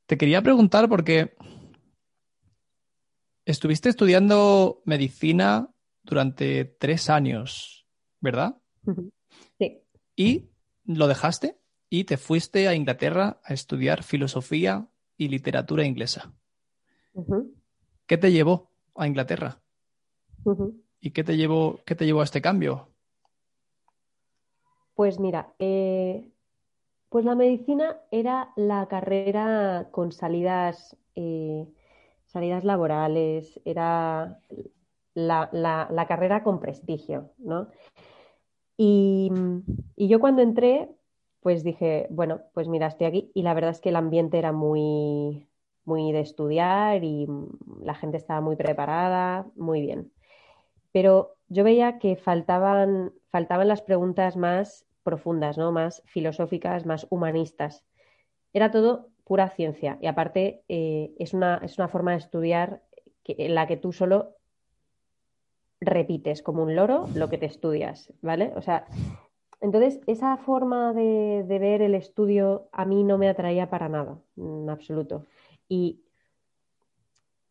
te 0.05 0.17
quería 0.17 0.41
preguntar 0.41 0.89
porque 0.89 1.35
estuviste 3.45 3.89
estudiando 3.89 4.81
medicina 4.85 5.69
durante 6.03 6.65
tres 6.65 7.09
años, 7.09 7.85
¿verdad? 8.19 8.57
Sí. 9.59 9.81
Y 10.15 10.49
lo 10.87 11.07
dejaste 11.07 11.59
y 11.89 12.05
te 12.05 12.17
fuiste 12.17 12.67
a 12.67 12.73
Inglaterra 12.73 13.39
a 13.43 13.53
estudiar 13.53 14.03
filosofía 14.03 14.87
y 15.17 15.27
literatura 15.27 15.85
inglesa. 15.85 16.33
¿Qué 18.05 18.17
te 18.17 18.31
llevó 18.31 18.71
a 18.95 19.07
Inglaterra? 19.07 19.61
¿Y 20.99 21.11
qué 21.11 21.23
te 21.23 21.37
llevó, 21.37 21.79
qué 21.85 21.95
te 21.95 22.05
llevó 22.05 22.21
a 22.21 22.23
este 22.23 22.41
cambio? 22.41 22.89
Pues 24.95 25.19
mira, 25.19 25.53
eh, 25.59 26.31
pues 27.09 27.25
la 27.25 27.35
medicina 27.35 27.97
era 28.11 28.51
la 28.55 28.87
carrera 28.87 29.89
con 29.91 30.11
salidas, 30.11 30.97
eh, 31.15 31.67
salidas 32.25 32.63
laborales, 32.63 33.59
era 33.65 34.39
la, 35.13 36.05
carrera 36.07 36.43
con 36.43 36.59
prestigio, 36.59 37.31
¿no? 37.37 37.67
Y, 38.77 39.31
yo 39.97 40.19
cuando 40.19 40.41
entré, 40.43 40.89
pues 41.41 41.63
dije, 41.63 42.07
bueno, 42.11 42.41
pues 42.53 42.67
mira, 42.67 42.87
estoy 42.87 43.07
aquí 43.07 43.31
y 43.33 43.41
la 43.41 43.53
verdad 43.53 43.71
es 43.71 43.81
que 43.81 43.89
el 43.89 43.95
ambiente 43.95 44.37
era 44.37 44.51
muy, 44.51 45.47
muy 45.85 46.11
de 46.11 46.21
estudiar 46.21 47.03
y 47.03 47.27
la 47.81 47.95
gente 47.95 48.17
estaba 48.17 48.41
muy 48.41 48.55
preparada, 48.55 49.47
muy 49.55 49.81
bien. 49.81 50.11
Pero 50.91 51.35
yo 51.49 51.63
veía 51.63 51.99
que 51.99 52.15
faltaban, 52.15 53.13
faltaban 53.29 53.67
las 53.67 53.81
preguntas 53.81 54.37
más 54.37 54.85
profundas, 55.03 55.57
¿no? 55.57 55.71
Más 55.71 56.03
filosóficas, 56.05 56.85
más 56.85 57.07
humanistas. 57.09 57.83
Era 58.53 58.71
todo 58.71 59.09
pura 59.23 59.49
ciencia 59.49 59.97
y 60.01 60.07
aparte 60.07 60.63
eh, 60.69 61.13
es, 61.17 61.33
una, 61.33 61.59
es 61.63 61.77
una 61.77 61.87
forma 61.87 62.11
de 62.11 62.17
estudiar 62.17 62.81
en 63.25 63.55
la 63.55 63.67
que 63.67 63.77
tú 63.77 63.91
solo 63.91 64.36
repites 65.79 66.41
como 66.41 66.63
un 66.63 66.75
loro 66.75 67.07
lo 67.15 67.29
que 67.29 67.37
te 67.37 67.45
estudias, 67.45 68.13
¿vale? 68.21 68.51
O 68.55 68.61
sea, 68.61 68.85
entonces 69.61 69.99
esa 70.07 70.37
forma 70.37 70.93
de, 70.93 71.43
ver 71.47 71.81
el 71.81 71.95
estudio 71.95 72.69
a 72.71 72.85
mí 72.85 73.03
no 73.03 73.17
me 73.17 73.29
atraía 73.29 73.69
para 73.69 73.89
nada, 73.89 74.19
en 74.37 74.69
absoluto. 74.69 75.25
Y, 75.67 76.01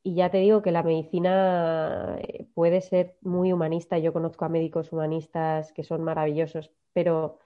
y 0.03 0.15
ya 0.15 0.31
te 0.31 0.39
digo 0.39 0.63
que 0.63 0.73
la 0.73 0.83
medicina 0.83 2.17
eh, 2.21 2.47
puede 2.55 2.81
ser 2.81 3.17
muy 3.23 3.53
humanista, 3.53 3.99
yo 3.99 4.13
conozco 4.13 4.45
a 4.45 4.49
médicos 4.49 4.93
humanistas 4.93 5.73
que 5.73 5.85
son 5.85 6.03
maravillosos, 6.03 6.71
pero 6.93 7.39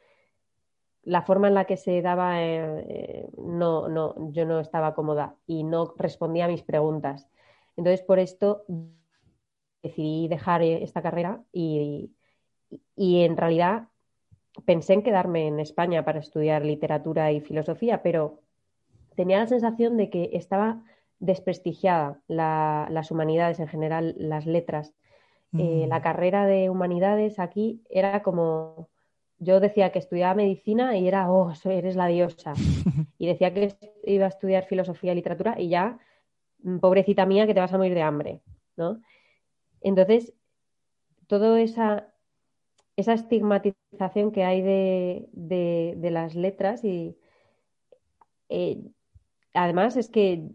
la 1.03 1.23
forma 1.23 1.49
en 1.49 1.55
la 1.55 1.65
que 1.65 1.79
se 1.79 2.03
daba, 2.03 2.43
eh, 2.43 3.27
no, 3.39 3.89
no, 3.89 4.31
yo 4.33 4.45
no 4.45 4.61
estaba 4.61 4.95
cómoda 4.95 5.37
y 5.47 5.65
no 5.65 5.95
respondía 5.97 6.45
a 6.45 6.49
mis 6.49 6.63
preguntas. 6.63 7.29
Entonces, 7.77 8.03
por 8.03 8.19
esto 8.19 8.65
decidí 9.83 10.29
dejar 10.29 10.63
eh, 10.63 10.83
esta 10.83 11.03
carrera 11.03 11.43
y, 11.53 12.13
en 12.97 13.37
realidad 13.37 13.89
pensé 14.65 14.93
en 14.95 15.03
quedarme 15.03 15.47
en 15.47 15.59
España 15.59 16.05
para 16.05 16.21
estudiar 16.21 16.65
literatura 16.65 17.33
y 17.33 17.41
filosofía, 17.41 18.03
pero 18.03 18.41
tenía 19.17 19.39
la 19.39 19.47
sensación 19.47 19.97
de 19.97 20.11
que 20.11 20.31
estaba 20.33 20.83
desprestigiada 21.19 22.21
las 22.29 23.11
humanidades 23.11 23.61
en 23.61 23.69
general, 23.69 24.15
las 24.19 24.47
letras. 24.47 24.95
Eh, 25.59 25.87
la 25.89 25.99
mm. 25.99 26.03
carrera 26.03 26.47
de 26.47 26.71
humanidades 26.71 27.39
aquí 27.39 27.83
era 27.91 28.23
como, 28.23 28.89
yo 29.39 29.59
decía 29.59 29.91
que 29.91 29.99
estudiaba 29.99 30.35
medicina 30.35 30.97
y 30.97 31.09
era, 31.09 31.31
oh, 31.31 31.53
eres 31.65 31.97
la 31.97 32.07
diosa. 32.07 32.55
Y 33.19 33.27
decía 33.27 33.53
que 33.53 33.75
iba 34.05 34.25
a 34.25 34.29
estudiar 34.29 34.65
filosofía 34.65 35.13
y 35.13 35.17
literatura 35.17 35.61
y 35.61 35.69
ya, 35.69 35.99
mm, 36.63 36.79
pobrecita 36.79 37.27
mía, 37.27 37.47
que 37.47 37.53
te 37.53 37.61
vas 37.61 37.73
a 37.73 37.77
morir 37.77 37.95
de 37.95 38.03
hambre, 38.03 38.41
¿no? 38.77 39.01
Entonces, 39.81 40.35
toda 41.27 41.61
esa, 41.61 42.13
esa 42.97 43.15
estigmatización 43.15 44.33
que 44.33 44.45
hay 44.45 44.63
de, 44.63 46.11
las 46.11 46.35
letras 46.35 46.85
y 46.85 47.17
eh, 48.49 48.83
además 49.55 49.97
es 49.97 50.09
que 50.09 50.51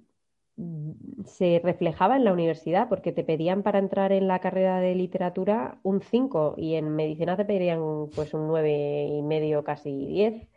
se 1.26 1.60
reflejaba 1.64 2.16
en 2.16 2.24
la 2.24 2.34
universidad 2.34 2.88
porque 2.88 3.12
te 3.12 3.24
pedían 3.24 3.64
para 3.64 3.80
entrar 3.80 4.12
en 4.12 4.28
la 4.28 4.40
carrera 4.40 4.80
de 4.80 4.96
literatura 4.96 5.80
un 5.84 6.02
5 6.02 6.56
y 6.58 6.76
en 6.76 6.96
medicina 6.96 7.36
te 7.36 7.46
pedirían 7.46 7.80
pues 8.16 8.34
un 8.34 8.48
nueve 8.48 9.08
y 9.08 9.22
medio, 9.22 9.64
casi 9.64 10.06
10. 10.06 10.48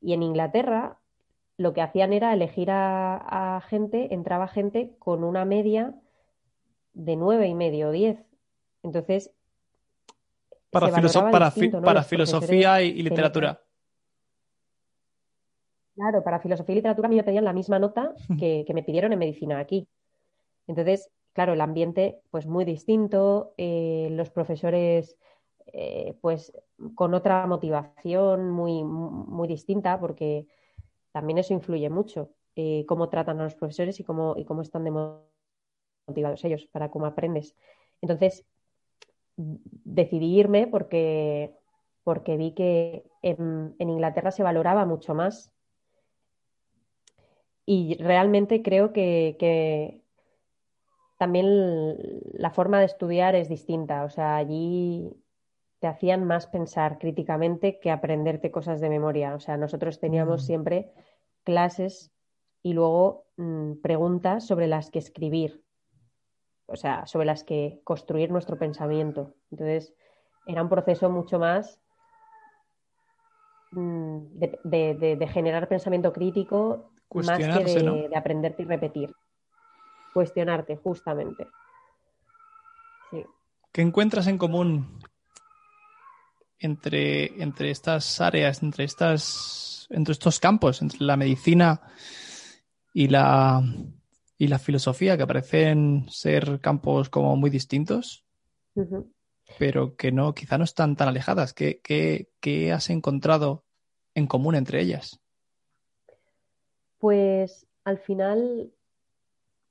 Y 0.00 0.12
en 0.12 0.22
Inglaterra 0.22 0.98
lo 1.56 1.72
que 1.72 1.82
hacían 1.82 2.12
era 2.12 2.32
elegir 2.32 2.68
a 2.70 3.62
gente, 3.68 4.12
entraba 4.14 4.48
gente 4.48 4.96
con 4.98 5.24
una 5.24 5.44
media 5.44 5.94
de 6.94 7.16
nueve 7.16 7.46
y 7.46 7.54
medio, 7.54 7.90
diez. 7.90 8.18
Entonces. 8.82 9.32
Para, 10.70 10.90
para, 10.90 12.02
filosofía 12.02 12.82
y, 12.82 13.02
literatura. 13.02 13.60
Claro, 15.94 16.24
para 16.24 16.40
filosofía 16.40 16.72
y 16.72 16.76
literatura 16.76 17.06
a 17.06 17.10
mí 17.10 17.16
me 17.16 17.22
pedían 17.22 17.44
la 17.44 17.52
misma 17.52 17.78
nota 17.78 18.12
que, 18.38 18.66
me 18.74 18.82
pidieron 18.82 19.12
en 19.12 19.18
medicina 19.18 19.60
aquí. 19.60 19.86
Entonces, 20.66 21.10
claro, 21.32 21.52
el 21.52 21.60
ambiente 21.60 22.20
pues 22.30 22.46
muy 22.46 22.64
distinto, 22.64 23.54
eh, 23.56 24.08
los 24.10 24.30
profesores 24.30 25.16
eh, 25.72 26.16
pues 26.20 26.52
con 26.94 27.14
otra 27.14 27.46
motivación 27.46 28.50
muy, 28.50 28.84
muy 28.84 29.48
distinta, 29.48 29.98
porque 29.98 30.46
también 31.12 31.38
eso 31.38 31.54
influye 31.54 31.88
mucho, 31.90 32.30
eh, 32.56 32.84
cómo 32.86 33.08
tratan 33.08 33.40
a 33.40 33.44
los 33.44 33.54
profesores 33.54 33.98
y 34.00 34.04
cómo, 34.04 34.34
y 34.36 34.44
cómo 34.44 34.62
están 34.62 34.84
de 34.84 34.90
motivados 36.06 36.44
ellos 36.44 36.66
para 36.66 36.90
cómo 36.90 37.06
aprendes. 37.06 37.54
Entonces, 38.00 38.44
decidí 39.36 40.38
irme 40.38 40.66
porque, 40.66 41.54
porque 42.02 42.36
vi 42.36 42.52
que 42.52 43.04
en, 43.22 43.74
Inglaterra 43.78 44.30
se 44.30 44.42
valoraba 44.42 44.84
mucho 44.86 45.14
más. 45.14 45.52
Y 47.66 47.96
realmente 47.98 48.62
creo 48.62 48.92
que, 48.92 50.02
también 51.16 51.96
la 52.34 52.50
forma 52.50 52.78
de 52.80 52.86
estudiar 52.86 53.34
es 53.34 53.48
distinta. 53.48 54.04
O 54.04 54.10
sea, 54.10 54.36
allí 54.36 55.10
te 55.78 55.86
hacían 55.86 56.24
más 56.24 56.46
pensar 56.46 56.98
críticamente 56.98 57.78
que 57.78 57.90
aprenderte 57.90 58.50
cosas 58.50 58.80
de 58.80 58.90
memoria. 58.90 59.34
O 59.34 59.40
sea, 59.40 59.56
nosotros 59.56 59.98
teníamos 59.98 60.42
mm. 60.42 60.46
siempre 60.46 60.92
clases 61.44 62.12
y 62.62 62.74
luego 62.74 63.26
mm, 63.36 63.74
preguntas 63.82 64.46
sobre 64.46 64.66
las 64.66 64.90
que 64.90 64.98
escribir 64.98 65.63
o 66.66 66.76
sea, 66.76 67.06
sobre 67.06 67.26
las 67.26 67.44
que 67.44 67.80
construir 67.84 68.30
nuestro 68.30 68.58
pensamiento. 68.58 69.34
Entonces, 69.50 69.94
era 70.46 70.62
un 70.62 70.68
proceso 70.68 71.10
mucho 71.10 71.38
más 71.38 71.80
mm, 73.72 74.18
de, 74.64 75.28
generar 75.32 75.68
pensamiento 75.68 76.12
crítico 76.12 76.90
más 77.12 77.38
que 77.38 77.46
de, 77.46 78.10
aprenderte 78.16 78.62
y 78.62 78.66
repetir. 78.66 79.14
Cuestionarte, 80.12 80.76
justamente. 80.76 81.46
¿Qué 83.72 83.82
encuentras 83.82 84.26
en 84.28 84.38
común 84.38 85.00
entre, 86.60 87.42
entre 87.42 87.70
estas 87.70 88.20
áreas, 88.20 88.62
entre, 88.62 88.84
estas, 88.84 89.86
entre 89.90 90.12
estos 90.12 90.38
campos, 90.38 90.80
entre 90.80 91.04
la 91.04 91.16
medicina 91.16 91.80
y 92.92 93.08
la, 93.08 93.62
y 94.36 94.48
la 94.48 94.58
filosofía, 94.58 95.16
que 95.16 95.26
parecen 95.26 96.06
ser 96.08 96.60
campos 96.60 97.08
como 97.08 97.36
muy 97.36 97.50
distintos? 97.50 98.24
pero 99.58 99.94
que 99.94 100.10
no, 100.10 100.34
quizá 100.34 100.58
no 100.58 100.64
están 100.64 100.96
tan 100.96 101.06
alejadas. 101.06 101.52
¿Qué, 101.52 101.80
qué 101.82 102.72
has 102.72 102.90
encontrado 102.90 103.62
en 104.14 104.26
común 104.26 104.54
entre 104.54 104.80
ellas? 104.80 105.20
Pues 106.98 107.66
al 107.84 107.98
final 107.98 108.72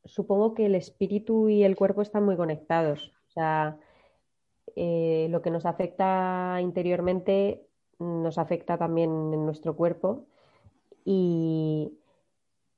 supongo 0.06 0.54
que 0.54 0.68
el 0.68 0.76
espíritu 0.76 1.50
y 1.50 1.64
el 1.64 1.76
cuerpo 1.76 2.02
están 2.02 2.24
muy 2.24 2.38
conectados. 2.38 3.14
O 3.28 3.32
sea, 3.32 3.78
eh, 4.76 5.28
lo 5.30 5.42
que 5.42 5.52
nos 5.52 5.66
afecta 5.66 6.60
interiormente 6.62 7.66
nos 8.00 8.38
afecta 8.38 8.78
también 8.78 9.10
en 9.34 9.46
nuestro 9.46 9.76
cuerpo 9.76 10.26
y, 11.06 11.94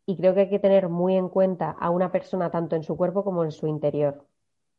creo 0.06 0.34
que 0.34 0.42
hay 0.42 0.50
que 0.50 0.60
tener 0.60 0.90
muy 0.90 1.16
en 1.16 1.30
cuenta 1.30 1.72
a 1.72 1.90
una 1.90 2.12
persona 2.12 2.52
tanto 2.52 2.76
en 2.76 2.84
su 2.84 2.96
cuerpo 2.96 3.24
como 3.24 3.44
en 3.44 3.52
su 3.52 3.68
interior. 3.68 4.26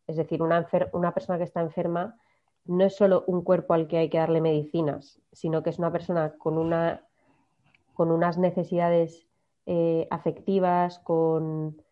Es 0.06 0.16
decir, 0.16 0.42
una, 0.42 0.66
una 0.92 1.12
persona 1.12 1.38
que 1.38 1.44
está 1.44 1.60
enferma 1.60 2.16
no 2.64 2.84
es 2.84 2.96
solo 2.96 3.24
un 3.26 3.42
cuerpo 3.42 3.74
al 3.74 3.88
que 3.88 3.98
hay 3.98 4.08
que 4.08 4.18
darle 4.18 4.40
medicinas, 4.40 5.20
sino 5.32 5.62
que 5.62 5.70
es 5.70 5.78
una 5.78 5.92
persona 5.92 6.34
con, 6.38 6.58
una, 6.58 7.04
con 7.94 8.10
unas 8.10 8.38
necesidades 8.38 9.26
eh, 9.66 10.06
afectivas, 10.10 10.98
con, 11.00 11.82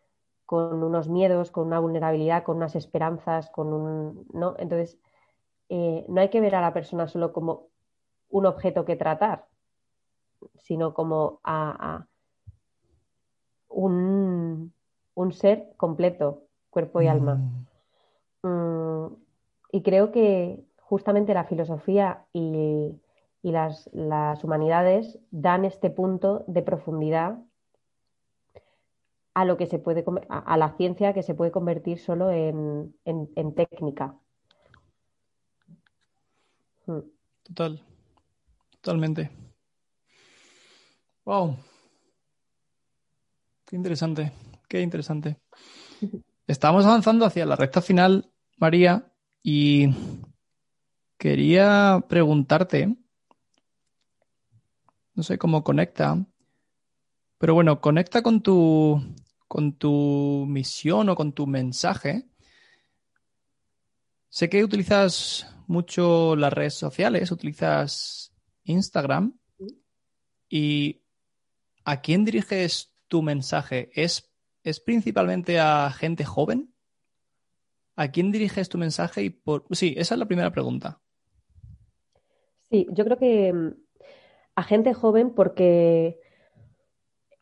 con, 0.46 0.82
unos 0.82 1.08
miedos, 1.08 1.50
con 1.50 1.66
una 1.66 1.80
vulnerabilidad, 1.80 2.44
con 2.44 2.56
unas 2.56 2.76
esperanzas, 2.76 3.50
con 3.50 3.72
un. 3.72 4.26
¿no? 4.32 4.54
Entonces, 4.58 4.98
eh, 5.68 6.04
no 6.08 6.20
hay 6.20 6.28
que 6.28 6.40
ver 6.40 6.54
a 6.54 6.60
la 6.60 6.72
persona 6.72 7.08
solo 7.08 7.32
como 7.32 7.68
un 8.28 8.46
objeto 8.46 8.84
que 8.84 8.96
tratar, 8.96 9.46
sino 10.58 10.92
como 10.94 11.40
a, 11.44 12.06
un, 13.74 14.72
ser 15.32 15.72
completo, 15.76 16.44
cuerpo 16.70 17.02
y 17.02 17.08
alma. 17.08 17.36
Mm. 18.42 18.48
Mm, 18.48 19.16
y 19.72 19.82
creo 19.82 20.12
que 20.12 20.64
justamente 20.78 21.34
la 21.34 21.44
filosofía 21.44 22.24
y, 22.32 23.00
las, 23.42 23.90
humanidades 24.42 25.18
dan 25.30 25.64
este 25.64 25.90
punto 25.90 26.44
de 26.46 26.62
profundidad 26.62 27.38
a 29.34 29.44
lo 29.44 29.56
que 29.56 29.66
se 29.66 29.78
puede 29.78 30.04
a, 30.28 30.56
la 30.56 30.76
ciencia 30.76 31.12
que 31.12 31.22
se 31.22 31.34
puede 31.34 31.50
convertir 31.50 31.98
solo 31.98 32.30
en 32.30 33.54
técnica. 33.54 34.14
Mm. 36.86 37.00
Total, 37.44 37.82
totalmente. 38.80 39.30
Wow. 41.24 41.56
Qué 43.74 43.78
interesante, 43.78 44.32
qué 44.68 44.82
interesante. 44.82 45.36
Estamos 46.46 46.84
avanzando 46.84 47.26
hacia 47.26 47.44
la 47.44 47.56
recta 47.56 47.82
final, 47.82 48.30
María, 48.56 49.12
y 49.42 49.88
quería 51.18 52.04
preguntarte, 52.08 52.96
no 55.14 55.22
sé 55.24 55.38
cómo 55.38 55.64
conecta, 55.64 56.24
pero 57.36 57.54
bueno, 57.54 57.80
conecta 57.80 58.22
con 58.22 58.42
tu, 58.42 59.02
con 59.48 59.72
tu 59.72 60.44
misión 60.46 61.08
o 61.08 61.16
con 61.16 61.32
tu 61.32 61.48
mensaje. 61.48 62.28
Sé 64.28 64.48
que 64.48 64.62
utilizas 64.62 65.52
mucho 65.66 66.36
las 66.36 66.52
redes 66.52 66.74
sociales, 66.74 67.32
utilizas 67.32 68.32
Instagram. 68.62 69.36
¿Y 70.48 71.02
a 71.84 72.00
quién 72.00 72.24
diriges 72.24 72.93
tu 73.14 73.22
mensaje? 73.22 73.92
¿Es, 73.94 74.34
¿Es 74.64 74.80
principalmente 74.80 75.60
a 75.60 75.88
gente 75.92 76.24
joven? 76.24 76.74
¿A 77.94 78.08
quién 78.08 78.32
diriges 78.32 78.68
tu 78.68 78.76
mensaje? 78.76 79.22
Y 79.22 79.30
por... 79.30 79.66
Sí, 79.70 79.94
esa 79.96 80.16
es 80.16 80.18
la 80.18 80.26
primera 80.26 80.50
pregunta. 80.50 81.00
Sí, 82.68 82.88
yo 82.90 83.04
creo 83.04 83.16
que 83.16 83.52
mm, 83.52 83.68
a 84.56 84.62
gente 84.64 84.94
joven 84.94 85.30
porque 85.30 86.18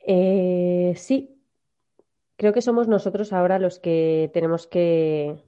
eh, 0.01 0.93
sí, 0.95 1.43
creo 2.37 2.53
que 2.53 2.61
somos 2.61 2.87
nosotros 2.87 3.33
ahora 3.33 3.59
los 3.59 3.79
que 3.79 4.31
tenemos 4.35 4.67
que 4.67 5.43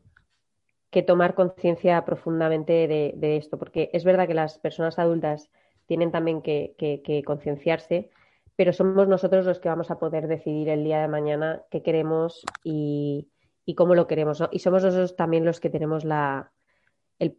que 0.91 1.03
tomar 1.03 1.35
conciencia 1.35 2.03
profundamente 2.07 2.87
de, 2.89 3.37
esto, 3.37 3.59
porque 3.59 3.91
es 3.93 4.05
verdad 4.05 4.27
que 4.27 4.33
las 4.33 4.59
personas 4.59 4.97
adultas 4.99 5.51
tienen 5.87 6.12
también 6.12 6.41
que, 6.41 7.22
concienciarse, 7.27 8.11
pero 8.57 8.73
somos 8.73 9.09
nosotros 9.09 9.45
los 9.45 9.59
que 9.59 9.69
vamos 9.69 9.91
a 9.91 9.99
poder 9.99 10.29
decidir 10.29 10.69
el 10.69 10.85
día 10.85 11.01
de 11.01 11.09
mañana 11.09 11.63
qué 11.71 11.83
queremos 11.83 12.45
y, 12.63 13.29
cómo 13.77 13.95
lo 13.95 14.07
queremos. 14.07 14.43
Y 14.53 14.61
somos 14.61 14.85
nosotros 14.85 15.17
también 15.17 15.45
los 15.45 15.61
que 15.61 15.71
tenemos 15.71 16.05
la, 16.05 16.53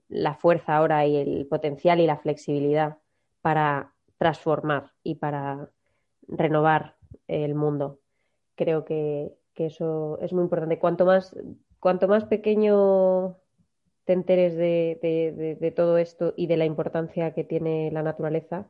la 0.10 0.36
fuerza 0.36 0.78
ahora 0.78 1.06
y 1.06 1.16
el 1.16 1.48
potencial 1.48 2.00
y 2.00 2.08
la 2.08 2.18
flexibilidad 2.18 2.98
para 3.42 3.94
transformar 4.18 4.92
y 5.04 5.16
para 5.16 5.70
renovar 6.28 6.96
el 7.28 7.56
mundo. 7.56 8.00
Creo 8.56 8.86
que, 8.86 9.34
que, 9.54 9.68
eso 9.68 10.18
es 10.22 10.34
muy 10.34 10.44
importante. 10.44 10.80
Cuanto 10.80 11.06
más, 11.06 11.36
cuanto 11.80 12.08
más 12.08 12.26
pequeño 12.26 13.38
te 14.06 14.14
enteres 14.14 14.56
de, 14.56 15.74
todo 15.76 15.98
esto 15.98 16.34
y 16.38 16.48
de 16.48 16.58
la 16.58 16.66
importancia 16.66 17.34
que 17.34 17.44
tiene 17.44 17.92
la 17.92 18.04
naturaleza, 18.04 18.68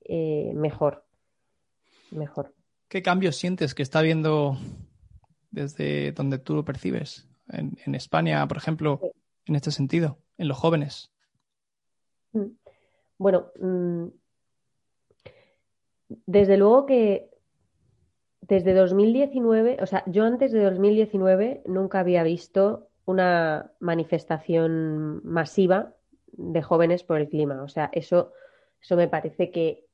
eh, 0.00 0.52
mejor. 0.54 1.04
Mejor. 2.12 2.54
¿Qué 2.88 3.02
cambios 3.02 3.36
sientes 3.36 3.74
que 3.74 3.82
está 3.82 4.00
habiendo 4.00 4.56
desde 5.50 6.12
donde 6.12 6.38
tú 6.38 6.54
lo 6.54 6.64
percibes? 6.64 7.28
En, 7.48 7.94
España, 7.94 8.46
por 8.46 8.56
ejemplo, 8.56 9.00
en 9.46 9.56
este 9.56 9.70
sentido, 9.70 10.18
en 10.38 10.48
los 10.48 10.56
jóvenes. 10.56 11.10
Mm. 12.32 12.46
Bueno, 13.18 13.46
mm, 13.60 14.06
desde 16.26 16.56
luego 16.56 16.86
que 16.86 17.30
desde 18.40 18.74
2019, 18.74 19.78
o 19.80 19.86
sea, 19.86 20.02
yo 20.06 20.24
antes 20.24 20.52
de 20.52 20.62
2019 20.62 21.62
nunca 21.66 22.00
había 22.00 22.22
visto 22.22 22.88
una 23.04 23.72
manifestación 23.80 25.20
masiva 25.24 25.94
de 26.32 26.62
jóvenes 26.62 27.04
por 27.04 27.18
el 27.18 27.28
clima. 27.28 27.62
O 27.62 27.68
sea, 27.68 27.90
eso, 27.92 28.32
eso 28.80 28.96
me 28.96 29.08
parece 29.08 29.50
que 29.50 29.86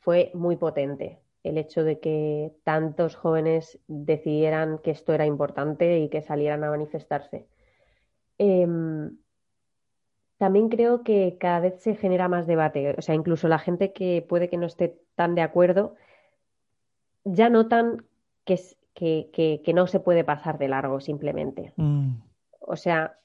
fue 0.00 0.30
muy 0.34 0.56
potente, 0.56 1.20
el 1.44 1.58
hecho 1.58 1.84
de 1.84 2.00
que 2.00 2.52
tantos 2.64 3.14
jóvenes 3.14 3.78
decidieran 3.86 4.78
que 4.78 4.90
esto 4.90 5.12
era 5.12 5.26
importante 5.26 5.98
y 5.98 6.08
que 6.08 6.22
salieran 6.22 6.64
a 6.64 6.70
manifestarse. 6.70 7.46
Em, 8.38 9.16
también 10.38 10.70
creo 10.70 11.04
que 11.04 11.36
cada 11.38 11.60
vez 11.60 11.80
se 11.80 11.94
genera 11.94 12.28
más 12.28 12.46
debate. 12.46 12.94
O 12.98 13.02
sea, 13.02 13.14
incluso 13.14 13.46
la 13.46 13.58
gente 13.58 13.92
que 13.92 14.24
puede 14.26 14.48
que 14.48 14.56
no 14.56 14.66
esté 14.66 14.98
tan 15.14 15.34
de 15.34 15.42
acuerdo, 15.42 15.94
ya 17.24 17.50
notan 17.50 18.04
que, 18.44 18.58
que, 18.94 19.72
no 19.74 19.86
se 19.86 20.00
puede 20.00 20.24
pasar 20.24 20.58
de 20.58 20.68
largo 20.68 21.00
simplemente. 21.00 21.72
Mm. 21.76 22.14
O 22.60 22.76
sea, 22.76 23.18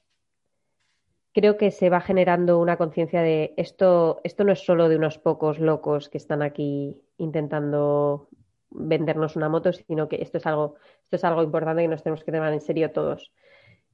creo 1.32 1.56
que 1.56 1.70
se 1.70 1.90
va 1.90 2.00
generando 2.00 2.58
una 2.58 2.76
conciencia 2.76 3.22
de 3.22 3.54
esto, 3.56 4.20
esto 4.24 4.44
no 4.44 4.52
es 4.52 4.64
solo 4.64 4.88
de 4.88 4.96
unos 4.96 5.18
pocos 5.18 5.58
locos 5.58 6.08
que 6.08 6.18
están 6.18 6.42
aquí 6.42 7.00
intentando 7.18 8.28
vendernos 8.70 9.36
una 9.36 9.48
moto, 9.48 9.72
sino 9.72 10.08
que 10.08 10.22
esto 10.22 10.38
es 10.38 10.46
algo, 10.46 10.76
esto 11.02 11.16
es 11.16 11.24
algo 11.24 11.42
importante 11.42 11.82
que 11.82 11.88
nos 11.88 12.02
tenemos 12.02 12.24
que 12.24 12.32
tomar 12.32 12.52
en 12.52 12.60
serio 12.60 12.92
todos. 12.92 13.32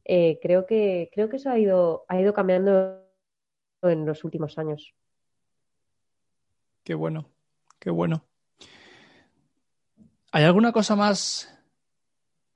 Eh, 0.05 0.39
creo 0.41 0.66
que, 0.66 1.11
creo 1.12 1.28
que 1.28 1.37
eso 1.37 1.51
ha 1.51 1.59
ido, 1.59 2.05
ha 2.09 2.20
ido 2.20 2.32
cambiando 2.32 3.03
en 3.82 4.07
los 4.07 4.24
últimos 4.24 4.59
años. 4.59 4.95
Qué 6.84 6.95
bueno, 6.95 7.30
qué 7.78 7.91
bueno. 7.91 8.24
¿Hay 10.32 10.45
alguna 10.45 10.72
cosa 10.72 10.97
más 10.97 11.55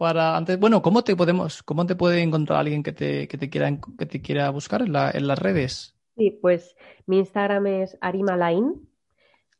para 0.00 0.34
antes, 0.34 0.58
bueno, 0.58 0.80
¿cómo 0.80 1.04
te 1.04 1.14
podemos, 1.14 1.62
cómo 1.62 1.84
te 1.84 1.94
puede 1.94 2.22
encontrar 2.22 2.60
alguien 2.60 2.82
que 2.82 2.94
te, 2.94 3.28
quiera 3.28 3.76
que 3.98 4.06
te 4.06 4.22
quiera 4.22 4.48
buscar 4.48 4.80
en, 4.80 4.92
las 4.94 5.38
redes? 5.38 5.94
Sí, 6.16 6.38
pues 6.40 6.74
mi 7.04 7.18
Instagram 7.18 7.66
es 7.66 7.98
Arima 8.00 8.34
Lain, 8.34 8.88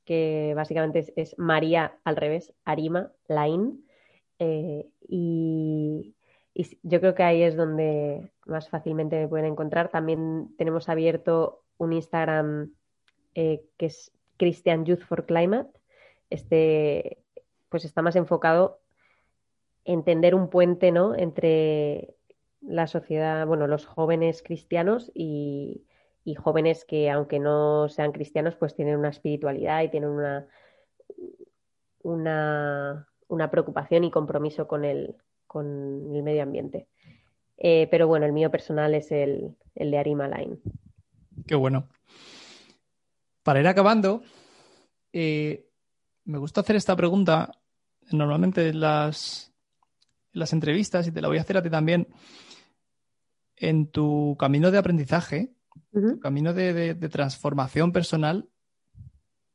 que 0.07 0.55
básicamente 0.57 1.12
es, 1.14 1.38
María 1.38 1.99
al 2.05 2.16
revés, 2.16 2.55
Arima 2.64 3.12
Lain. 3.28 3.84
Eh, 4.38 4.86
y, 5.07 6.14
yo 6.82 7.01
creo 7.01 7.14
que 7.14 7.22
ahí 7.22 7.43
es 7.43 7.55
donde 7.55 8.30
más 8.47 8.70
fácilmente 8.70 9.20
me 9.20 9.28
pueden 9.28 9.45
encontrar. 9.45 9.91
También 9.91 10.55
tenemos 10.57 10.88
abierto 10.88 11.64
un 11.76 11.93
Instagram 11.93 12.72
eh, 13.34 13.62
que 13.76 13.86
es 13.86 14.11
Christian 14.38 14.86
Youth 14.86 15.03
for 15.03 15.26
Climate. 15.26 15.68
Este, 16.30 17.18
pues 17.68 17.84
está 17.84 18.01
más 18.01 18.16
enfocado 18.16 18.80
entender 19.93 20.34
un 20.34 20.49
puente 20.49 20.93
¿no? 20.93 21.14
entre 21.14 22.14
la 22.61 22.86
sociedad, 22.86 23.47
bueno, 23.47 23.66
los 23.66 23.86
jóvenes 23.86 24.43
cristianos 24.43 25.11
y, 25.14 25.84
jóvenes 26.38 26.84
que, 26.84 27.11
aunque 27.11 27.41
no 27.41 27.88
sean 27.88 28.12
cristianos, 28.12 28.55
pues 28.55 28.76
tienen 28.76 28.97
una 28.97 29.09
espiritualidad 29.09 29.82
y 29.82 29.88
tienen 29.88 30.11
una, 30.11 30.47
una, 33.28 33.51
preocupación 33.51 34.05
y 34.05 34.12
compromiso 34.12 34.68
con 34.68 34.84
el, 34.84 35.16
con 35.49 36.14
el 36.14 36.22
medio 36.22 36.45
ambiente. 36.45 36.86
Eh, 37.59 37.88
pero 37.91 38.07
bueno, 38.07 38.26
el 38.26 38.32
mío 38.32 38.49
personal 38.51 38.95
es 38.95 39.11
el, 39.11 39.57
el 39.74 39.91
de 39.91 39.99
Arima 39.99 40.28
Line. 40.28 40.59
Qué 41.49 41.57
bueno. 41.57 41.88
Para 43.43 43.59
ir 43.59 43.66
acabando, 43.66 44.22
eh, 45.12 45.66
me 46.24 46.38
gusta 46.38 46.61
hacer 46.61 46.76
esta 46.76 46.95
pregunta 46.95 47.51
normalmente 48.12 48.68
en 48.68 48.80
las, 48.80 49.49
las 50.33 50.53
entrevistas 50.53 51.07
y 51.07 51.12
te 51.12 51.20
la 51.20 51.28
voy 51.28 51.39
a 51.39 51.43
hacer 51.43 51.57
a 51.57 51.62
ti 51.62 51.70
también. 51.70 52.09
En 53.57 53.91
tu 53.91 54.37
camino 54.39 54.70
de 54.70 54.78
aprendizaje, 54.78 55.55
tu 55.93 56.18
camino 56.20 56.55
de, 56.55 56.95
transformación 57.11 57.93
personal, 57.93 58.49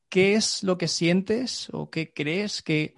¿qué 0.10 0.36
es 0.36 0.64
lo 0.64 0.78
que 0.78 0.88
sientes 0.88 1.70
o 1.74 1.90
qué 1.90 2.14
crees 2.14 2.62
que, 2.62 2.96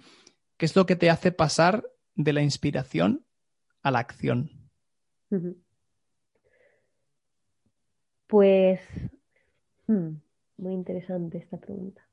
es 0.58 0.76
lo 0.76 0.86
que 0.86 0.96
te 0.96 1.10
hace 1.10 1.32
pasar 1.32 1.88
de 2.14 2.32
la 2.32 2.42
inspiración 2.42 3.24
a 3.82 3.90
la 3.90 4.00
acción? 4.00 4.50
Pues 8.26 8.80
hmm, 9.86 10.10
muy 10.58 10.74
interesante 10.74 11.38
esta 11.38 11.56
pregunta. 11.58 12.06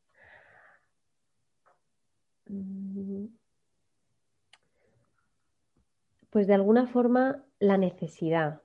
Mm. 2.47 3.44
Pues 6.36 6.47
de 6.47 6.53
alguna 6.53 6.86
forma 6.86 7.45
la 7.59 7.77
necesidad. 7.77 8.59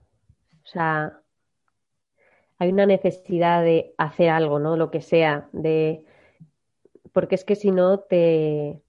O 0.64 0.66
sea, 0.66 1.20
hay 2.58 2.72
una 2.72 2.84
necesidad 2.84 3.62
de 3.62 3.94
hacer 3.96 4.30
algo, 4.30 4.58
¿no? 4.58 4.76
Lo 4.76 4.90
que 4.90 5.00
sea, 5.00 5.48
de 5.52 6.04
porque 7.12 7.36
es 7.36 7.44
que 7.44 7.54
si 7.54 7.70
no 7.70 8.00
te, 8.00 8.82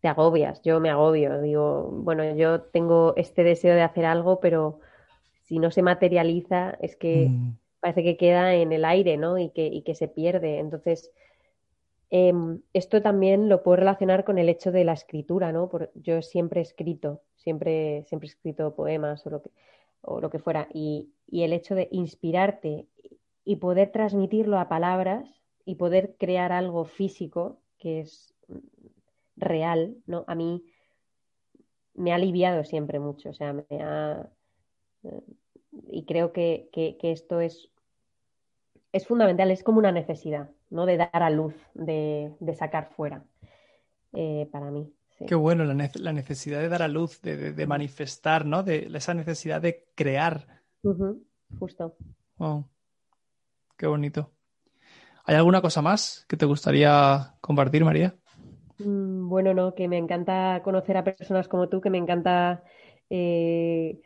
te 0.00 0.08
agobias, 0.08 0.62
yo 0.62 0.80
me 0.80 0.88
agobio, 0.88 1.42
digo, 1.42 1.90
bueno, 1.92 2.34
yo 2.34 2.62
tengo 2.62 3.12
este 3.18 3.44
deseo 3.44 3.74
de 3.74 3.82
hacer 3.82 4.06
algo, 4.06 4.40
pero 4.40 4.80
si 5.42 5.58
no 5.58 5.70
se 5.70 5.82
materializa, 5.82 6.78
es 6.80 6.96
que 6.96 7.26
mm. 7.28 7.58
parece 7.80 8.02
que 8.04 8.16
queda 8.16 8.54
en 8.54 8.72
el 8.72 8.86
aire, 8.86 9.18
¿no? 9.18 9.36
Y 9.36 9.50
que, 9.50 9.66
y 9.66 9.82
que 9.82 9.94
se 9.94 10.08
pierde. 10.08 10.60
Entonces, 10.60 11.12
Em, 12.14 12.60
esto 12.74 13.00
también 13.00 13.48
lo 13.48 13.62
puedo 13.62 13.76
relacionar 13.76 14.24
con 14.24 14.36
el 14.36 14.50
hecho 14.50 14.70
de 14.70 14.84
la 14.84 14.92
escritura, 14.92 15.50
¿no? 15.50 15.70
yo 15.94 16.20
siempre 16.20 16.60
he 16.60 16.62
escrito, 16.62 17.22
siempre, 17.42 18.04
siempre 18.04 18.28
he 18.28 18.30
escrito 18.30 18.74
poemas 18.74 19.26
o 19.26 19.30
lo 19.30 19.42
que, 19.42 19.50
o 20.02 20.20
lo 20.20 20.30
que 20.30 20.38
fuera, 20.38 20.68
y, 20.72 21.10
el 21.30 21.52
hecho 21.52 21.74
de 21.74 21.88
inspirarte 21.90 22.86
y 23.44 23.56
poder 23.56 23.90
transmitirlo 23.90 24.58
a 24.58 24.68
palabras 24.68 25.42
y 25.64 25.76
poder 25.76 26.14
crear 26.18 26.52
algo 26.52 26.84
físico 26.84 27.58
que 27.78 28.00
es 28.00 28.34
real, 29.36 29.96
¿no? 30.06 30.24
A 30.26 30.34
mí 30.34 30.64
me 31.94 32.12
ha 32.12 32.16
aliviado 32.16 32.64
siempre 32.64 32.98
mucho, 32.98 33.30
o 33.30 33.34
sea, 33.34 33.52
me 33.52 33.64
ha... 33.80 34.28
Y 35.88 36.04
creo 36.04 36.32
que, 36.32 36.68
que 36.72 36.98
esto 37.00 37.40
es 37.40 37.72
es 38.92 39.06
fundamental, 39.06 39.50
es 39.50 39.62
como 39.62 39.78
una 39.78 39.92
necesidad, 39.92 40.50
¿no? 40.70 40.86
De 40.86 40.98
dar 40.98 41.22
a 41.22 41.30
luz, 41.30 41.54
de, 41.74 42.32
sacar 42.54 42.90
fuera, 42.90 43.24
eh, 44.12 44.48
para 44.52 44.70
mí. 44.70 44.92
Qué 45.26 45.34
bueno, 45.34 45.64
la, 45.64 46.12
necesidad 46.12 46.60
de 46.60 46.68
dar 46.68 46.82
a 46.82 46.88
luz, 46.88 47.20
de, 47.22 47.66
manifestar, 47.66 48.46
¿no? 48.46 48.62
De 48.62 48.90
esa 48.94 49.14
necesidad 49.14 49.60
de 49.60 49.86
crear. 49.94 50.62
Justo. 51.58 51.96
Wow. 52.36 52.68
Qué 53.76 53.86
bonito. 53.86 54.30
¿Hay 55.24 55.36
alguna 55.36 55.60
cosa 55.60 55.82
más 55.82 56.24
que 56.28 56.36
te 56.36 56.46
gustaría 56.46 57.34
compartir, 57.40 57.84
María? 57.84 58.16
Mm, 58.78 59.28
bueno, 59.28 59.54
no, 59.54 59.74
que 59.74 59.88
me 59.88 59.98
encanta 59.98 60.60
conocer 60.64 60.96
a 60.96 61.04
personas 61.04 61.48
como 61.48 61.68
tú, 61.68 61.80
que 61.80 61.90
me 61.90 61.98
encanta 61.98 62.64
eh, 63.10 64.00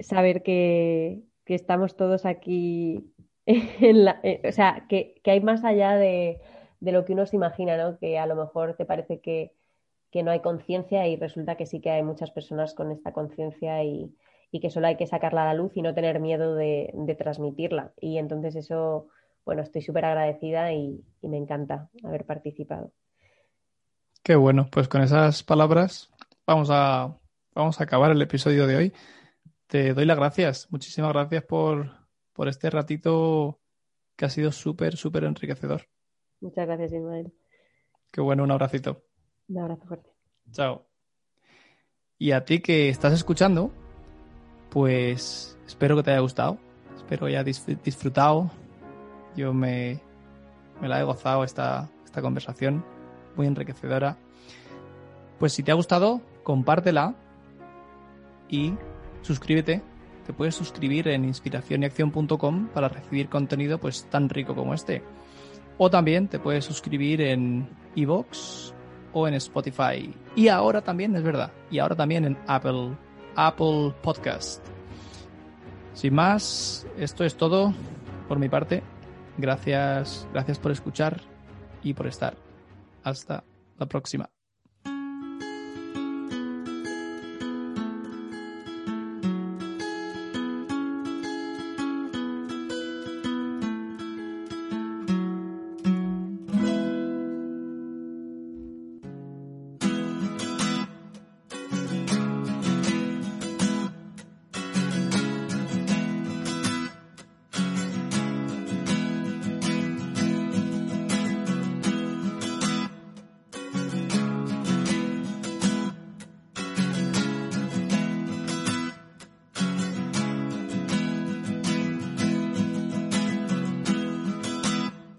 saber 0.00 0.42
que, 0.42 1.24
que 1.44 1.54
estamos 1.54 1.96
todos 1.96 2.26
aquí 2.26 3.14
Eh, 3.46 4.40
o 4.48 4.52
sea, 4.52 4.86
que, 4.88 5.20
hay 5.24 5.40
más 5.40 5.64
allá 5.64 5.96
de, 5.96 6.40
lo 6.80 7.04
que 7.04 7.12
uno 7.12 7.26
se 7.26 7.36
imagina, 7.36 7.76
¿no? 7.76 7.98
Que 7.98 8.18
a 8.18 8.26
lo 8.26 8.36
mejor 8.36 8.74
te 8.76 8.84
parece 8.84 9.20
que, 9.20 9.52
no 10.22 10.30
hay 10.30 10.40
conciencia 10.40 11.06
y 11.06 11.16
resulta 11.16 11.56
que 11.56 11.66
sí 11.66 11.80
que 11.80 11.90
hay 11.90 12.02
muchas 12.02 12.30
personas 12.30 12.74
con 12.74 12.90
esta 12.92 13.12
conciencia 13.12 13.82
y, 13.82 14.14
que 14.60 14.70
solo 14.70 14.86
hay 14.86 14.96
que 14.96 15.08
sacarla 15.08 15.42
a 15.42 15.46
la 15.46 15.54
luz 15.54 15.76
y 15.76 15.82
no 15.82 15.94
tener 15.94 16.20
miedo 16.20 16.54
de, 16.54 17.16
transmitirla. 17.18 17.92
Y 18.00 18.18
entonces 18.18 18.54
eso, 18.54 19.08
bueno, 19.44 19.62
estoy 19.62 19.82
súper 19.82 20.04
agradecida 20.04 20.72
y, 20.72 21.02
me 21.22 21.36
encanta 21.36 21.90
haber 22.04 22.24
participado. 22.24 22.92
Qué 24.22 24.36
bueno, 24.36 24.68
pues 24.70 24.86
con 24.86 25.02
esas 25.02 25.42
palabras 25.42 26.12
vamos 26.46 26.68
a, 26.70 27.18
vamos 27.52 27.80
a 27.80 27.84
acabar 27.84 28.12
el 28.12 28.22
episodio 28.22 28.68
de 28.68 28.76
hoy. 28.76 28.92
Te 29.66 29.92
doy 29.92 30.04
las 30.04 30.16
gracias, 30.16 30.68
muchísimas 30.70 31.12
gracias 31.12 31.42
por, 31.42 31.90
por 32.32 32.48
este 32.48 32.70
ratito 32.70 33.58
que 34.16 34.26
ha 34.26 34.30
sido 34.30 34.52
súper, 34.52 34.96
súper 34.96 35.24
enriquecedor. 35.24 35.88
Muchas 36.40 36.66
gracias, 36.66 36.92
Ismael. 36.92 37.32
Qué 38.12 38.20
bueno, 38.20 38.44
un 38.44 38.52
abracito. 38.52 39.02
Un 39.48 39.58
abrazo 39.58 39.84
fuerte. 39.86 40.10
Chao. 40.50 40.86
Y 42.18 42.32
a 42.32 42.44
ti 42.44 42.60
que 42.60 42.88
estás 42.88 43.12
escuchando, 43.12 43.72
pues 44.70 45.58
espero 45.66 45.96
que 45.96 46.02
te 46.02 46.10
haya 46.12 46.20
gustado. 46.20 46.58
Espero 46.96 47.26
que 47.26 47.36
hayas 47.36 47.66
disfrutado. 47.82 48.50
Yo 49.36 49.52
me, 49.52 50.00
me 50.80 50.88
la 50.88 51.00
he 51.00 51.04
gozado 51.04 51.44
esta, 51.44 51.90
esta 52.04 52.22
conversación, 52.22 52.84
muy 53.36 53.46
enriquecedora. 53.46 54.16
Pues 55.38 55.52
si 55.52 55.62
te 55.62 55.72
ha 55.72 55.74
gustado, 55.74 56.20
compártela 56.44 57.14
y 58.48 58.74
suscríbete 59.22 59.82
te 60.24 60.32
puedes 60.32 60.54
suscribir 60.54 61.08
en 61.08 61.24
inspiracionyacción.com 61.24 62.68
para 62.68 62.88
recibir 62.88 63.28
contenido 63.28 63.78
pues 63.78 64.04
tan 64.10 64.28
rico 64.28 64.54
como 64.54 64.74
este. 64.74 65.02
O 65.76 65.90
también 65.90 66.28
te 66.28 66.38
puedes 66.38 66.64
suscribir 66.64 67.20
en 67.20 67.68
iVoox 67.94 68.72
o 69.14 69.26
en 69.26 69.34
Spotify. 69.34 70.12
Y 70.36 70.48
ahora 70.48 70.82
también, 70.82 71.16
es 71.16 71.22
verdad, 71.22 71.50
y 71.70 71.78
ahora 71.78 71.96
también 71.96 72.24
en 72.24 72.38
Apple, 72.46 72.94
Apple 73.36 73.94
Podcast. 74.02 74.62
Sin 75.94 76.14
más, 76.14 76.86
esto 76.98 77.24
es 77.24 77.36
todo 77.36 77.72
por 78.28 78.38
mi 78.38 78.48
parte. 78.48 78.82
Gracias, 79.38 80.28
gracias 80.32 80.58
por 80.58 80.72
escuchar 80.72 81.20
y 81.82 81.94
por 81.94 82.06
estar. 82.06 82.36
Hasta 83.02 83.44
la 83.78 83.86
próxima. 83.86 84.33